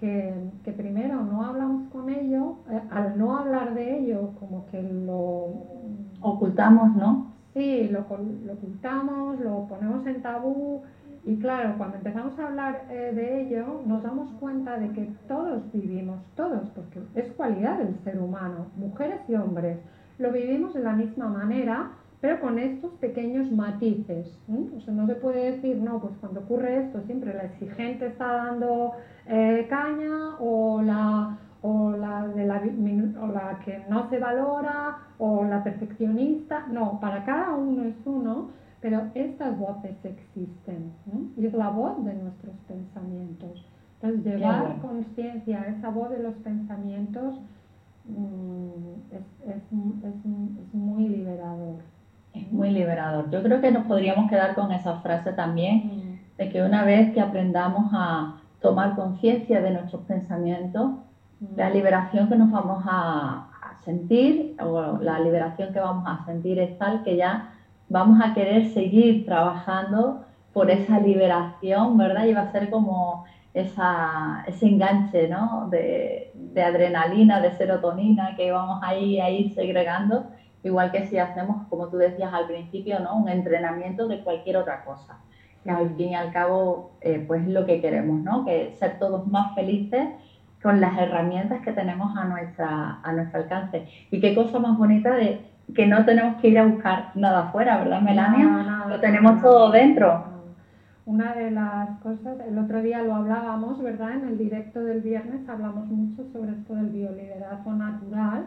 que, 0.00 0.72
primero 0.76 1.22
no 1.22 1.44
hablamos 1.44 1.88
con 1.90 2.10
ellos, 2.10 2.56
eh, 2.70 2.80
al 2.90 3.18
no 3.18 3.36
hablar 3.36 3.74
de 3.74 3.98
ello, 3.98 4.32
como 4.38 4.66
que 4.66 4.82
lo 4.82 5.52
ocultamos, 6.20 6.94
¿no? 6.96 7.32
Sí, 7.54 7.88
lo, 7.88 8.00
lo 8.00 8.52
ocultamos, 8.52 9.40
lo 9.40 9.66
ponemos 9.66 10.06
en 10.06 10.20
tabú 10.22 10.82
y 11.26 11.36
claro, 11.38 11.74
cuando 11.76 11.96
empezamos 11.96 12.38
a 12.38 12.46
hablar 12.46 12.84
eh, 12.88 13.10
de 13.12 13.42
ello, 13.42 13.82
nos 13.84 14.00
damos 14.04 14.30
cuenta 14.38 14.78
de 14.78 14.90
que 14.90 15.10
todos 15.26 15.60
vivimos, 15.72 16.20
todos, 16.36 16.70
porque 16.70 17.00
es 17.16 17.32
cualidad 17.32 17.78
del 17.78 17.98
ser 18.04 18.20
humano, 18.20 18.66
mujeres 18.76 19.20
y 19.26 19.34
hombres, 19.34 19.78
lo 20.18 20.30
vivimos 20.30 20.72
de 20.74 20.84
la 20.84 20.92
misma 20.92 21.26
manera, 21.26 21.90
pero 22.26 22.40
con 22.40 22.58
estos 22.58 22.90
pequeños 22.94 23.52
matices. 23.52 24.36
O 24.76 24.80
sea, 24.80 24.92
no 24.92 25.06
se 25.06 25.14
puede 25.14 25.52
decir, 25.52 25.76
no, 25.76 26.00
pues 26.00 26.12
cuando 26.20 26.40
ocurre 26.40 26.82
esto, 26.82 27.00
siempre 27.02 27.32
la 27.32 27.44
exigente 27.44 28.08
está 28.08 28.26
dando 28.26 28.94
eh, 29.28 29.64
caña 29.70 30.34
o 30.40 30.82
la, 30.82 31.38
o, 31.62 31.92
la 31.92 32.26
de 32.26 32.44
la, 32.44 32.60
o 33.22 33.26
la 33.28 33.60
que 33.64 33.80
no 33.88 34.10
se 34.10 34.18
valora 34.18 34.98
o 35.18 35.44
la 35.44 35.62
perfeccionista. 35.62 36.66
No, 36.66 36.98
para 36.98 37.24
cada 37.24 37.54
uno 37.54 37.84
es 37.84 37.94
uno, 38.04 38.48
pero 38.80 39.02
estas 39.14 39.56
voces 39.56 39.94
existen 40.02 40.94
y 41.36 41.46
es 41.46 41.54
la 41.54 41.68
voz 41.68 42.04
de 42.04 42.12
nuestros 42.12 42.56
pensamientos. 42.66 43.64
Entonces, 44.02 44.34
llevar 44.34 44.80
conciencia 44.80 45.62
a 45.62 45.66
esa 45.66 45.90
voz 45.90 46.10
de 46.10 46.18
los 46.18 46.34
pensamientos 46.34 47.40
mm, 48.04 49.14
es, 49.14 49.54
es, 49.54 49.62
es 49.62 50.74
muy 50.74 51.08
liberador. 51.08 51.76
Es 52.36 52.52
muy 52.52 52.70
liberador. 52.70 53.30
Yo 53.30 53.42
creo 53.42 53.60
que 53.60 53.70
nos 53.70 53.86
podríamos 53.86 54.28
quedar 54.28 54.54
con 54.54 54.70
esa 54.70 55.00
frase 55.00 55.32
también, 55.32 56.20
de 56.36 56.50
que 56.50 56.62
una 56.62 56.84
vez 56.84 57.12
que 57.14 57.20
aprendamos 57.20 57.90
a 57.94 58.36
tomar 58.60 58.94
conciencia 58.94 59.62
de 59.62 59.70
nuestros 59.70 60.02
pensamientos, 60.02 60.90
la 61.56 61.70
liberación 61.70 62.28
que 62.28 62.36
nos 62.36 62.50
vamos 62.50 62.84
a, 62.86 63.48
sentir 63.84 64.56
o 64.60 64.98
la 65.00 65.20
liberación 65.20 65.72
que 65.72 65.78
vamos 65.78 66.02
a 66.08 66.24
sentir 66.26 66.58
es 66.58 66.76
tal 66.76 67.04
que 67.04 67.16
ya 67.16 67.52
vamos 67.88 68.20
a 68.20 68.34
querer 68.34 68.70
seguir 68.70 69.24
trabajando 69.24 70.24
por 70.52 70.72
esa 70.72 70.98
liberación, 70.98 71.96
¿verdad? 71.96 72.24
Y 72.24 72.34
va 72.34 72.40
a 72.40 72.50
ser 72.50 72.68
como 72.68 73.26
esa, 73.54 74.42
ese 74.48 74.66
enganche, 74.66 75.28
¿no? 75.28 75.68
De, 75.70 76.32
de 76.34 76.62
adrenalina, 76.64 77.40
de 77.40 77.52
serotonina 77.52 78.34
que 78.34 78.50
vamos 78.50 78.80
ahí 78.82 79.20
a 79.20 79.30
ir 79.30 79.54
segregando 79.54 80.24
igual 80.66 80.90
que 80.90 81.06
si 81.06 81.18
hacemos, 81.18 81.66
como 81.68 81.88
tú 81.88 81.96
decías 81.96 82.32
al 82.32 82.46
principio, 82.46 82.98
¿no? 83.00 83.16
un 83.16 83.28
entrenamiento 83.28 84.08
de 84.08 84.22
cualquier 84.22 84.56
otra 84.56 84.84
cosa. 84.84 85.18
Que 85.62 85.70
al 85.70 85.90
fin 85.96 86.10
y 86.10 86.14
al 86.14 86.32
cabo, 86.32 86.92
eh, 87.00 87.24
pues 87.26 87.42
es 87.42 87.48
lo 87.48 87.66
que 87.66 87.80
queremos, 87.80 88.20
¿no? 88.20 88.44
Que 88.44 88.72
ser 88.78 88.98
todos 88.98 89.26
más 89.26 89.54
felices 89.54 90.08
con 90.62 90.80
las 90.80 90.96
herramientas 90.98 91.60
que 91.62 91.72
tenemos 91.72 92.16
a, 92.16 92.24
nuestra, 92.24 93.00
a 93.02 93.12
nuestro 93.12 93.40
alcance. 93.40 93.88
Y 94.10 94.20
qué 94.20 94.34
cosa 94.34 94.58
más 94.58 94.76
bonita 94.78 95.14
de 95.14 95.40
que 95.74 95.86
no 95.86 96.04
tenemos 96.04 96.40
que 96.40 96.48
ir 96.48 96.58
a 96.58 96.66
buscar 96.66 97.10
nada 97.14 97.48
afuera, 97.48 97.78
¿verdad, 97.78 98.00
Melania? 98.00 98.84
lo 98.88 99.00
tenemos 99.00 99.42
todo 99.42 99.70
dentro. 99.72 100.24
Una 101.04 101.34
de 101.34 101.50
las 101.50 101.98
cosas, 102.00 102.38
el 102.48 102.58
otro 102.58 102.82
día 102.82 103.02
lo 103.02 103.14
hablábamos, 103.14 103.80
¿verdad? 103.82 104.12
En 104.12 104.28
el 104.28 104.38
directo 104.38 104.80
del 104.80 105.00
viernes 105.00 105.48
hablamos 105.48 105.86
mucho 105.86 106.24
sobre 106.32 106.52
esto 106.52 106.74
del 106.74 106.90
bioliderazgo 106.90 107.72
natural 107.72 108.46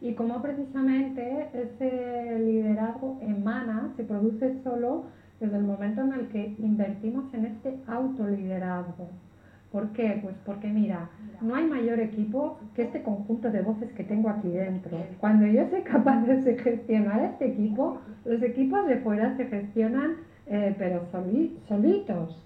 y 0.00 0.14
cómo 0.14 0.40
precisamente 0.40 1.48
ese 1.52 2.38
liderazgo 2.38 3.18
emana, 3.20 3.92
se 3.96 4.04
produce 4.04 4.62
solo 4.62 5.06
desde 5.40 5.56
el 5.56 5.64
momento 5.64 6.02
en 6.02 6.12
el 6.12 6.28
que 6.28 6.54
invertimos 6.58 7.32
en 7.34 7.46
este 7.46 7.78
autoliderazgo. 7.86 9.08
¿Por 9.72 9.92
qué? 9.92 10.18
Pues 10.22 10.34
porque 10.46 10.68
mira, 10.68 11.10
no 11.42 11.54
hay 11.54 11.66
mayor 11.66 12.00
equipo 12.00 12.58
que 12.74 12.82
este 12.82 13.02
conjunto 13.02 13.50
de 13.50 13.60
voces 13.60 13.92
que 13.92 14.04
tengo 14.04 14.30
aquí 14.30 14.48
dentro. 14.48 14.96
Cuando 15.20 15.46
yo 15.46 15.68
soy 15.68 15.82
capaz 15.82 16.22
de 16.22 16.56
gestionar 16.56 17.22
este 17.22 17.48
equipo, 17.48 17.98
los 18.24 18.42
equipos 18.42 18.86
de 18.86 18.96
fuera 18.98 19.36
se 19.36 19.44
gestionan, 19.46 20.16
eh, 20.46 20.74
pero 20.78 21.06
solitos. 21.10 22.42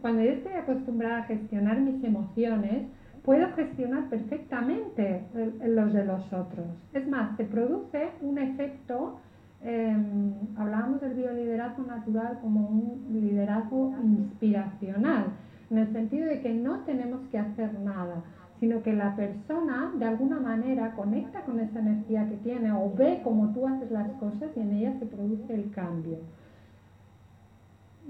Cuando 0.00 0.22
yo 0.22 0.30
estoy 0.30 0.52
acostumbrada 0.52 1.18
a 1.18 1.24
gestionar 1.24 1.80
mis 1.80 2.02
emociones, 2.04 2.86
puedo 3.24 3.52
gestionar 3.54 4.08
perfectamente 4.08 5.22
los 5.64 5.92
de 5.92 6.04
los 6.04 6.32
otros. 6.32 6.66
Es 6.92 7.06
más, 7.08 7.36
se 7.36 7.44
produce 7.44 8.10
un 8.22 8.38
efecto, 8.38 9.18
em, 9.62 10.32
hablábamos 10.56 11.00
del 11.00 11.14
bioliderazgo 11.14 11.82
natural 11.84 12.38
como 12.40 12.68
un 12.68 13.06
liderazgo 13.12 13.94
inspiracional, 14.02 15.26
en 15.70 15.78
el 15.78 15.92
sentido 15.92 16.26
de 16.26 16.40
que 16.40 16.52
no 16.52 16.80
tenemos 16.80 17.20
que 17.30 17.38
hacer 17.38 17.78
nada, 17.80 18.22
sino 18.58 18.82
que 18.82 18.92
la 18.92 19.14
persona 19.16 19.92
de 19.98 20.04
alguna 20.04 20.40
manera 20.40 20.92
conecta 20.92 21.42
con 21.42 21.60
esa 21.60 21.78
energía 21.78 22.28
que 22.28 22.36
tiene 22.36 22.72
o 22.72 22.92
ve 22.94 23.20
cómo 23.22 23.52
tú 23.52 23.66
haces 23.66 23.90
las 23.90 24.10
cosas 24.12 24.50
y 24.56 24.60
en 24.60 24.72
ella 24.72 24.98
se 24.98 25.06
produce 25.06 25.54
el 25.54 25.70
cambio 25.70 26.18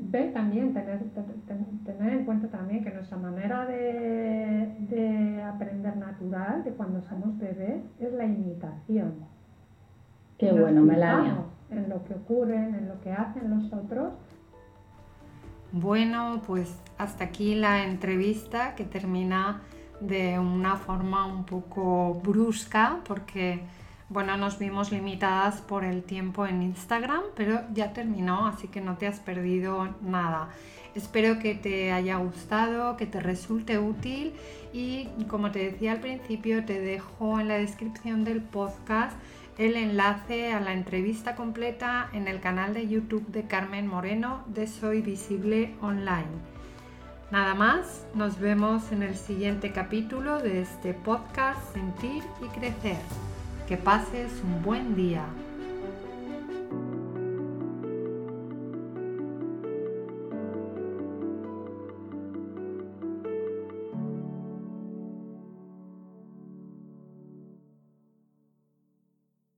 ve 0.03 0.30
también, 0.32 0.72
tener, 0.72 1.01
tener 1.84 2.12
en 2.12 2.24
cuenta 2.24 2.48
también 2.48 2.82
que 2.82 2.90
nuestra 2.90 3.18
manera 3.18 3.66
de, 3.66 4.74
de, 4.88 5.42
aprender 5.42 5.96
natural, 5.96 6.64
de 6.64 6.72
cuando 6.72 7.03
somos 7.03 7.38
bebés, 7.38 7.82
es 7.98 8.12
la 8.12 8.24
imitación. 8.24 9.14
Qué 10.38 10.53
bueno, 10.53 10.82
Melania. 10.82 11.36
En 11.70 11.88
lo 11.88 12.03
que 12.05 12.14
ocurren, 12.14 12.74
en 12.74 12.88
lo 12.88 13.01
que 13.01 13.12
hacen 13.12 13.51
los 13.51 13.72
otros. 13.72 14.12
Bueno, 15.72 16.42
pues 16.46 16.76
hasta 16.98 17.24
aquí 17.24 17.55
la 17.55 17.84
entrevista 17.84 18.74
que 18.74 18.84
termina 18.84 19.61
de 20.01 20.38
una 20.38 20.76
forma 20.76 21.26
un 21.26 21.44
poco 21.44 22.14
brusca 22.24 23.01
porque 23.07 23.62
bueno, 24.11 24.37
nos 24.37 24.59
vimos 24.59 24.91
limitadas 24.91 25.61
por 25.61 25.85
el 25.85 26.03
tiempo 26.03 26.45
en 26.45 26.63
Instagram, 26.63 27.23
pero 27.37 27.61
ya 27.73 27.93
terminó, 27.93 28.49
así 28.49 28.67
que 28.67 28.81
no 28.81 28.97
te 28.97 29.07
has 29.07 29.21
perdido 29.21 29.95
nada. 30.03 30.49
Espero 30.97 31.39
que 31.39 31.55
te 31.55 31.93
haya 31.93 32.17
gustado, 32.17 32.97
que 32.97 33.07
te 33.07 33.21
resulte 33.21 33.79
útil 33.79 34.33
y 34.73 35.07
como 35.29 35.53
te 35.53 35.71
decía 35.71 35.93
al 35.93 36.01
principio, 36.01 36.65
te 36.65 36.81
dejo 36.81 37.39
en 37.39 37.47
la 37.47 37.59
descripción 37.59 38.25
del 38.25 38.43
podcast 38.43 39.17
el 39.59 39.77
enlace 39.77 40.53
a 40.53 40.59
la 40.59 40.73
entrevista 40.73 41.37
completa 41.37 42.09
en 42.13 42.27
el 42.27 42.41
canal 42.41 42.75
de 42.75 42.89
YouTube 42.89 43.29
de 43.29 43.45
Carmen 43.45 43.87
Moreno 43.87 44.43
de 44.49 44.67
Soy 44.67 45.03
Visible 45.03 45.77
Online. 45.81 46.27
Nada 47.31 47.55
más, 47.55 48.05
nos 48.15 48.41
vemos 48.41 48.91
en 48.91 49.05
el 49.05 49.15
siguiente 49.15 49.71
capítulo 49.71 50.41
de 50.41 50.63
este 50.63 50.95
podcast 50.95 51.61
Sentir 51.73 52.25
y 52.43 52.59
Crecer. 52.59 52.97
Que 53.71 53.77
pases 53.77 54.33
un 54.43 54.62
buen 54.64 54.97
día. 54.97 55.25